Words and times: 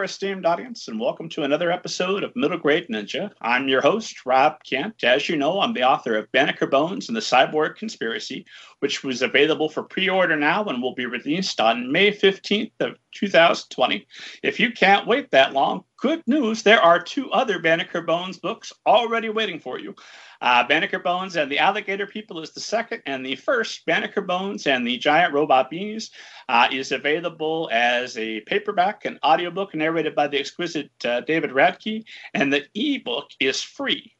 There, 0.00 0.06
esteemed 0.06 0.46
audience, 0.46 0.88
and 0.88 0.98
welcome 0.98 1.28
to 1.28 1.42
another 1.42 1.70
episode 1.70 2.24
of 2.24 2.34
Middle 2.34 2.56
Grade 2.56 2.88
Ninja. 2.88 3.32
I'm 3.42 3.68
your 3.68 3.82
host, 3.82 4.24
Rob 4.24 4.64
Kent. 4.64 5.04
As 5.04 5.28
you 5.28 5.36
know, 5.36 5.60
I'm 5.60 5.74
the 5.74 5.82
author 5.82 6.16
of 6.16 6.32
Banneker 6.32 6.66
Bones 6.66 7.08
and 7.08 7.14
the 7.14 7.20
Cyborg 7.20 7.76
Conspiracy, 7.76 8.46
which 8.78 9.04
was 9.04 9.20
available 9.20 9.68
for 9.68 9.82
pre-order 9.82 10.36
now 10.36 10.64
and 10.64 10.80
will 10.80 10.94
be 10.94 11.04
released 11.04 11.60
on 11.60 11.92
May 11.92 12.12
15th 12.12 12.72
of 12.80 12.96
2020. 13.14 14.06
If 14.42 14.58
you 14.58 14.72
can't 14.72 15.06
wait 15.06 15.30
that 15.32 15.52
long, 15.52 15.84
good 15.98 16.22
news, 16.26 16.62
there 16.62 16.80
are 16.80 16.98
two 16.98 17.30
other 17.30 17.58
Banneker 17.58 18.00
Bones 18.00 18.38
books 18.38 18.72
already 18.86 19.28
waiting 19.28 19.60
for 19.60 19.78
you. 19.78 19.94
Uh, 20.40 20.66
Banneker 20.66 20.98
Bones 20.98 21.36
and 21.36 21.50
the 21.50 21.58
Alligator 21.58 22.06
People 22.06 22.40
is 22.40 22.52
the 22.52 22.60
second, 22.60 23.02
and 23.06 23.24
the 23.24 23.36
first, 23.36 23.84
Banneker 23.86 24.22
Bones 24.22 24.66
and 24.66 24.86
the 24.86 24.96
Giant 24.96 25.34
Robot 25.34 25.70
Bees, 25.70 26.10
uh, 26.48 26.68
is 26.72 26.92
available 26.92 27.68
as 27.72 28.16
a 28.16 28.40
paperback 28.40 29.04
and 29.04 29.18
audiobook 29.24 29.74
narrated 29.74 30.14
by 30.14 30.26
the 30.28 30.38
exquisite 30.38 30.90
uh, 31.04 31.20
David 31.20 31.50
Radke, 31.50 32.04
and 32.34 32.52
the 32.52 32.66
ebook 32.74 33.30
is 33.38 33.62
free 33.62 34.14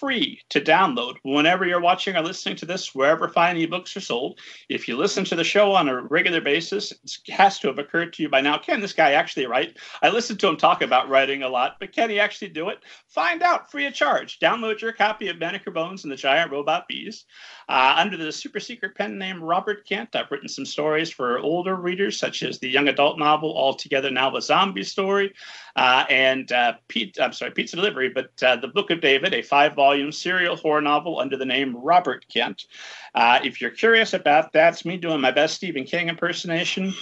free 0.00 0.40
to 0.50 0.60
download 0.60 1.16
whenever 1.22 1.64
you're 1.64 1.80
watching 1.80 2.16
or 2.16 2.22
listening 2.22 2.56
to 2.56 2.66
this, 2.66 2.94
wherever 2.94 3.28
fine 3.28 3.56
ebooks 3.56 3.96
are 3.96 4.00
sold. 4.00 4.38
If 4.68 4.88
you 4.88 4.96
listen 4.96 5.24
to 5.26 5.36
the 5.36 5.44
show 5.44 5.72
on 5.72 5.88
a 5.88 6.02
regular 6.02 6.40
basis, 6.40 6.92
it 6.92 7.32
has 7.32 7.58
to 7.60 7.68
have 7.68 7.78
occurred 7.78 8.12
to 8.14 8.22
you 8.22 8.28
by 8.28 8.40
now 8.40 8.58
can 8.58 8.80
this 8.80 8.92
guy 8.92 9.12
actually 9.12 9.46
write? 9.46 9.76
I 10.02 10.10
listen 10.10 10.36
to 10.38 10.48
him 10.48 10.56
talk 10.56 10.82
about 10.82 11.08
writing 11.08 11.42
a 11.42 11.48
lot, 11.48 11.76
but 11.78 11.92
can 11.92 12.10
he 12.10 12.18
actually 12.18 12.48
do 12.48 12.68
it? 12.68 12.78
Find 13.08 13.42
out 13.42 13.70
free 13.70 13.86
of 13.86 13.94
charge. 13.94 14.38
Download 14.40 14.80
your 14.80 14.92
copy 14.92 15.28
of 15.28 15.38
Banneker 15.38 15.70
Bones 15.70 16.04
and 16.04 16.12
the 16.12 16.16
Giant 16.16 16.50
Robot 16.50 16.88
Bees. 16.88 17.24
Uh, 17.68 17.94
under 17.96 18.16
the 18.16 18.32
super 18.32 18.60
secret 18.60 18.94
pen 18.94 19.16
name 19.16 19.42
Robert 19.42 19.86
Kent, 19.86 20.16
I've 20.16 20.30
written 20.30 20.48
some 20.48 20.66
stories 20.66 21.10
for 21.10 21.38
older 21.38 21.76
readers, 21.76 22.18
such 22.18 22.42
as 22.42 22.58
the 22.58 22.68
young 22.68 22.88
adult 22.88 23.18
novel 23.18 23.50
All 23.52 23.74
Together 23.74 24.10
Now 24.10 24.34
a 24.36 24.42
Zombie 24.42 24.82
Story, 24.82 25.32
uh, 25.76 26.04
and 26.10 26.50
uh, 26.52 26.74
Pete, 26.88 27.18
I'm 27.20 27.32
sorry, 27.32 27.52
Pizza 27.52 27.76
Delivery, 27.76 28.08
but 28.08 28.30
uh, 28.42 28.56
the 28.56 28.68
Book 28.68 28.90
of 28.90 29.00
David, 29.00 29.34
a 29.34 29.42
five 29.42 29.74
serial 30.10 30.56
horror 30.56 30.80
novel 30.80 31.18
under 31.18 31.36
the 31.36 31.44
name 31.44 31.76
Robert 31.76 32.26
Kent. 32.28 32.66
Uh, 33.14 33.40
if 33.44 33.60
you're 33.60 33.70
curious 33.70 34.12
about 34.12 34.52
that, 34.52 34.74
it's 34.74 34.84
me 34.84 34.96
doing 34.96 35.20
my 35.20 35.30
best 35.30 35.54
Stephen 35.54 35.84
King 35.84 36.08
impersonation. 36.08 36.92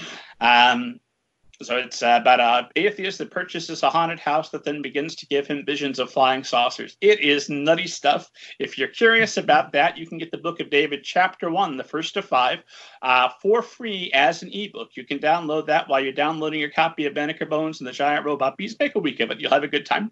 Um, 0.40 1.00
so 1.62 1.76
it's 1.76 2.02
uh, 2.02 2.18
about 2.20 2.40
an 2.40 2.70
atheist 2.76 3.18
that 3.18 3.30
purchases 3.30 3.82
a 3.82 3.90
haunted 3.90 4.18
house 4.18 4.50
that 4.50 4.64
then 4.64 4.82
begins 4.82 5.14
to 5.16 5.26
give 5.26 5.46
him 5.46 5.64
visions 5.64 5.98
of 5.98 6.10
flying 6.10 6.42
saucers. 6.42 6.96
It 7.00 7.20
is 7.20 7.48
nutty 7.48 7.86
stuff. 7.86 8.30
If 8.58 8.76
you're 8.76 8.88
curious 8.88 9.36
about 9.36 9.72
that, 9.72 9.96
you 9.96 10.06
can 10.06 10.18
get 10.18 10.30
the 10.30 10.38
Book 10.38 10.60
of 10.60 10.70
David, 10.70 11.04
Chapter 11.04 11.50
One, 11.50 11.76
the 11.76 11.84
first 11.84 12.16
of 12.16 12.24
five, 12.24 12.64
uh, 13.02 13.28
for 13.40 13.62
free 13.62 14.10
as 14.12 14.42
an 14.42 14.50
ebook. 14.52 14.96
You 14.96 15.04
can 15.04 15.18
download 15.18 15.66
that 15.66 15.88
while 15.88 16.00
you're 16.00 16.12
downloading 16.12 16.60
your 16.60 16.70
copy 16.70 17.06
of 17.06 17.14
Banneker 17.14 17.46
Bones 17.46 17.80
and 17.80 17.86
the 17.86 17.92
Giant 17.92 18.26
Robot 18.26 18.56
Bees. 18.56 18.76
Make 18.80 18.96
a 18.96 19.00
week 19.00 19.20
of 19.20 19.30
it. 19.30 19.40
You'll 19.40 19.52
have 19.52 19.64
a 19.64 19.68
good 19.68 19.86
time. 19.86 20.10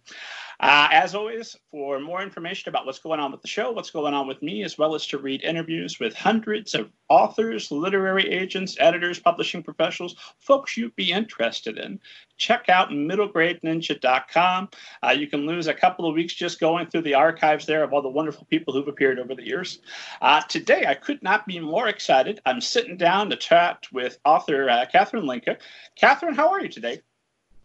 Uh, 0.61 0.89
as 0.93 1.15
always, 1.15 1.57
for 1.71 1.99
more 1.99 2.23
information 2.23 2.69
about 2.69 2.85
what's 2.85 2.99
going 2.99 3.19
on 3.19 3.33
with 3.33 3.41
the 3.41 3.49
show, 3.49 3.73
what's 3.73 3.91
going 3.91 4.13
on 4.13 4.29
with 4.29 4.43
me, 4.43 4.63
as 4.63 4.77
well 4.77 4.95
as 4.95 5.07
to 5.07 5.17
read 5.17 5.43
interviews 5.43 5.99
with 5.99 6.15
hundreds 6.15 6.75
of 6.75 6.91
authors, 7.09 7.71
literary 7.71 8.29
agents, 8.31 8.77
editors, 8.79 9.19
publishing 9.19 9.63
professionals, 9.63 10.17
folks 10.39 10.77
you'd 10.77 10.95
be 10.97 11.13
interested 11.13 11.79
in, 11.79 11.99
check 12.37 12.69
out 12.69 12.91
middlegradeninja.com. 12.91 14.69
Uh, 15.03 15.11
you 15.11 15.27
can 15.27 15.47
lose 15.47 15.67
a 15.67 15.73
couple 15.73 16.07
of 16.07 16.15
weeks 16.15 16.35
just 16.35 16.61
going 16.61 16.87
through 16.87 17.03
the 17.03 17.15
archives 17.15 17.65
there 17.65 17.83
of 17.83 17.95
all 17.95 18.03
the 18.03 18.09
wonderful 18.11 18.47
people 18.51 18.75
who've 18.75 18.89
appeared 18.89 19.19
over 19.19 19.35
the 19.35 19.47
years. 19.47 19.81
Uh, 20.21 20.43
today, 20.43 20.85
I 20.87 20.95
could 20.95 21.23
not 21.23 21.47
be 21.47 21.59
more 21.59 21.89
excited. 21.89 22.39
I'm 22.45 22.61
sitting 22.61 22.99
down 22.99 23.31
to 23.31 23.37
chat 23.37 23.87
with 23.95 24.19
author 24.27 24.69
uh, 24.69 24.85
Catherine 24.93 25.27
Linka. 25.27 25.57
Catherine, 25.97 26.35
how 26.35 26.51
are 26.51 26.61
you 26.61 26.69
today? 26.69 27.01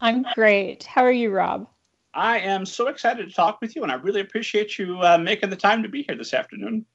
I'm 0.00 0.24
great. 0.34 0.84
How 0.84 1.04
are 1.04 1.12
you, 1.12 1.30
Rob? 1.30 1.68
I 2.16 2.38
am 2.38 2.64
so 2.64 2.88
excited 2.88 3.28
to 3.28 3.34
talk 3.34 3.60
with 3.60 3.76
you, 3.76 3.82
and 3.82 3.92
I 3.92 3.96
really 3.96 4.22
appreciate 4.22 4.78
you 4.78 4.98
uh, 5.02 5.18
making 5.18 5.50
the 5.50 5.56
time 5.56 5.82
to 5.82 5.88
be 5.88 6.02
here 6.02 6.16
this 6.16 6.32
afternoon. 6.32 6.86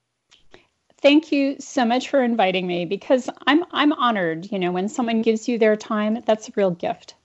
Thank 1.00 1.32
you 1.32 1.56
so 1.60 1.86
much 1.86 2.10
for 2.10 2.24
inviting 2.24 2.66
me 2.66 2.86
because 2.86 3.30
I'm 3.46 3.64
I'm 3.72 3.94
honored. 3.94 4.52
You 4.52 4.60
know, 4.60 4.72
when 4.72 4.90
someone 4.90 5.22
gives 5.22 5.48
you 5.48 5.60
their 5.60 5.76
time, 5.76 6.24
that's 6.26 6.50
a 6.50 6.52
real 6.56 6.72
gift. 6.72 7.16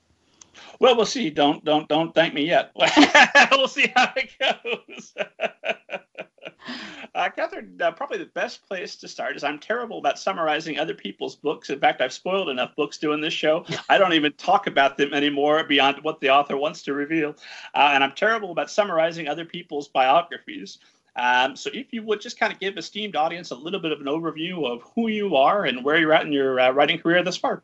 Well, 0.78 0.96
we'll 0.96 1.06
see. 1.06 1.30
Don't 1.30 1.64
don't 1.64 1.88
don't 1.88 2.14
thank 2.14 2.34
me 2.34 2.46
yet. 2.46 2.70
we'll 3.52 3.68
see 3.68 3.92
how 3.96 4.12
it 4.14 4.30
goes. 4.38 5.14
Uh, 7.14 7.30
Catherine, 7.30 7.80
uh, 7.80 7.90
probably 7.92 8.18
the 8.18 8.26
best 8.26 8.66
place 8.68 8.94
to 8.96 9.08
start 9.08 9.36
is 9.36 9.44
I'm 9.44 9.58
terrible 9.58 9.98
about 9.98 10.18
summarizing 10.18 10.78
other 10.78 10.92
people's 10.92 11.34
books. 11.34 11.70
In 11.70 11.80
fact, 11.80 12.02
I've 12.02 12.12
spoiled 12.12 12.50
enough 12.50 12.76
books 12.76 12.98
doing 12.98 13.22
this 13.22 13.32
show. 13.32 13.64
I 13.88 13.96
don't 13.96 14.12
even 14.12 14.32
talk 14.34 14.66
about 14.66 14.98
them 14.98 15.14
anymore 15.14 15.64
beyond 15.64 16.02
what 16.02 16.20
the 16.20 16.28
author 16.28 16.58
wants 16.58 16.82
to 16.82 16.92
reveal. 16.92 17.34
Uh, 17.74 17.92
and 17.94 18.04
I'm 18.04 18.12
terrible 18.12 18.50
about 18.50 18.70
summarizing 18.70 19.28
other 19.28 19.46
people's 19.46 19.88
biographies. 19.88 20.78
Um, 21.14 21.56
so, 21.56 21.70
if 21.72 21.92
you 21.92 22.02
would 22.02 22.20
just 22.20 22.38
kind 22.38 22.52
of 22.52 22.60
give 22.60 22.76
esteemed 22.76 23.16
audience 23.16 23.50
a 23.50 23.54
little 23.54 23.80
bit 23.80 23.92
of 23.92 24.00
an 24.00 24.06
overview 24.06 24.66
of 24.66 24.82
who 24.94 25.08
you 25.08 25.36
are 25.36 25.64
and 25.64 25.82
where 25.82 25.96
you're 25.98 26.12
at 26.12 26.26
in 26.26 26.32
your 26.32 26.60
uh, 26.60 26.70
writing 26.70 26.98
career 26.98 27.22
thus 27.22 27.38
far. 27.38 27.62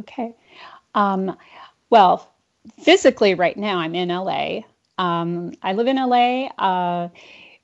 Okay. 0.00 0.34
Um, 0.94 1.36
well, 1.90 2.30
physically, 2.82 3.34
right 3.34 3.56
now, 3.56 3.78
I'm 3.78 3.96
in 3.96 4.10
LA. 4.10 4.60
Um, 4.98 5.54
I 5.62 5.72
live 5.72 5.88
in 5.88 5.96
LA. 5.96 6.48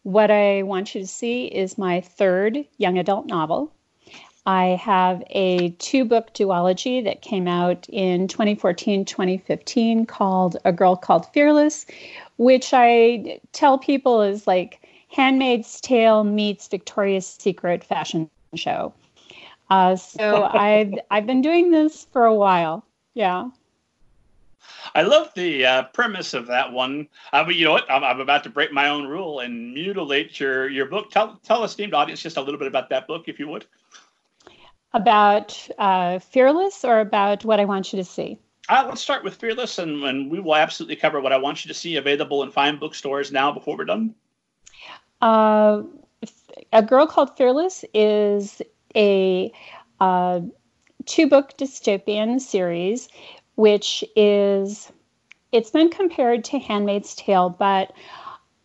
What 0.05 0.31
I 0.31 0.63
want 0.63 0.95
you 0.95 1.01
to 1.01 1.07
see 1.07 1.47
is 1.47 1.79
my 1.79 2.01
third 2.01 2.65
young 2.77 2.99
adult 2.99 3.27
novel. 3.27 3.73
I 4.47 4.79
have 4.81 5.23
a 5.31 5.71
two 5.79 6.05
book 6.05 6.35
duology 6.35 7.03
that 7.05 7.23
came 7.23 7.49
out 7.49 7.87
in 7.89 8.29
2014 8.29 9.07
2015 9.07 10.05
called 10.05 10.59
A 10.67 10.73
Girl 10.73 10.95
Called 10.95 11.25
Fearless, 11.33 11.87
which 12.37 12.75
I 12.75 13.41
tell 13.53 13.79
people 13.79 14.21
is 14.21 14.47
like 14.47 14.87
Handmaid's 15.09 15.81
Tale 15.81 16.23
meets 16.23 16.69
Victoria's 16.69 17.27
Secret 17.27 17.83
fashion 17.83 18.29
show. 18.55 18.93
Uh, 19.71 19.97
so 19.97 20.45
I've 20.53 20.93
I've 21.11 21.27
been 21.27 21.41
doing 21.41 21.71
this 21.71 22.07
for 22.13 22.27
a 22.27 22.35
while. 22.35 22.85
Yeah. 23.15 23.49
I 24.95 25.03
love 25.03 25.33
the 25.35 25.65
uh, 25.65 25.83
premise 25.85 26.35
of 26.35 26.47
that 26.47 26.73
one. 26.73 27.09
Uh, 27.33 27.45
but 27.45 27.55
you 27.55 27.65
know 27.65 27.73
what? 27.73 27.91
I'm, 27.91 28.05
I'm, 28.05 28.21
about 28.21 28.45
to 28.45 28.51
break 28.51 28.73
my 28.73 28.89
own 28.89 29.07
rule 29.07 29.41
and 29.41 29.73
mutilate 29.75 30.39
your 30.39 30.69
your 30.69 30.87
book. 30.87 31.11
Tell 31.11 31.41
tell 31.43 31.65
esteemed 31.65 31.95
audience 31.95 32.23
just 32.23 32.37
a 32.37 32.41
little 32.41 32.59
bit 32.59 32.69
about 32.69 32.89
that 32.91 33.07
book, 33.07 33.25
if 33.27 33.39
you 33.39 33.49
would. 33.49 33.67
About 34.93 35.69
uh, 35.79 36.21
Fearless, 36.21 36.85
or 36.85 37.01
about 37.01 37.45
what 37.45 37.59
I 37.59 37.65
want 37.65 37.93
you 37.93 37.99
to 37.99 38.05
see. 38.05 38.39
Uh, 38.69 38.87
let's 38.89 39.03
start 39.03 39.25
with 39.25 39.35
Fearless, 39.35 39.79
and, 39.79 40.05
and 40.05 40.31
we 40.31 40.41
will 40.41 40.55
absolutely 40.55 40.97
cover 40.97 41.21
what 41.21 41.33
I 41.33 41.37
want 41.37 41.65
you 41.65 41.69
to 41.69 41.75
see 41.75 41.97
available 41.97 42.43
in 42.43 42.51
fine 42.51 42.79
bookstores 42.79 43.31
now 43.33 43.53
before 43.53 43.77
we're 43.77 43.85
done. 43.85 44.15
Uh, 45.21 45.83
a 46.73 46.83
Girl 46.83 47.07
Called 47.07 47.37
Fearless 47.37 47.85
is 47.93 48.63
a 48.97 49.53
uh, 50.01 50.41
two 51.07 51.29
book 51.29 51.57
dystopian 51.59 52.41
series 52.41 53.09
which 53.57 54.05
is 54.17 54.91
it's 55.53 55.71
been 55.71 55.89
compared 55.91 56.45
to 56.45 56.59
Handmaid's 56.59 57.15
Tale, 57.15 57.49
but 57.51 57.93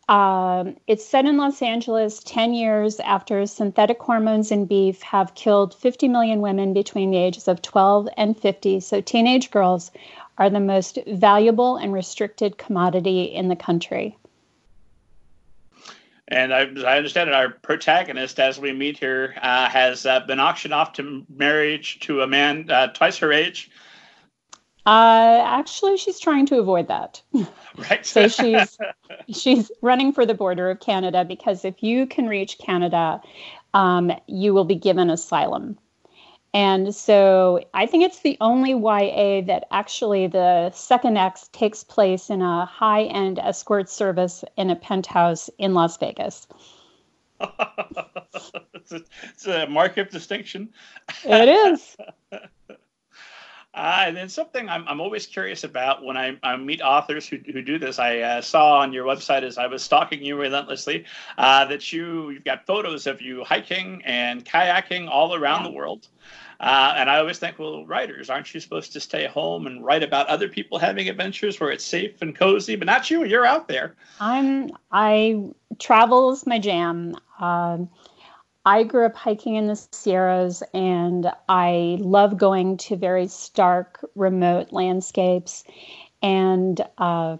um, 0.09 0.75
it's 0.88 1.05
set 1.05 1.25
in 1.25 1.38
Los 1.38 1.61
Angeles 1.61 2.19
10 2.23 2.55
years 2.55 2.99
after 2.99 3.45
synthetic 3.45 4.01
hormones 4.01 4.51
in 4.51 4.66
beef 4.66 5.03
have 5.03 5.35
killed 5.35 5.75
50 5.75 6.07
million 6.07 6.41
women 6.41 6.73
between 6.73 7.11
the 7.11 7.17
ages 7.17 7.47
of 7.47 7.61
12 7.61 8.09
and 8.17 8.35
50. 8.35 8.79
So, 8.79 9.01
teenage 9.01 9.51
girls 9.51 9.91
are 10.40 10.49
the 10.49 10.59
most 10.59 10.97
valuable 11.05 11.75
and 11.75 11.93
restricted 11.93 12.58
commodity 12.58 13.25
in 13.25 13.49
the 13.49 13.55
country. 13.55 14.17
And 16.28 16.53
I, 16.53 16.61
I 16.61 16.97
understand 16.97 17.29
that 17.29 17.35
our 17.35 17.49
protagonist, 17.49 18.40
as 18.40 18.59
we 18.59 18.72
meet 18.72 18.97
here, 18.97 19.35
uh, 19.41 19.69
has 19.69 20.08
uh, 20.08 20.22
been 20.22 20.40
auctioned 20.40 20.73
off 20.73 20.93
to 20.93 21.23
marriage 21.29 21.99
to 22.02 22.22
a 22.22 22.28
man 22.28 22.69
uh, 22.72 22.87
twice 22.87 23.17
her 23.19 23.31
age 23.31 23.69
uh, 24.90 25.44
actually, 25.46 25.97
she's 25.97 26.20
trying 26.20 26.47
to 26.47 26.58
avoid 26.58 26.88
that. 26.88 27.22
Right. 27.78 28.06
so 28.06 28.28
she's 28.28 28.78
she's 29.34 29.72
running 29.82 30.12
for 30.12 30.26
the 30.26 30.34
border 30.34 30.70
of 30.70 30.82
Canada 30.82 31.24
because 31.24 31.64
if 31.64 31.82
you 31.82 32.08
can 32.08 32.28
reach 32.28 32.58
Canada, 32.58 33.22
um, 33.74 34.12
you 34.28 34.53
will 34.53 34.66
be 34.66 34.76
given 34.76 35.09
asylum. 35.09 35.78
And 36.53 36.94
so 36.94 37.64
I 37.74 37.86
think 37.86 38.03
it's 38.03 38.20
the 38.20 38.36
only 38.41 38.72
YA 38.72 39.41
that 39.46 39.68
actually 39.72 40.28
the 40.28 40.72
second 40.72 41.18
act 41.18 41.53
takes 41.53 41.84
place 41.84 42.30
in 42.30 42.41
a 42.41 42.66
high 42.66 43.03
end 43.03 43.38
escort 43.40 43.90
service 43.90 44.44
in 44.58 44.72
a 44.72 44.76
penthouse 44.76 45.50
in 45.59 45.74
Las 45.74 45.96
Vegas. 45.97 46.47
it's, 48.74 48.91
a, 48.91 49.02
it's 49.30 49.47
a 49.47 49.68
mark 49.68 49.97
of 49.97 50.09
distinction. 50.09 50.70
It 51.24 51.47
is. 51.47 51.96
Uh, 53.79 54.03
and 54.08 54.17
then 54.17 54.28
something 54.28 54.67
I'm, 54.67 54.85
I'm 54.90 54.99
always 54.99 55.26
curious 55.26 55.64
about 55.64 56.03
when 56.03 56.17
I, 56.17 56.37
I 56.43 56.58
meet 56.58 56.81
authors 56.81 57.26
who, 57.29 57.37
who 57.37 57.61
do 57.61 57.79
this. 57.79 57.97
I 57.97 58.20
uh, 58.20 58.41
saw 58.41 58.79
on 58.79 58.91
your 58.91 59.05
website 59.05 59.43
as 59.43 59.58
I 59.58 59.67
was 59.67 59.81
stalking 59.81 60.22
you 60.22 60.35
relentlessly 60.35 61.05
uh, 61.37 61.64
that 61.64 61.93
you 61.93 62.31
you've 62.31 62.43
got 62.43 62.66
photos 62.66 63.08
of 63.08 63.22
you 63.22 63.46
hiking 63.46 64.02
and 64.03 64.43
kayaking 64.43 65.08
all 65.09 65.34
around 65.34 65.64
yeah. 65.64 65.70
the 65.70 65.76
world. 65.78 66.09
Uh, 66.59 66.93
and 66.97 67.09
I 67.09 67.20
always 67.20 67.40
think, 67.40 67.58
well, 67.58 67.85
writers, 67.85 68.29
aren't 68.29 68.53
you 68.53 68.59
supposed 68.59 68.91
to 68.91 68.99
stay 68.99 69.28
home 69.28 69.66
and 69.66 69.81
write 69.81 70.03
about 70.03 70.28
other 70.28 70.49
people 70.49 70.78
having 70.78 71.08
adventures 71.08 71.58
where 71.58 71.72
it's 71.72 71.85
safe 71.85 72.22
and 72.22 72.35
cozy? 72.35 72.76
But 72.76 72.87
not 72.87 73.09
you. 73.09 73.23
You're 73.23 73.46
out 73.46 73.70
there. 73.70 73.96
I'm. 74.20 74.72
I 74.91 75.52
travel 75.79 76.34
is 76.34 76.46
my 76.46 76.59
jam. 76.59 77.16
Um, 77.40 77.90
I 78.69 78.83
grew 78.83 79.07
up 79.07 79.16
hiking 79.16 79.55
in 79.55 79.66
the 79.66 79.75
Sierras 79.91 80.61
and 80.75 81.31
I 81.49 81.97
love 82.01 82.37
going 82.37 82.77
to 82.77 82.95
very 82.95 83.25
stark, 83.25 84.05
remote 84.13 84.71
landscapes. 84.71 85.63
And 86.21 86.79
uh, 86.99 87.37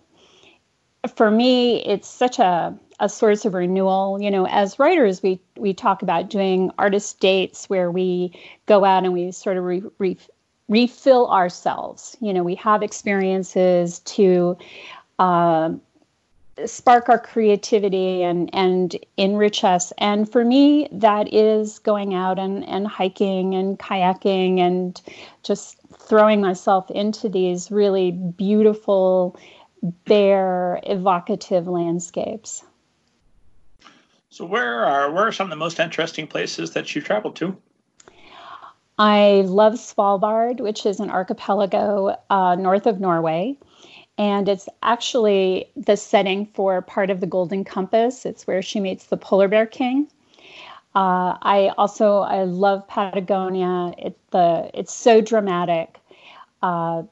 for 1.16 1.30
me, 1.30 1.86
it's 1.86 2.08
such 2.08 2.40
a, 2.40 2.76
a 3.00 3.08
source 3.08 3.46
of 3.46 3.54
renewal. 3.54 4.18
You 4.20 4.32
know, 4.32 4.48
as 4.48 4.80
writers, 4.80 5.22
we, 5.22 5.40
we 5.56 5.72
talk 5.72 6.02
about 6.02 6.32
doing 6.32 6.72
artist 6.80 7.20
dates 7.20 7.70
where 7.70 7.92
we 7.92 8.34
go 8.66 8.84
out 8.84 9.04
and 9.04 9.14
we 9.14 9.32
sort 9.32 9.58
of 9.58 9.66
re, 9.66 9.84
re, 10.00 10.18
refill 10.68 11.30
ourselves. 11.30 12.18
You 12.22 12.34
know, 12.34 12.42
we 12.42 12.56
have 12.56 12.82
experiences 12.82 14.00
to 14.00 14.58
uh, 15.20 15.74
spark 16.66 17.10
our 17.10 17.20
creativity 17.20 18.24
and 18.24 18.50
and 18.54 18.96
enrich 19.18 19.64
us. 19.64 19.92
And 19.98 20.32
for 20.32 20.44
me 20.44 20.88
that 20.92 21.34
is 21.34 21.80
going 21.80 22.14
out 22.14 22.40
and 22.40 22.68
and 22.68 22.88
hiking 22.88 23.56
and 23.56 23.78
kayaking 23.80 24.60
and 24.60 25.02
just 25.44 25.78
throwing 25.98 26.42
myself 26.42 26.90
into 26.92 27.30
these 27.30 27.72
really 27.72 28.12
beautiful 28.12 29.40
bare 30.06 30.80
evocative 30.84 31.68
landscapes. 31.68 32.64
So 34.30 34.46
where 34.46 34.86
are 34.86 35.12
where 35.12 35.28
are 35.28 35.32
some 35.32 35.48
of 35.48 35.52
the 35.52 35.56
most 35.56 35.80
interesting 35.80 36.28
places 36.28 36.72
that 36.72 36.94
you've 36.94 37.06
traveled 37.06 37.36
to? 37.38 37.58
I 38.98 39.44
love 39.46 39.76
Svalbard, 39.76 40.60
which 40.60 40.86
is 40.86 41.00
an 41.00 41.10
archipelago 41.10 42.18
uh, 42.30 42.56
north 42.56 42.86
of 42.86 43.00
Norway 43.00 43.58
and 44.20 44.50
it's 44.50 44.68
actually 44.84 45.72
the 45.78 45.96
setting 45.96 46.46
for 46.48 46.82
part 46.82 47.10
of 47.10 47.22
the 47.22 47.26
Golden 47.26 47.64
Compass. 47.64 48.26
It's 48.26 48.46
where 48.46 48.62
she 48.62 48.82
meets 48.82 49.06
the 49.06 49.16
polar 49.16 49.48
bear 49.48 49.66
king. 49.66 50.10
Uh, 50.94 51.38
I 51.42 51.72
also 51.78 52.20
I 52.20 52.44
love 52.44 52.86
Patagonia. 52.88 53.94
It, 53.98 54.20
the 54.32 54.70
it's 54.74 54.94
so 54.94 55.22
dramatic. 55.22 56.00
Uh, 56.62 57.04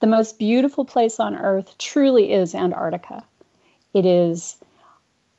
the 0.00 0.08
most 0.08 0.38
beautiful 0.38 0.84
place 0.84 1.20
on 1.20 1.36
earth 1.36 1.78
truly 1.78 2.32
is 2.32 2.54
Antarctica. 2.56 3.22
It 3.94 4.04
is 4.04 4.56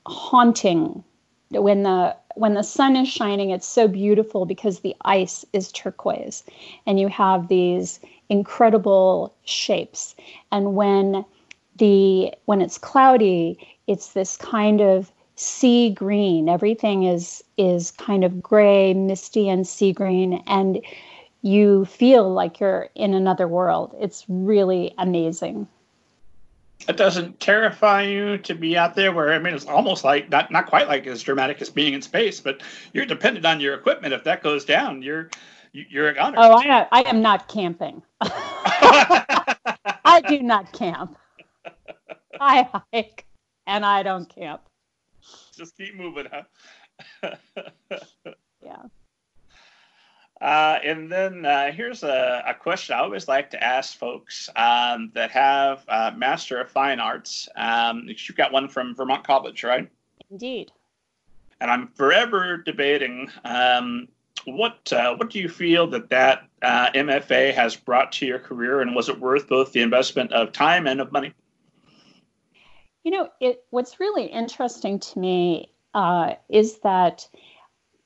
haunting 0.05 1.03
when 1.51 1.83
the 1.83 2.15
when 2.35 2.53
the 2.53 2.63
sun 2.63 2.95
is 2.95 3.07
shining. 3.07 3.49
It's 3.49 3.67
so 3.67 3.87
beautiful 3.87 4.45
because 4.45 4.79
the 4.79 4.95
ice 5.01 5.45
is 5.53 5.71
turquoise, 5.71 6.43
and 6.85 6.99
you 6.99 7.07
have 7.09 7.47
these 7.47 7.99
incredible 8.29 9.33
shapes. 9.45 10.15
And 10.51 10.75
when 10.75 11.25
the 11.77 12.33
when 12.45 12.61
it's 12.61 12.77
cloudy, 12.77 13.57
it's 13.87 14.13
this 14.13 14.37
kind 14.37 14.81
of 14.81 15.11
sea 15.35 15.89
green. 15.89 16.49
Everything 16.49 17.03
is 17.03 17.43
is 17.57 17.91
kind 17.91 18.23
of 18.23 18.41
gray, 18.41 18.93
misty, 18.93 19.49
and 19.49 19.67
sea 19.67 19.91
green, 19.91 20.43
and 20.47 20.79
you 21.41 21.85
feel 21.85 22.31
like 22.31 22.59
you're 22.59 22.89
in 22.95 23.13
another 23.13 23.47
world. 23.47 23.95
It's 23.99 24.25
really 24.27 24.93
amazing. 24.97 25.67
It 26.87 26.97
doesn't 26.97 27.39
terrify 27.39 28.03
you 28.03 28.37
to 28.39 28.55
be 28.55 28.77
out 28.77 28.95
there 28.95 29.11
where 29.11 29.33
I 29.33 29.39
mean 29.39 29.53
it's 29.53 29.65
almost 29.65 30.03
like 30.03 30.29
not 30.29 30.49
not 30.49 30.67
quite 30.67 30.87
like 30.87 31.05
as 31.07 31.21
dramatic 31.21 31.61
as 31.61 31.69
being 31.69 31.93
in 31.93 32.01
space, 32.01 32.39
but 32.39 32.61
you're 32.93 33.05
dependent 33.05 33.45
on 33.45 33.59
your 33.59 33.75
equipment. 33.75 34.13
If 34.13 34.23
that 34.23 34.41
goes 34.41 34.65
down, 34.65 35.01
you're 35.01 35.29
you're 35.71 36.09
a 36.09 36.13
goner. 36.13 36.37
Oh, 36.39 36.53
I, 36.53 36.87
I 36.91 37.01
am 37.01 37.21
not 37.21 37.47
camping. 37.47 38.01
I 38.21 40.21
do 40.27 40.41
not 40.41 40.71
camp. 40.73 41.17
I 42.39 42.67
hike 42.93 43.25
and 43.67 43.85
I 43.85 44.03
don't 44.03 44.33
camp. 44.33 44.61
Just 45.55 45.77
keep 45.77 45.95
moving, 45.95 46.25
huh? 46.31 46.43
yeah. 48.63 48.83
Uh, 50.41 50.79
and 50.85 51.11
then 51.11 51.45
uh, 51.45 51.71
here's 51.71 52.03
a, 52.03 52.43
a, 52.47 52.53
question 52.53 52.95
I 52.95 52.99
always 52.99 53.27
like 53.27 53.49
to 53.49 53.61
ask 53.61 53.97
folks 53.97 54.49
um, 54.55 55.11
that 55.13 55.31
have 55.31 55.83
uh, 55.89 56.11
Master 56.15 56.61
of 56.61 56.71
Fine 56.71 57.01
Arts. 57.01 57.49
Um, 57.57 58.05
you've 58.07 58.37
got 58.37 58.53
one 58.53 58.69
from 58.69 58.95
Vermont 58.95 59.25
College, 59.27 59.65
right? 59.65 59.89
Indeed. 60.31 60.71
And 61.59 61.69
I'm 61.69 61.87
forever 61.87 62.55
debating 62.55 63.29
um, 63.43 64.07
what 64.45 64.93
uh, 64.93 65.15
what 65.15 65.29
do 65.29 65.39
you 65.39 65.49
feel 65.49 65.87
that 65.87 66.09
that 66.09 66.47
uh, 66.61 66.89
MFA 66.91 67.53
has 67.53 67.75
brought 67.75 68.13
to 68.13 68.25
your 68.25 68.39
career, 68.39 68.79
and 68.79 68.95
was 68.95 69.09
it 69.09 69.19
worth 69.19 69.49
both 69.49 69.73
the 69.73 69.81
investment 69.81 70.31
of 70.31 70.53
time 70.53 70.87
and 70.87 71.01
of 71.01 71.11
money? 71.11 71.33
You 73.03 73.11
know, 73.11 73.29
it. 73.41 73.65
What's 73.71 73.99
really 73.99 74.25
interesting 74.25 74.99
to 74.99 75.19
me 75.19 75.73
uh, 75.93 76.35
is 76.49 76.79
that 76.79 77.27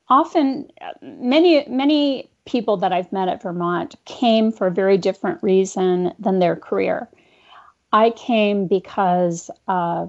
often 0.09 0.71
many 1.01 1.65
many 1.67 2.29
people 2.45 2.77
that 2.77 2.91
I've 2.91 3.11
met 3.11 3.29
at 3.29 3.41
Vermont 3.41 3.95
came 4.05 4.51
for 4.51 4.67
a 4.67 4.71
very 4.71 4.97
different 4.97 5.41
reason 5.41 6.13
than 6.19 6.39
their 6.39 6.55
career. 6.55 7.07
I 7.94 8.09
came 8.09 8.67
because 8.67 9.50
uh, 9.67 10.07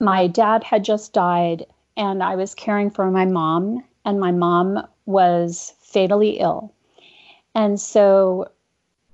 my 0.00 0.26
dad 0.26 0.64
had 0.64 0.84
just 0.84 1.12
died, 1.12 1.66
and 1.96 2.22
I 2.22 2.36
was 2.36 2.54
caring 2.54 2.90
for 2.90 3.10
my 3.10 3.26
mom 3.26 3.84
and 4.04 4.18
my 4.18 4.32
mom 4.32 4.86
was 5.04 5.74
fatally 5.80 6.38
ill. 6.38 6.72
And 7.54 7.78
so 7.78 8.50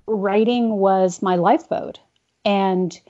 writing 0.06 0.76
was 0.79 1.23
my 1.23 1.35
lifeboat. 1.35 1.99
And 2.44 3.00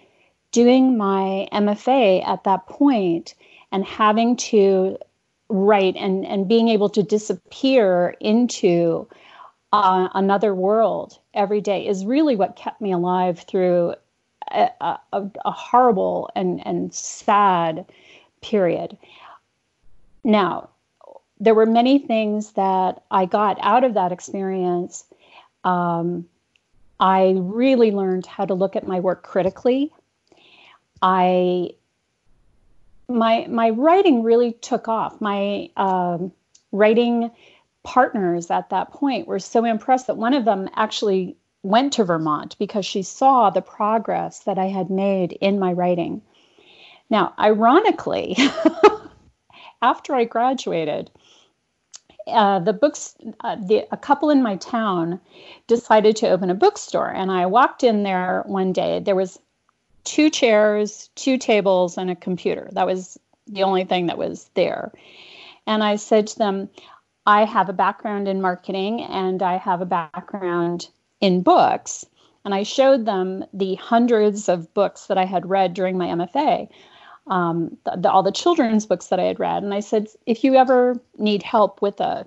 doing 0.53 0.97
my 0.97 1.49
MFA 1.53 2.27
at 2.27 2.45
that 2.45 2.67
point 2.67 3.35
and 3.73 3.85
having 3.85 4.37
to 4.37 4.97
write 5.49 5.97
and, 5.97 6.25
and 6.27 6.49
being 6.49 6.69
able 6.69 6.89
to 6.91 7.03
disappear 7.03 8.17
into 8.21 9.09
uh, 9.73 10.09
another 10.15 10.55
world 10.55 11.19
every 11.35 11.61
day 11.61 11.87
is 11.87 12.05
really 12.05 12.37
what 12.37 12.57
kept 12.57 12.81
me 12.81 12.93
alive 12.93 13.41
through 13.41 13.95
a, 14.51 14.71
a, 14.81 14.99
a 15.45 15.51
horrible 15.51 16.31
and, 16.35 16.65
and 16.67 16.95
sad 16.95 17.85
period. 18.41 18.97
Now, 20.23 20.71
there 21.41 21.55
were 21.55 21.67
many 21.67 21.99
things 21.99 22.53
that 22.53 23.03
I 23.11 23.27
got 23.27 23.59
out 23.61 23.85
of 23.85 23.95
that 23.95 24.13
experience. 24.13 25.05
Um, 25.65 26.27
I 27.01 27.35
really 27.37 27.91
learned 27.91 28.27
how 28.27 28.47
to 28.47 28.55
look 28.55 28.77
at 28.77 28.87
my 28.87 29.01
work 29.01 29.23
critically. 29.23 29.93
I 31.03 31.71
my 33.09 33.47
my 33.49 33.71
writing 33.71 34.23
really 34.23 34.53
took 34.53 34.89
off. 34.89 35.21
My 35.21 35.71
um, 35.77 36.33
writing 36.73 37.31
partners 37.83 38.51
at 38.51 38.71
that 38.71 38.93
point 38.93 39.29
were 39.29 39.39
so 39.39 39.65
impressed 39.65 40.07
that 40.07 40.17
one 40.17 40.35
of 40.35 40.45
them 40.45 40.69
actually 40.75 41.37
went 41.63 41.93
to 41.95 42.05
Vermont 42.05 42.57
because 42.59 42.85
she 42.85 43.03
saw 43.03 43.51
the 43.51 43.63
progress 43.63 44.41
that 44.41 44.59
I 44.59 44.67
had 44.67 44.91
made 44.91 45.33
in 45.33 45.59
my 45.59 45.73
writing. 45.73 46.23
Now, 47.11 47.35
ironically, 47.39 48.37
after 49.83 50.15
I 50.15 50.25
graduated, 50.25 51.11
uh, 52.27 52.59
the 52.59 52.73
books, 52.73 53.15
uh, 53.41 53.57
the, 53.57 53.87
a 53.93 53.97
couple 53.97 54.31
in 54.31 54.43
my 54.43 54.57
town 54.57 55.21
decided 55.67 56.17
to 56.17 56.29
open 56.29 56.51
a 56.51 56.55
bookstore. 56.55 57.09
And 57.09 57.31
I 57.31 57.47
walked 57.47 57.85
in 57.85 58.03
there 58.03 58.43
one 58.47 58.73
day. 58.73 59.01
There 59.01 59.17
was 59.17 59.39
two 60.05 60.31
chairs, 60.31 61.11
two 61.15 61.39
tables, 61.39 61.99
and 61.99 62.11
a 62.11 62.17
computer. 62.17 62.69
That 62.73 62.87
was 62.87 63.19
the 63.47 63.63
only 63.63 63.85
thing 63.85 64.07
that 64.07 64.19
was 64.19 64.51
there. 64.55 64.93
And 65.67 65.83
I 65.83 65.97
said 65.97 66.27
to 66.29 66.39
them, 66.39 66.69
I 67.27 67.45
have 67.45 67.69
a 67.69 67.75
background 67.75 68.29
in 68.29 68.41
marketing 68.41 69.03
and 69.03 69.43
I 69.43 69.57
have 69.57 69.81
a 69.81 69.87
background 69.87 70.89
in 71.21 71.43
books. 71.43 72.05
And 72.45 72.55
I 72.55 72.63
showed 72.63 73.07
them 73.07 73.45
the 73.55 73.77
hundreds 73.77 74.51
of 74.51 74.73
books 74.75 75.07
that 75.07 75.17
I 75.17 75.25
had 75.25 75.49
read 75.49 75.73
during 75.73 75.97
my 75.97 76.09
MFA 76.09 76.69
um, 77.27 77.77
the, 77.85 77.97
the, 77.97 78.11
all 78.11 78.23
the 78.23 78.33
children's 78.33 78.87
books 78.87 79.07
that 79.09 79.19
I 79.19 79.25
had 79.25 79.41
read. 79.41 79.63
And 79.63 79.73
I 79.73 79.81
said, 79.81 80.09
if 80.27 80.45
you 80.45 80.55
ever 80.55 81.01
need 81.19 81.43
help 81.43 81.81
with 81.81 82.01
a, 82.01 82.27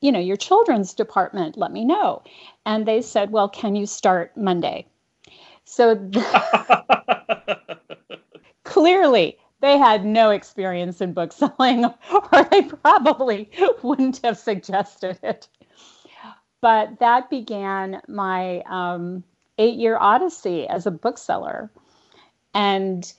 you 0.00 0.12
know, 0.12 0.18
your 0.18 0.36
children's 0.36 0.94
department, 0.94 1.56
let 1.56 1.72
me 1.72 1.84
know. 1.84 2.22
And 2.64 2.86
they 2.86 3.02
said, 3.02 3.30
well, 3.30 3.48
can 3.48 3.74
you 3.74 3.86
start 3.86 4.36
Monday? 4.36 4.86
So 5.68 5.96
clearly 8.64 9.36
they 9.60 9.76
had 9.76 10.04
no 10.04 10.30
experience 10.30 11.00
in 11.00 11.12
book 11.12 11.30
selling, 11.32 11.84
or 12.32 12.44
they 12.50 12.62
probably 12.62 13.50
wouldn't 13.82 14.20
have 14.24 14.38
suggested 14.38 15.18
it. 15.22 15.46
but 16.62 16.98
that 17.00 17.28
began 17.28 18.00
my 18.08 18.62
um, 18.62 19.22
eight 19.58 19.78
year 19.78 19.98
odyssey 20.00 20.66
as 20.66 20.86
a 20.86 20.90
bookseller. 20.90 21.70
And 22.54 23.12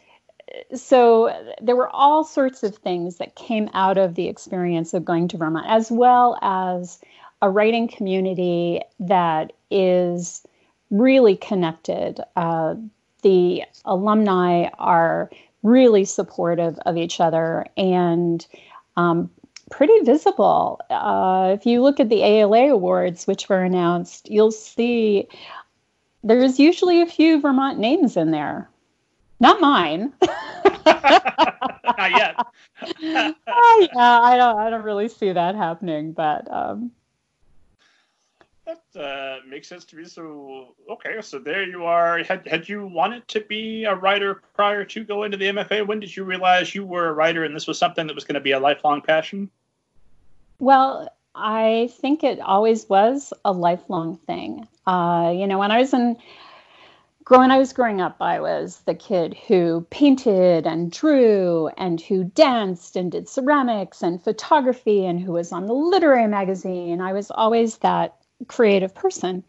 so 0.74 1.56
there 1.62 1.76
were 1.76 1.90
all 1.90 2.24
sorts 2.24 2.64
of 2.64 2.76
things 2.78 3.18
that 3.18 3.36
came 3.36 3.70
out 3.74 4.00
of 4.00 4.16
the 4.16 4.28
experience 4.28 4.96
of 4.96 5.06
going 5.06 5.28
to 5.28 5.38
Vermont, 5.38 5.68
as 5.70 5.92
well 5.92 6.40
as 6.42 7.00
a 7.44 7.50
writing 7.50 7.88
community 7.88 8.82
that 9.00 9.54
is 9.70 10.42
really 10.90 11.36
connected. 11.36 12.20
Uh, 12.36 12.76
the 13.22 13.64
alumni 13.86 14.70
are 14.78 15.30
really 15.64 16.06
supportive 16.06 16.78
of 16.86 16.98
each 16.98 17.20
other 17.20 17.66
and 17.78 18.46
um, 18.98 19.30
pretty 19.70 19.98
visible. 20.04 20.80
Uh, 20.90 21.52
if 21.58 21.66
you 21.66 21.82
look 21.82 22.00
at 22.00 22.10
the 22.10 22.24
ALA 22.24 22.70
awards, 22.70 23.28
which 23.28 23.50
were 23.50 23.64
announced, 23.64 24.30
you'll 24.30 24.52
see 24.52 25.28
there's 26.24 26.60
usually 26.60 27.02
a 27.02 27.06
few 27.06 27.40
Vermont 27.40 27.80
names 27.80 28.18
in 28.18 28.32
there. 28.32 28.70
Not 29.40 29.62
mine. 29.62 30.14
Not 31.98 32.12
yet. 32.12 32.36
uh, 32.82 33.34
yeah, 33.46 34.20
I 34.22 34.36
don't. 34.38 34.58
I 34.58 34.70
don't 34.70 34.84
really 34.84 35.10
see 35.10 35.32
that 35.32 35.56
happening, 35.56 36.14
but 36.14 36.50
um, 36.52 36.92
that 38.70 39.02
uh, 39.02 39.48
makes 39.48 39.68
sense 39.68 39.86
to 39.86 39.96
me. 39.96 40.06
So, 40.06 40.76
okay, 40.90 41.22
so 41.22 41.40
there 41.40 41.64
you 41.64 41.86
are. 41.86 42.24
Had 42.24 42.48
had 42.48 42.70
you 42.70 42.86
wanted 42.86 43.28
to 43.30 43.42
be 43.42 43.86
a 43.86 43.96
writer 43.96 44.42
prior 44.54 44.86
to 44.86 45.04
going 45.04 45.32
to 45.32 45.38
the 45.38 45.46
MFA? 45.46 45.86
When 45.88 46.00
did 46.00 46.16
you 46.16 46.24
realize 46.24 46.76
you 46.76 46.86
were 46.86 47.08
a 47.08 47.14
writer 47.14 47.44
and 47.44 47.56
this 47.56 47.68
was 47.68 47.78
something 47.78 48.08
that 48.08 48.16
was 48.16 48.24
going 48.24 48.36
to 48.36 48.42
be 48.42 48.52
a 48.52 48.60
lifelong 48.60 49.02
passion? 49.02 49.50
Well, 50.60 51.14
I 51.34 51.90
think 52.00 52.24
it 52.24 52.40
always 52.40 52.88
was 52.90 53.34
a 53.46 53.52
lifelong 53.52 54.18
thing. 54.18 54.68
Uh, 54.86 55.34
you 55.36 55.48
know, 55.48 55.58
when 55.58 55.72
I 55.72 55.80
was 55.80 55.94
in 55.94 56.18
when 57.28 57.52
I 57.52 57.60
was 57.60 57.74
growing 57.74 58.02
up, 58.02 58.18
I 58.22 58.40
was 58.40 58.80
the 58.86 58.96
kid 58.96 59.36
who 59.48 59.86
painted 59.92 60.66
and 60.66 60.92
drew 60.92 61.70
and 61.78 62.02
who 62.02 62.24
danced 62.24 62.96
and 62.96 63.12
did 63.12 63.30
ceramics 63.30 64.02
and 64.02 64.24
photography 64.24 65.06
and 65.06 65.20
who 65.20 65.34
was 65.34 65.52
on 65.52 65.68
the 65.68 65.74
literary 65.74 66.28
magazine. 66.28 67.02
I 67.02 67.14
was 67.14 67.30
always 67.30 67.78
that 67.78 68.19
creative 68.48 68.94
person. 68.94 69.44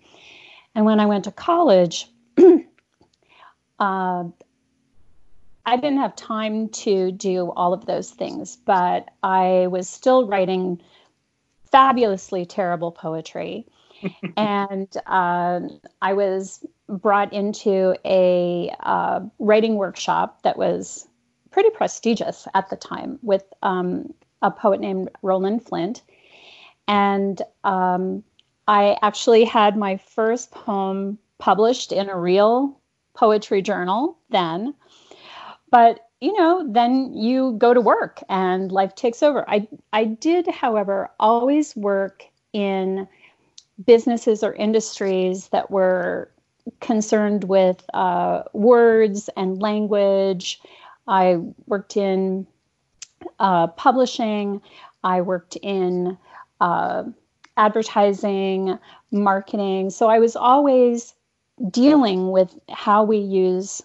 And 0.75 0.85
when 0.85 1.01
I 1.01 1.07
went 1.07 1.25
to 1.25 1.33
college, 1.33 2.09
uh, 2.39 4.25
I 5.67 5.77
didn't 5.77 5.99
have 5.99 6.17
time 6.17 6.69
to 6.69 7.13
do 7.13 7.51
all 7.53 7.73
of 7.73 7.87
those 7.87 8.11
things, 8.11 8.57
but 8.57 9.09
I 9.23 9.67
was 9.69 9.89
still 9.89 10.27
writing 10.27 10.81
fabulously 11.71 12.45
terrible 12.47 12.91
poetry. 12.93 13.67
and 14.37 14.89
uh, 15.07 15.61
I 16.01 16.13
was 16.15 16.65
brought 16.89 17.33
into 17.33 17.95
a 18.05 18.75
uh, 18.81 19.21
writing 19.39 19.77
workshop 19.77 20.43
that 20.43 20.57
was 20.57 21.07
pretty 21.51 21.71
prestigious 21.71 22.49
at 22.55 22.71
the 22.71 22.77
time 22.77 23.19
with 23.23 23.45
um, 23.63 24.15
a 24.43 24.51
poet 24.51 24.81
named 24.81 25.11
Roland 25.23 25.65
Flint. 25.65 26.03
And 26.89 27.41
um, 27.65 28.25
I 28.71 28.97
actually 29.03 29.45
had 29.45 29.77
my 29.77 29.97
first 29.97 30.53
poem 30.53 31.19
published 31.39 31.91
in 31.91 32.09
a 32.09 32.17
real 32.17 32.79
poetry 33.15 33.63
journal 33.63 34.17
then. 34.31 34.75
But 35.73 36.07
you 36.21 36.39
know, 36.39 36.65
then 36.71 37.13
you 37.13 37.57
go 37.59 37.75
to 37.75 37.81
work 37.81 38.23
and 38.29 38.71
life 38.71 38.95
takes 38.95 39.25
over. 39.25 39.45
I 39.51 39.67
I 39.93 40.05
did, 40.05 40.47
however, 40.47 41.11
always 41.19 41.75
work 41.75 42.25
in 42.53 43.09
businesses 43.85 44.45
or 44.45 44.53
industries 44.53 45.49
that 45.49 45.73
were 45.73 46.31
concerned 46.79 47.43
with 47.45 47.85
uh, 47.93 48.45
words 48.53 49.29
and 49.37 49.61
language. 49.61 50.61
I 51.09 51.41
worked 51.67 51.97
in 51.97 52.47
uh, 53.41 53.67
publishing. 53.67 54.63
I 55.03 55.23
worked 55.23 55.57
in 55.57 56.17
uh, 56.61 57.05
advertising, 57.61 58.79
marketing. 59.13 59.91
So 59.91 60.09
I 60.09 60.19
was 60.19 60.35
always 60.35 61.15
dealing 61.71 62.31
with 62.31 62.59
how 62.71 63.05
we 63.05 63.19
use 63.19 63.83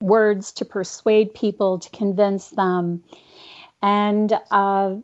words 0.00 0.52
to 0.52 0.64
persuade 0.64 1.34
people, 1.34 1.80
to 1.80 1.90
convince 1.90 2.50
them. 2.50 3.02
And 3.82 4.32
uh, 4.52 4.94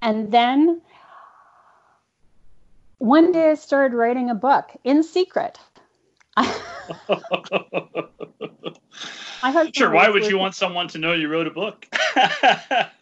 and 0.00 0.32
then 0.32 0.80
one 2.96 3.30
day 3.32 3.50
I 3.50 3.54
started 3.54 3.94
writing 3.94 4.30
a 4.30 4.34
book 4.34 4.70
in 4.82 5.02
secret. 5.02 5.58
sure. 9.74 9.90
Why 9.90 10.08
would 10.08 10.26
you 10.26 10.38
want 10.38 10.54
someone 10.54 10.88
to 10.88 10.98
know 10.98 11.12
you 11.12 11.28
wrote 11.28 11.46
a 11.46 11.50
book? 11.50 11.86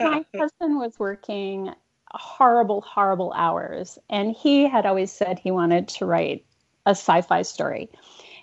my 0.00 0.24
husband 0.36 0.78
was 0.78 0.98
working 0.98 1.72
horrible, 2.14 2.80
horrible 2.82 3.32
hours. 3.34 3.98
And 4.10 4.34
he 4.34 4.68
had 4.68 4.86
always 4.86 5.10
said 5.12 5.38
he 5.38 5.50
wanted 5.50 5.88
to 5.88 6.06
write 6.06 6.44
a 6.86 6.90
sci 6.90 7.20
fi 7.22 7.42
story. 7.42 7.88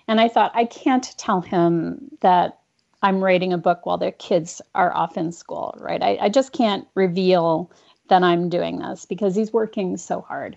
And 0.08 0.20
I 0.20 0.28
thought, 0.28 0.52
I 0.54 0.64
can't 0.64 1.16
tell 1.16 1.40
him 1.40 2.10
that 2.20 2.58
I'm 3.02 3.22
writing 3.22 3.52
a 3.52 3.58
book 3.58 3.84
while 3.86 3.98
their 3.98 4.12
kids 4.12 4.62
are 4.74 4.94
off 4.94 5.16
in 5.16 5.32
school, 5.32 5.74
right? 5.78 6.02
I, 6.02 6.18
I 6.22 6.28
just 6.28 6.52
can't 6.52 6.86
reveal 6.94 7.70
that 8.08 8.22
I'm 8.22 8.48
doing 8.48 8.78
this 8.78 9.06
because 9.06 9.34
he's 9.34 9.52
working 9.52 9.96
so 9.96 10.20
hard. 10.20 10.56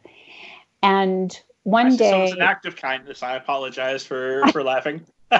And 0.83 1.39
one 1.63 1.95
day. 1.97 2.09
So 2.09 2.23
it's 2.23 2.33
an 2.33 2.41
act 2.41 2.65
of 2.65 2.75
kindness. 2.75 3.23
I 3.23 3.35
apologize 3.35 4.03
for, 4.03 4.43
for 4.51 4.63
laughing. 4.63 5.05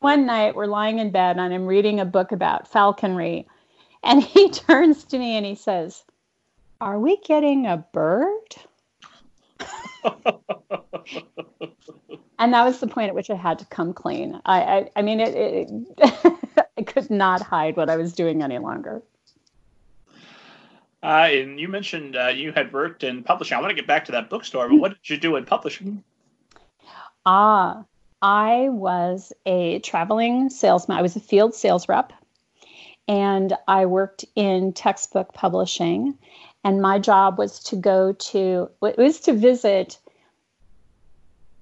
one 0.00 0.26
night 0.26 0.54
we're 0.54 0.66
lying 0.66 0.98
in 0.98 1.10
bed 1.10 1.36
and 1.38 1.54
I'm 1.54 1.66
reading 1.66 2.00
a 2.00 2.04
book 2.04 2.32
about 2.32 2.66
falconry 2.68 3.46
and 4.02 4.22
he 4.24 4.50
turns 4.50 5.04
to 5.04 5.18
me 5.18 5.36
and 5.36 5.46
he 5.46 5.54
says, 5.54 6.04
Are 6.80 6.98
we 6.98 7.18
getting 7.18 7.66
a 7.66 7.78
bird? 7.92 8.56
and 12.38 12.54
that 12.54 12.64
was 12.64 12.80
the 12.80 12.86
point 12.86 13.08
at 13.08 13.14
which 13.14 13.30
I 13.30 13.34
had 13.34 13.58
to 13.58 13.64
come 13.66 13.92
clean. 13.92 14.40
I, 14.44 14.62
I, 14.62 14.90
I 14.96 15.02
mean, 15.02 15.20
it, 15.20 15.34
it 15.34 15.70
I 16.78 16.82
could 16.82 17.10
not 17.10 17.42
hide 17.42 17.76
what 17.76 17.90
I 17.90 17.96
was 17.96 18.12
doing 18.12 18.42
any 18.42 18.58
longer. 18.58 19.02
Uh, 21.02 21.28
and 21.30 21.58
you 21.58 21.68
mentioned 21.68 22.14
uh, 22.16 22.28
you 22.28 22.52
had 22.52 22.72
worked 22.72 23.04
in 23.04 23.22
publishing. 23.22 23.56
I 23.56 23.60
want 23.60 23.70
to 23.70 23.74
get 23.74 23.86
back 23.86 24.04
to 24.06 24.12
that 24.12 24.28
bookstore, 24.28 24.68
but 24.68 24.76
what 24.76 24.90
did 24.90 25.08
you 25.08 25.16
do 25.16 25.36
in 25.36 25.46
publishing? 25.46 26.04
Ah, 27.24 27.84
I 28.20 28.68
was 28.70 29.32
a 29.46 29.78
traveling 29.80 30.50
salesman. 30.50 30.98
I 30.98 31.02
was 31.02 31.16
a 31.16 31.20
field 31.20 31.54
sales 31.54 31.88
rep 31.88 32.12
and 33.08 33.54
I 33.66 33.86
worked 33.86 34.24
in 34.34 34.72
textbook 34.72 35.34
publishing. 35.34 36.16
And 36.62 36.82
my 36.82 36.98
job 36.98 37.38
was 37.38 37.58
to 37.64 37.76
go 37.76 38.12
to, 38.12 38.70
it 38.82 38.98
was 38.98 39.20
to 39.20 39.32
visit 39.32 39.98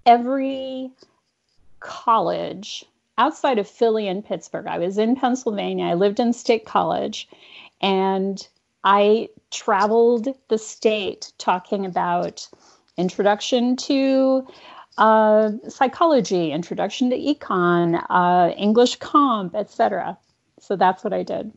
every 0.05 0.91
college 1.81 2.85
outside 3.17 3.59
of 3.59 3.69
Philly 3.69 4.09
and 4.09 4.25
Pittsburgh. 4.25 4.67
I 4.67 4.79
was 4.79 4.99
in 4.99 5.17
Pennsylvania, 5.17 5.87
I 5.87 5.95
lived 5.95 6.21
in 6.21 6.33
State 6.33 6.65
College, 6.67 7.29
and 7.81 8.47
I 8.85 9.29
traveled 9.51 10.29
the 10.49 10.59
state 10.59 11.33
talking 11.39 11.85
about 11.85 12.49
introduction 12.97 13.77
to 13.77 14.47
uh, 14.99 15.53
psychology, 15.69 16.51
introduction 16.53 17.11
to 17.11 17.17
econ, 17.17 18.05
uh, 18.11 18.53
English 18.57 18.97
comp, 18.97 19.55
etc. 19.55 20.19
So 20.61 20.77
that's 20.77 21.05
what 21.05 21.13
I 21.13 21.23
did. 21.23 21.53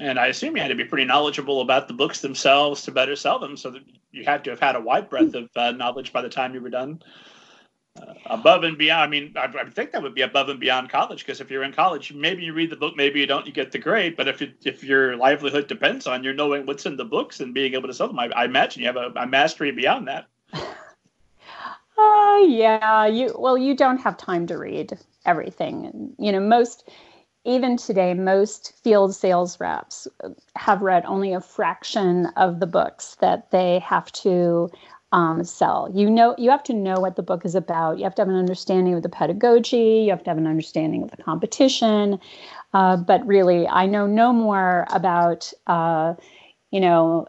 And 0.00 0.18
I 0.18 0.26
assume 0.26 0.56
you 0.56 0.62
had 0.62 0.68
to 0.68 0.74
be 0.74 0.84
pretty 0.84 1.04
knowledgeable 1.04 1.60
about 1.60 1.88
the 1.88 1.94
books 1.94 2.20
themselves 2.20 2.82
to 2.82 2.90
better 2.90 3.16
sell 3.16 3.38
them. 3.38 3.56
So 3.56 3.70
that 3.70 3.82
you 4.10 4.24
had 4.24 4.44
to 4.44 4.50
have 4.50 4.60
had 4.60 4.76
a 4.76 4.80
wide 4.80 5.08
breadth 5.08 5.34
of 5.34 5.48
uh, 5.56 5.72
knowledge 5.72 6.12
by 6.12 6.22
the 6.22 6.28
time 6.28 6.54
you 6.54 6.60
were 6.60 6.70
done. 6.70 7.02
Uh, 8.00 8.12
above 8.26 8.64
and 8.64 8.76
beyond. 8.76 9.02
I 9.02 9.06
mean, 9.06 9.32
I, 9.36 9.44
I, 9.44 9.70
think 9.70 9.92
that 9.92 10.02
would 10.02 10.16
be 10.16 10.22
above 10.22 10.48
and 10.48 10.58
beyond 10.58 10.90
college 10.90 11.20
because 11.20 11.40
if 11.40 11.48
you're 11.48 11.62
in 11.62 11.72
college, 11.72 12.12
maybe 12.12 12.42
you 12.42 12.52
read 12.52 12.70
the 12.70 12.76
book, 12.76 12.96
maybe 12.96 13.20
you 13.20 13.26
don't, 13.26 13.46
you 13.46 13.52
get 13.52 13.70
the 13.70 13.78
grade. 13.78 14.16
But 14.16 14.26
if 14.26 14.42
it, 14.42 14.54
if 14.64 14.82
your 14.82 15.16
livelihood 15.16 15.68
depends 15.68 16.08
on 16.08 16.24
your 16.24 16.34
knowing 16.34 16.66
what's 16.66 16.86
in 16.86 16.96
the 16.96 17.04
books 17.04 17.38
and 17.38 17.54
being 17.54 17.74
able 17.74 17.86
to 17.86 17.94
sell 17.94 18.08
them, 18.08 18.18
I, 18.18 18.30
I 18.34 18.46
imagine 18.46 18.82
you 18.82 18.88
have 18.88 18.96
a, 18.96 19.12
a 19.14 19.28
mastery 19.28 19.70
beyond 19.70 20.08
that. 20.08 20.26
Uh, 21.96 22.38
yeah, 22.48 23.06
you 23.06 23.32
well, 23.38 23.56
you 23.56 23.76
don't 23.76 23.98
have 23.98 24.16
time 24.16 24.48
to 24.48 24.58
read 24.58 24.98
everything. 25.26 26.12
You 26.18 26.32
know, 26.32 26.40
most 26.40 26.90
even 27.44 27.76
today, 27.76 28.14
most 28.14 28.72
field 28.82 29.14
sales 29.14 29.60
reps 29.60 30.08
have 30.56 30.80
read 30.82 31.04
only 31.04 31.32
a 31.32 31.40
fraction 31.40 32.26
of 32.36 32.60
the 32.60 32.66
books 32.66 33.16
that 33.20 33.50
they 33.50 33.78
have 33.80 34.10
to 34.12 34.70
um, 35.12 35.44
sell. 35.44 35.88
You 35.94 36.10
know, 36.10 36.34
you 36.38 36.50
have 36.50 36.64
to 36.64 36.72
know 36.72 36.98
what 36.98 37.16
the 37.16 37.22
book 37.22 37.44
is 37.44 37.54
about. 37.54 37.98
You 37.98 38.04
have 38.04 38.14
to 38.16 38.22
have 38.22 38.28
an 38.28 38.34
understanding 38.34 38.94
of 38.94 39.02
the 39.02 39.08
pedagogy. 39.08 40.02
You 40.04 40.10
have 40.10 40.24
to 40.24 40.30
have 40.30 40.38
an 40.38 40.46
understanding 40.46 41.04
of 41.04 41.10
the 41.10 41.22
competition. 41.22 42.18
Uh, 42.72 42.96
but 42.96 43.24
really, 43.26 43.68
I 43.68 43.86
know 43.86 44.06
no 44.06 44.32
more 44.32 44.86
about, 44.90 45.52
uh, 45.68 46.14
you 46.72 46.80
know, 46.80 47.28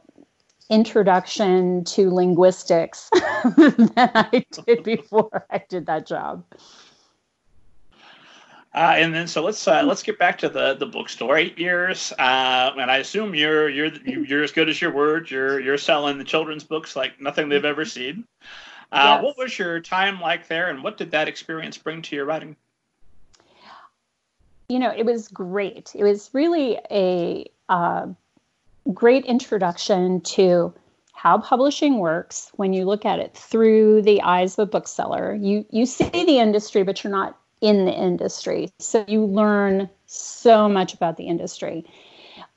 introduction 0.69 1.83
to 1.83 2.09
linguistics 2.09 3.09
than 3.57 3.91
I 3.97 4.43
did 4.65 4.83
before 4.83 5.45
I 5.51 5.61
did 5.69 5.85
that 5.85 6.07
job. 6.07 6.43
Uh, 8.75 8.93
and 8.97 9.15
then 9.15 9.25
so 9.25 9.41
let's 9.41 9.65
uh, 9.69 9.81
let's 9.83 10.03
get 10.03 10.19
back 10.19 10.37
to 10.37 10.49
the 10.49 10.73
the 10.73 10.85
bookstore. 10.85 11.37
Eight 11.37 11.57
years, 11.57 12.11
uh, 12.19 12.71
and 12.77 12.91
I 12.91 12.97
assume 12.97 13.33
you're 13.33 13.69
you're 13.69 13.93
you're 14.03 14.43
as 14.43 14.51
good 14.51 14.67
as 14.67 14.81
your 14.81 14.91
word. 14.91 15.31
You're 15.31 15.61
you're 15.61 15.77
selling 15.77 16.17
the 16.17 16.25
children's 16.25 16.65
books 16.65 16.93
like 16.93 17.21
nothing 17.21 17.47
they've 17.47 17.63
ever 17.63 17.85
seen. 17.85 18.25
Uh, 18.91 19.15
yes. 19.15 19.23
What 19.23 19.37
was 19.37 19.57
your 19.57 19.79
time 19.79 20.19
like 20.19 20.49
there, 20.49 20.69
and 20.69 20.83
what 20.83 20.97
did 20.97 21.11
that 21.11 21.29
experience 21.29 21.77
bring 21.77 22.01
to 22.01 22.17
your 22.17 22.25
writing? 22.25 22.57
You 24.67 24.79
know, 24.79 24.93
it 24.93 25.05
was 25.05 25.29
great. 25.29 25.93
It 25.95 26.03
was 26.03 26.29
really 26.33 26.77
a 26.91 27.49
uh, 27.69 28.07
great 28.93 29.23
introduction 29.23 30.19
to 30.21 30.73
how 31.13 31.37
publishing 31.37 31.99
works 31.99 32.51
when 32.57 32.73
you 32.73 32.83
look 32.83 33.05
at 33.05 33.19
it 33.19 33.37
through 33.37 34.01
the 34.01 34.21
eyes 34.21 34.59
of 34.59 34.67
a 34.67 34.69
bookseller. 34.69 35.33
You 35.33 35.65
you 35.69 35.85
see 35.85 36.09
the 36.09 36.39
industry, 36.39 36.83
but 36.83 37.01
you're 37.01 37.11
not 37.11 37.37
in 37.65 37.85
the 37.85 37.91
industry. 37.91 38.69
So 38.79 39.03
you 39.07 39.25
learn 39.25 39.89
so 40.05 40.69
much 40.69 40.93
about 40.93 41.17
the 41.17 41.25
industry. 41.25 41.83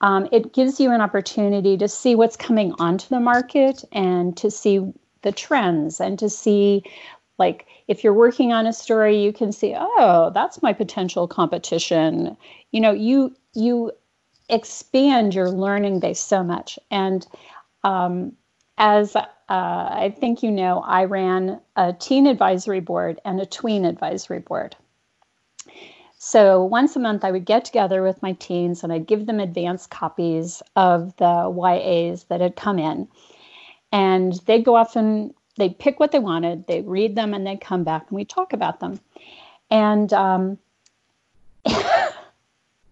Um, 0.02 0.28
it 0.30 0.52
gives 0.52 0.78
you 0.78 0.92
an 0.92 1.00
opportunity 1.00 1.78
to 1.78 1.88
see 1.88 2.14
what's 2.14 2.36
coming 2.36 2.74
onto 2.78 3.08
the 3.08 3.18
market 3.18 3.82
and 3.90 4.36
to 4.36 4.50
see 4.50 4.92
the 5.22 5.32
trends 5.32 5.98
and 5.98 6.18
to 6.18 6.28
see 6.28 6.82
like 7.38 7.66
if 7.88 8.04
you're 8.04 8.12
working 8.12 8.52
on 8.52 8.66
a 8.66 8.72
story 8.72 9.20
you 9.20 9.32
can 9.32 9.50
see 9.50 9.74
oh 9.76 10.30
that's 10.32 10.62
my 10.62 10.72
potential 10.72 11.26
competition 11.26 12.36
you 12.70 12.80
know 12.80 12.92
you 12.92 13.34
you 13.54 13.90
expand 14.48 15.34
your 15.34 15.50
learning 15.50 15.98
base 15.98 16.20
so 16.20 16.44
much 16.44 16.78
and 16.92 17.26
um, 17.82 18.32
as 18.76 19.16
uh, 19.16 19.24
i 19.48 20.14
think 20.20 20.44
you 20.44 20.52
know 20.52 20.78
i 20.86 21.04
ran 21.04 21.60
a 21.74 21.92
teen 21.92 22.28
advisory 22.28 22.80
board 22.80 23.20
and 23.24 23.40
a 23.40 23.46
tween 23.46 23.84
advisory 23.84 24.38
board 24.38 24.76
so 26.18 26.64
once 26.64 26.96
a 26.96 27.00
month, 27.00 27.24
I 27.24 27.30
would 27.30 27.44
get 27.44 27.64
together 27.64 28.02
with 28.02 28.22
my 28.22 28.32
teens 28.32 28.82
and 28.82 28.92
I'd 28.92 29.06
give 29.06 29.26
them 29.26 29.38
advanced 29.38 29.90
copies 29.90 30.62
of 30.74 31.16
the 31.16 31.48
YAs 31.48 32.24
that 32.24 32.40
had 32.40 32.56
come 32.56 32.78
in. 32.78 33.08
And 33.92 34.34
they'd 34.44 34.64
go 34.64 34.74
off 34.74 34.96
and 34.96 35.32
they'd 35.56 35.78
pick 35.78 36.00
what 36.00 36.10
they 36.10 36.18
wanted, 36.18 36.66
they'd 36.66 36.86
read 36.86 37.14
them, 37.14 37.34
and 37.34 37.46
they'd 37.46 37.60
come 37.60 37.84
back 37.84 38.06
and 38.08 38.16
we'd 38.16 38.28
talk 38.28 38.52
about 38.52 38.80
them. 38.80 39.00
And 39.70 40.12
um, 40.12 40.58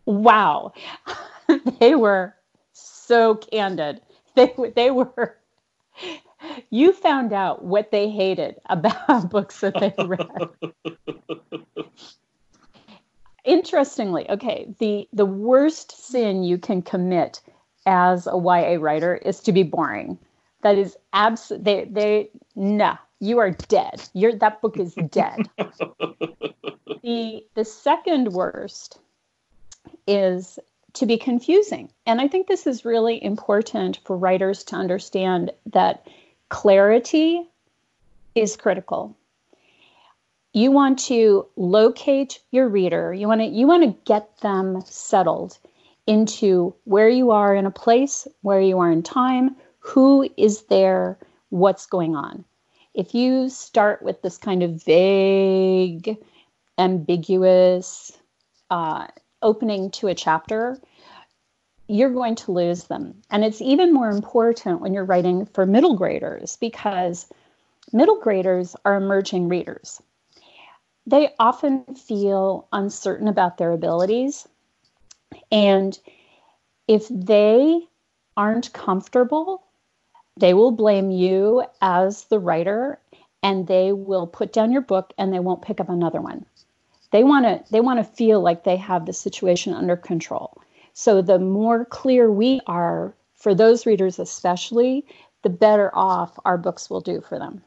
wow, 0.05 0.73
they 1.81 1.97
were 1.97 2.35
so 2.73 3.35
candid. 3.35 4.01
They, 4.37 4.55
they 4.75 4.91
were 4.91 5.39
you 6.69 6.93
found 6.93 7.33
out 7.33 7.65
what 7.65 7.91
they 7.91 8.11
hated 8.11 8.57
about 8.67 9.31
books 9.31 9.61
that 9.61 9.73
they 9.81 9.95
read 10.05 10.29
interestingly, 13.47 14.29
okay, 14.29 14.75
the 14.79 15.09
the 15.13 15.25
worst 15.25 16.09
sin 16.09 16.43
you 16.43 16.59
can 16.59 16.83
commit 16.83 17.41
as 17.87 18.27
a 18.27 18.37
YA 18.37 18.77
writer 18.79 19.15
is 19.15 19.41
to 19.41 19.53
be 19.53 19.63
boring. 19.63 20.19
That 20.63 20.77
is 20.77 20.97
absolute. 21.13 21.65
They 21.65 21.85
they 21.91 22.31
nah. 22.55 22.99
You 23.19 23.39
are 23.39 23.51
dead. 23.51 24.03
You're 24.13 24.35
that 24.35 24.61
book 24.61 24.79
is 24.79 24.95
dead. 24.95 25.49
the 27.03 27.47
the 27.55 27.65
second 27.65 28.33
worst 28.33 28.99
is 30.07 30.59
to 30.95 31.07
be 31.07 31.17
confusing. 31.17 31.91
And 32.07 32.21
I 32.21 32.29
think 32.29 32.47
this 32.47 32.67
is 32.67 32.85
really 32.85 33.23
important 33.23 34.01
for 34.05 34.17
writers 34.17 34.65
to 34.65 34.77
understand 34.77 35.53
that 35.67 36.07
clarity 36.49 37.49
is 38.35 38.57
critical 38.57 39.17
you 40.57 40.71
want 40.71 40.99
to 40.99 41.47
locate 41.57 42.41
your 42.51 42.67
reader. 42.67 43.13
You 43.13 43.29
want 43.29 43.43
to 43.43 43.47
you 43.47 43.67
want 43.67 43.83
to 43.83 44.01
get 44.07 44.39
them 44.39 44.81
settled 44.87 45.59
into 46.07 46.75
where 46.85 47.11
you 47.11 47.31
are 47.33 47.55
in 47.55 47.67
a 47.67 47.71
place 47.71 48.27
where 48.41 48.61
you 48.61 48.79
are 48.79 48.91
in 48.91 49.03
time 49.03 49.55
who 49.81 50.27
is 50.39 50.63
there 50.63 51.19
what's 51.51 51.85
going 51.85 52.17
on. 52.17 52.43
If 52.95 53.15
you 53.15 53.51
start 53.51 54.03
with 54.03 54.23
this 54.23 54.39
kind 54.39 54.63
of 54.63 54.83
vague 54.83 56.17
ambiguous 56.79 58.13
uh, 58.71 59.09
opening 59.43 59.91
to 59.91 60.07
a 60.09 60.15
chapter 60.15 60.81
you're 61.87 62.11
going 62.11 62.35
to 62.35 62.51
lose 62.51 62.85
them. 62.85 63.15
And 63.31 63.45
it's 63.45 63.61
even 63.61 63.93
more 63.93 64.09
important 64.09 64.81
when 64.81 64.93
you're 64.93 65.05
writing 65.05 65.45
for 65.45 65.67
middle 65.67 65.97
graders 65.97 66.57
because 66.57 67.27
middle 67.93 68.21
graders 68.21 68.75
are 68.87 68.97
emerging 68.97 69.49
readers 69.49 70.01
they 71.07 71.35
often 71.39 71.85
feel 71.95 72.67
uncertain 72.73 73.29
about 73.29 73.59
their 73.59 73.73
abilities. 73.73 74.49
And 75.53 75.99
if 76.89 77.07
they 77.09 77.81
aren't 78.37 78.73
comfortable, 78.73 79.65
they 80.37 80.53
will 80.53 80.73
blame 80.73 81.11
you 81.11 81.65
as 81.81 82.25
the 82.25 82.39
writer 82.39 82.99
and 83.43 83.67
they 83.67 83.93
will 83.93 84.27
put 84.27 84.53
down 84.53 84.73
your 84.73 84.83
book 84.83 85.13
and 85.17 85.33
they 85.33 85.39
won't 85.39 85.63
pick 85.63 85.81
up 85.81 85.89
another 85.89 86.21
one. 86.21 86.45
They 87.13 87.23
want 87.23 87.47
to 87.47 87.73
they 87.73 87.81
want 87.81 87.99
to 87.99 88.05
feel 88.05 88.41
like 88.41 88.65
they 88.65 88.77
have 88.77 89.07
the 89.07 89.13
situation 89.13 89.73
under 89.73 89.97
control. 89.97 90.61
So 90.93 91.23
the 91.23 91.39
more 91.39 91.85
clear 91.85 92.31
we 92.31 92.61
are 92.67 93.15
for 93.35 93.55
those 93.55 93.87
readers 93.87 94.19
especially, 94.19 95.07
the 95.43 95.51
better 95.51 95.95
off 95.95 96.39
our 96.45 96.59
books 96.59 96.91
will 96.91 97.01
do 97.01 97.21
for 97.21 97.39
them. 97.39 97.63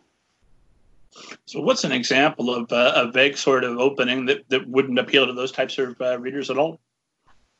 So, 1.45 1.61
what's 1.61 1.83
an 1.83 1.91
example 1.91 2.53
of 2.53 2.71
uh, 2.71 2.93
a 2.95 3.11
vague 3.11 3.37
sort 3.37 3.63
of 3.63 3.77
opening 3.77 4.25
that, 4.25 4.47
that 4.49 4.67
wouldn't 4.67 4.99
appeal 4.99 5.25
to 5.25 5.33
those 5.33 5.51
types 5.51 5.77
of 5.77 5.99
uh, 6.01 6.19
readers 6.19 6.49
at 6.49 6.57
all? 6.57 6.79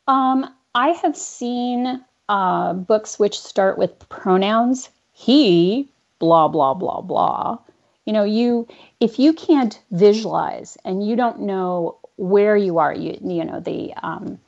Um, 0.07 0.53
I 0.75 0.89
have 0.89 1.15
seen 1.15 2.03
uh, 2.29 2.73
books 2.73 3.19
which 3.19 3.39
start 3.39 3.77
with 3.77 4.07
pronouns 4.09 4.89
he, 5.13 5.89
blah, 6.19 6.47
blah, 6.47 6.73
blah, 6.73 7.01
blah. 7.01 7.57
You 8.05 8.13
know, 8.13 8.23
you 8.23 8.67
if 8.99 9.19
you 9.19 9.33
can't 9.33 9.79
visualize 9.91 10.77
and 10.85 11.05
you 11.05 11.15
don't 11.15 11.41
know 11.41 11.97
where 12.15 12.57
you 12.57 12.79
are, 12.79 12.93
you 12.93 13.17
you 13.21 13.45
know 13.45 13.59
the 13.59 13.93
um, 14.01 14.39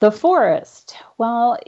the 0.00 0.12
forest. 0.12 0.96
Well, 1.18 1.58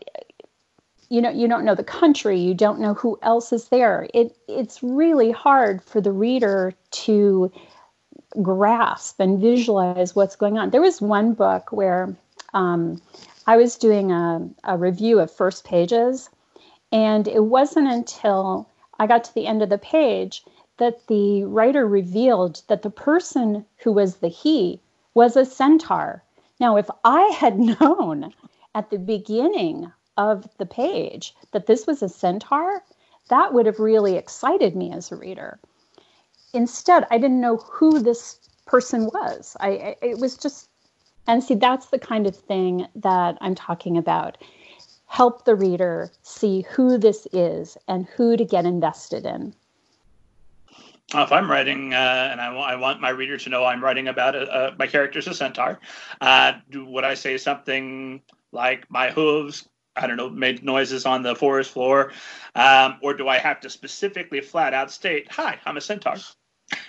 you 1.09 1.21
know 1.21 1.31
you 1.31 1.49
don't 1.49 1.64
know 1.64 1.75
the 1.75 1.85
country 1.85 2.38
you 2.38 2.55
don't 2.55 2.81
know 2.81 2.95
who 2.95 3.19
else 3.23 3.53
is 3.53 3.69
there. 3.69 4.09
It 4.14 4.37
it's 4.49 4.83
really 4.83 5.31
hard 5.31 5.83
for 5.83 6.01
the 6.01 6.12
reader 6.12 6.73
to 6.90 7.51
grasp 8.42 9.21
and 9.21 9.40
visualize 9.40 10.14
what's 10.16 10.37
going 10.37 10.59
on. 10.59 10.71
There 10.71 10.81
was 10.81 11.01
one 11.01 11.35
book 11.35 11.73
where 11.73 12.16
um, 12.55 13.01
i 13.47 13.57
was 13.57 13.77
doing 13.77 14.11
a, 14.11 14.49
a 14.64 14.77
review 14.77 15.21
of 15.21 15.31
first 15.31 15.64
pages 15.64 16.31
and 16.90 17.29
it 17.29 17.45
wasn't 17.45 17.88
until 17.88 18.69
i 18.99 19.07
got 19.07 19.25
to 19.25 19.35
the 19.35 19.47
end 19.47 19.62
of 19.62 19.69
the 19.69 19.79
page 19.79 20.42
that 20.79 21.07
the 21.07 21.45
writer 21.45 21.87
revealed 21.87 22.62
that 22.69 22.83
the 22.83 22.90
person 22.90 23.64
who 23.79 23.92
was 23.92 24.16
the 24.16 24.29
he 24.29 24.79
was 25.14 25.37
a 25.37 25.45
centaur. 25.45 26.23
Now 26.61 26.77
if 26.77 26.88
i 27.05 27.23
had 27.38 27.59
known 27.81 28.33
at 28.75 28.90
the 28.90 28.99
beginning 28.99 29.92
of 30.16 30.48
the 30.59 30.66
page 30.66 31.35
that 31.52 31.66
this 31.66 31.87
was 31.87 32.02
a 32.02 32.09
centaur, 32.09 32.83
that 33.29 33.52
would 33.52 33.66
have 33.66 33.79
really 33.79 34.16
excited 34.16 34.76
me 34.76 34.92
as 34.92 35.11
a 35.11 35.16
reader. 35.16 35.59
Instead, 36.52 37.07
I 37.11 37.18
didn't 37.18 37.40
know 37.40 37.57
who 37.57 38.00
this 38.00 38.38
person 38.66 39.07
was. 39.07 39.57
I 39.61 39.96
it 40.02 40.18
was 40.18 40.37
just 40.37 40.68
and 41.26 41.42
see 41.42 41.55
that's 41.55 41.87
the 41.87 41.98
kind 41.98 42.26
of 42.26 42.37
thing 42.37 42.87
that 42.94 43.37
I'm 43.40 43.55
talking 43.55 43.96
about. 43.96 44.38
Help 45.07 45.44
the 45.44 45.55
reader 45.55 46.11
see 46.22 46.62
who 46.62 46.98
this 46.98 47.26
is 47.33 47.76
and 47.88 48.07
who 48.07 48.37
to 48.37 48.44
get 48.44 48.64
invested 48.64 49.24
in. 49.26 49.55
if 51.14 51.33
I'm 51.33 51.50
writing 51.50 51.94
uh, 51.94 52.29
and 52.33 52.40
I, 52.40 52.46
w- 52.46 52.64
I 52.64 52.76
want 52.76 53.00
my 53.00 53.11
reader 53.11 53.37
to 53.37 53.48
know 53.48 53.64
I'm 53.64 53.83
writing 53.83 54.09
about 54.09 54.35
a, 54.35 54.42
uh, 54.52 54.74
my 54.79 54.87
character's 54.87 55.29
a 55.29 55.35
centaur, 55.35 55.79
uh, 56.20 56.55
do, 56.70 56.85
would 56.87 57.05
I 57.05 57.14
say 57.14 57.38
something 57.38 58.20
like 58.52 58.90
my 58.90 59.11
hooves 59.11 59.68
I 59.96 60.06
don't 60.06 60.16
know, 60.16 60.28
made 60.28 60.62
noises 60.62 61.06
on 61.06 61.22
the 61.22 61.35
forest 61.35 61.70
floor? 61.70 62.12
Um, 62.54 62.98
or 63.02 63.14
do 63.14 63.28
I 63.28 63.38
have 63.38 63.61
to 63.61 63.70
specifically 63.70 64.40
flat 64.40 64.74
out 64.74 64.90
state, 64.90 65.30
hi, 65.30 65.59
I'm 65.64 65.76
a 65.76 65.80
centaur? 65.80 66.16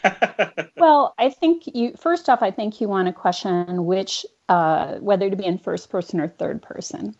well, 0.77 1.13
I 1.17 1.29
think 1.29 1.63
you, 1.67 1.93
first 1.97 2.29
off, 2.29 2.41
I 2.41 2.51
think 2.51 2.81
you 2.81 2.87
want 2.87 3.07
to 3.07 3.13
question 3.13 3.85
which, 3.85 4.25
uh, 4.49 4.95
whether 4.95 5.29
to 5.29 5.35
be 5.35 5.45
in 5.45 5.57
first 5.57 5.89
person 5.89 6.19
or 6.19 6.27
third 6.27 6.61
person. 6.61 7.15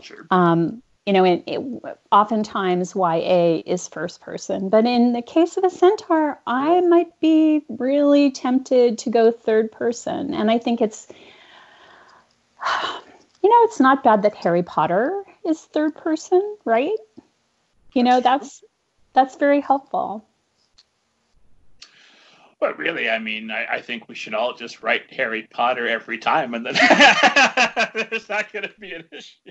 Sure. 0.00 0.26
Um, 0.30 0.82
you 1.06 1.12
know, 1.12 1.24
it, 1.24 1.44
it, 1.46 1.60
oftentimes 2.10 2.94
YA 2.96 3.62
is 3.64 3.86
first 3.86 4.20
person, 4.20 4.68
but 4.68 4.86
in 4.86 5.12
the 5.12 5.22
case 5.22 5.56
of 5.56 5.62
a 5.62 5.70
centaur, 5.70 6.40
I 6.46 6.80
might 6.80 7.18
be 7.20 7.64
really 7.68 8.32
tempted 8.32 8.98
to 8.98 9.10
go 9.10 9.30
third 9.30 9.70
person. 9.70 10.34
And 10.34 10.50
I 10.50 10.58
think 10.58 10.80
it's, 10.80 11.06
you 13.46 13.52
know, 13.52 13.64
it's 13.68 13.78
not 13.78 14.02
bad 14.02 14.22
that 14.22 14.34
Harry 14.34 14.64
Potter 14.64 15.22
is 15.44 15.60
third 15.60 15.94
person, 15.94 16.56
right? 16.64 16.96
you 17.96 18.02
know 18.02 18.20
that's 18.20 18.62
that's 19.14 19.36
very 19.36 19.60
helpful. 19.60 20.24
But 22.60 22.78
really, 22.78 23.08
I 23.08 23.18
mean, 23.18 23.50
I, 23.50 23.66
I, 23.76 23.80
think 23.82 24.08
we 24.08 24.14
should 24.14 24.32
all 24.32 24.54
just 24.54 24.82
write 24.82 25.12
Harry 25.12 25.46
Potter 25.50 25.86
every 25.86 26.16
time, 26.16 26.54
and 26.54 26.64
then 26.64 26.74
there's 27.94 28.28
not 28.30 28.50
going 28.50 28.62
to 28.62 28.72
be 28.80 28.92
an 28.92 29.04
issue. 29.12 29.50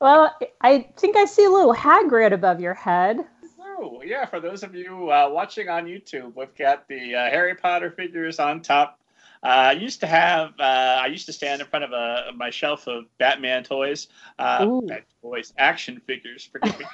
well, 0.00 0.36
I 0.60 0.88
think 0.96 1.16
I 1.16 1.24
see 1.24 1.44
a 1.44 1.50
little 1.50 1.74
Hagrid 1.74 2.32
above 2.32 2.60
your 2.60 2.74
head. 2.74 3.18
Oh, 3.60 4.00
yeah. 4.04 4.26
For 4.26 4.38
those 4.38 4.62
of 4.62 4.76
you 4.76 5.10
uh, 5.10 5.28
watching 5.28 5.68
on 5.68 5.86
YouTube, 5.86 6.36
we've 6.36 6.54
got 6.56 6.86
the 6.86 7.16
uh, 7.16 7.30
Harry 7.30 7.56
Potter 7.56 7.90
figures 7.90 8.38
on 8.38 8.62
top 8.62 9.00
I 9.44 9.72
used 9.72 10.00
to 10.00 10.06
have. 10.06 10.54
Uh, 10.58 11.00
I 11.02 11.06
used 11.06 11.26
to 11.26 11.32
stand 11.32 11.60
in 11.60 11.66
front 11.66 11.84
of 11.84 11.92
a 11.92 12.30
my 12.34 12.48
shelf 12.48 12.86
of 12.86 13.04
Batman 13.18 13.62
toys, 13.62 14.08
uh, 14.38 14.80
toys, 15.22 15.52
action 15.58 16.00
figures. 16.06 16.48
Forgive 16.50 16.78
me. 16.78 16.86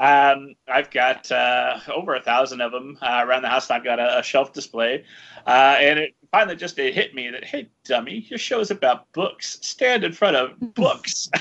um, 0.00 0.54
I've 0.66 0.90
got 0.90 1.30
uh, 1.30 1.80
over 1.92 2.14
a 2.14 2.22
thousand 2.22 2.62
of 2.62 2.72
them 2.72 2.96
uh, 3.02 3.22
around 3.26 3.42
the 3.42 3.48
house. 3.48 3.70
I've 3.70 3.84
got 3.84 4.00
a, 4.00 4.20
a 4.20 4.22
shelf 4.22 4.54
display, 4.54 5.04
uh, 5.46 5.76
and 5.78 5.98
it 5.98 6.14
finally 6.32 6.56
just 6.56 6.78
it 6.78 6.94
hit 6.94 7.14
me 7.14 7.28
that 7.28 7.44
hey, 7.44 7.68
dummy, 7.84 8.26
your 8.30 8.38
show 8.38 8.60
is 8.60 8.70
about 8.70 9.12
books. 9.12 9.58
Stand 9.60 10.02
in 10.02 10.12
front 10.12 10.36
of 10.36 10.74
books. 10.74 11.28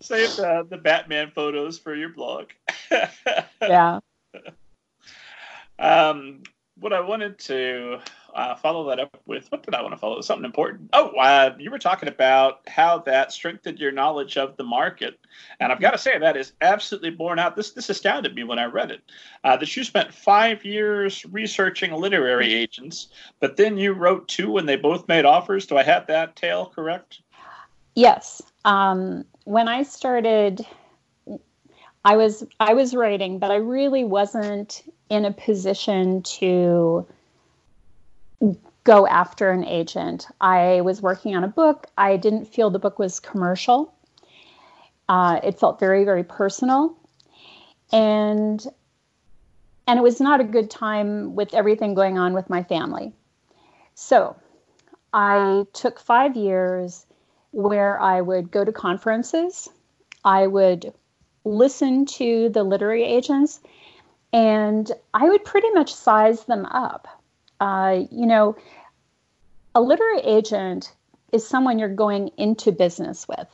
Save 0.00 0.34
the, 0.36 0.66
the 0.68 0.78
Batman 0.78 1.30
photos 1.34 1.78
for 1.78 1.94
your 1.94 2.08
blog. 2.08 2.46
yeah. 3.60 4.00
Um, 5.78 6.42
what 6.78 6.92
I 6.92 7.00
wanted 7.00 7.38
to 7.40 8.00
uh, 8.34 8.54
follow 8.54 8.88
that 8.88 8.98
up 8.98 9.20
with 9.26 9.50
what 9.50 9.62
did 9.62 9.74
I 9.74 9.82
want 9.82 9.92
to 9.92 9.98
follow? 9.98 10.20
Something 10.20 10.44
important. 10.44 10.90
Oh, 10.92 11.08
uh, 11.10 11.54
you 11.58 11.70
were 11.70 11.78
talking 11.78 12.08
about 12.08 12.60
how 12.66 12.98
that 13.00 13.32
strengthened 13.32 13.78
your 13.78 13.92
knowledge 13.92 14.36
of 14.36 14.56
the 14.56 14.64
market, 14.64 15.18
and 15.60 15.72
I've 15.72 15.80
got 15.80 15.92
to 15.92 15.98
say 15.98 16.18
that 16.18 16.36
is 16.36 16.52
absolutely 16.60 17.10
borne 17.10 17.38
out. 17.38 17.56
This 17.56 17.72
this 17.72 17.90
astounded 17.90 18.34
me 18.34 18.44
when 18.44 18.58
I 18.58 18.64
read 18.64 18.90
it. 18.90 19.02
Uh, 19.44 19.56
that 19.56 19.76
you 19.76 19.84
spent 19.84 20.12
five 20.12 20.64
years 20.64 21.24
researching 21.26 21.92
literary 21.92 22.52
agents, 22.54 23.08
but 23.40 23.56
then 23.56 23.76
you 23.76 23.92
wrote 23.92 24.28
two 24.28 24.50
when 24.50 24.66
they 24.66 24.76
both 24.76 25.08
made 25.08 25.24
offers. 25.24 25.66
Do 25.66 25.76
I 25.76 25.82
have 25.82 26.06
that 26.06 26.36
tale 26.36 26.66
correct? 26.66 27.20
Yes. 27.94 28.42
Um, 28.64 29.24
when 29.44 29.68
I 29.68 29.82
started 29.82 30.66
I 32.04 32.16
was 32.16 32.44
I 32.58 32.74
was 32.74 32.94
writing, 32.94 33.38
but 33.38 33.50
I 33.50 33.56
really 33.56 34.04
wasn't 34.04 34.82
in 35.08 35.24
a 35.24 35.32
position 35.32 36.22
to 36.22 37.06
go 38.84 39.06
after 39.06 39.50
an 39.50 39.64
agent. 39.64 40.26
I 40.40 40.80
was 40.80 41.00
working 41.00 41.36
on 41.36 41.44
a 41.44 41.48
book. 41.48 41.86
I 41.96 42.16
didn't 42.16 42.46
feel 42.46 42.70
the 42.70 42.78
book 42.78 42.98
was 42.98 43.20
commercial. 43.20 43.94
Uh, 45.08 45.40
it 45.42 45.58
felt 45.58 45.78
very, 45.78 46.04
very 46.04 46.24
personal, 46.24 46.96
and 47.92 48.64
and 49.86 49.98
it 49.98 50.02
was 50.02 50.20
not 50.20 50.40
a 50.40 50.44
good 50.44 50.70
time 50.70 51.34
with 51.34 51.54
everything 51.54 51.94
going 51.94 52.18
on 52.18 52.32
with 52.32 52.48
my 52.48 52.62
family. 52.62 53.12
So, 53.94 54.36
I 55.12 55.66
took 55.72 56.00
five 56.00 56.36
years 56.36 57.04
where 57.50 58.00
I 58.00 58.20
would 58.20 58.50
go 58.50 58.64
to 58.64 58.72
conferences. 58.72 59.68
I 60.24 60.46
would 60.46 60.94
listen 61.44 62.06
to 62.06 62.48
the 62.48 62.62
literary 62.62 63.04
agents, 63.04 63.60
and 64.32 64.90
I 65.12 65.28
would 65.28 65.44
pretty 65.44 65.70
much 65.72 65.92
size 65.92 66.44
them 66.44 66.64
up. 66.64 67.21
Uh, 67.62 68.06
you 68.10 68.26
know, 68.26 68.56
a 69.72 69.80
literary 69.80 70.18
agent 70.22 70.92
is 71.30 71.46
someone 71.46 71.78
you're 71.78 71.94
going 71.94 72.32
into 72.36 72.72
business 72.72 73.28
with. 73.28 73.46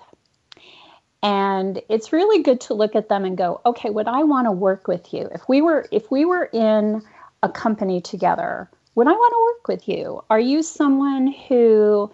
And 1.23 1.83
it's 1.91 2.11
really 2.11 2.43
good 2.43 2.63
to 2.63 2.75
look 2.75 2.97
at 2.97 3.11
them 3.11 3.27
and 3.27 3.37
go, 3.37 3.61
okay, 3.67 3.91
would 3.91 4.09
I 4.09 4.23
want 4.23 4.47
to 4.47 4.53
work 4.53 4.89
with 4.89 5.13
you? 5.13 5.29
If 5.35 5.47
we 5.47 5.61
were 5.61 5.87
if 5.93 6.11
we 6.11 6.25
were 6.25 6.49
in 6.51 7.03
a 7.43 7.51
company 7.51 8.01
together, 8.01 8.71
would 8.95 9.09
I 9.09 9.13
want 9.13 9.33
to 9.35 9.55
work 9.55 9.69
with 9.69 9.87
you? 9.87 10.25
Are 10.31 10.41
you 10.41 10.63
someone 10.63 11.27
who 11.27 12.11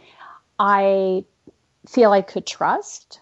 I 0.58 1.24
feel 1.86 2.10
I 2.10 2.22
could 2.22 2.44
trust? 2.44 3.20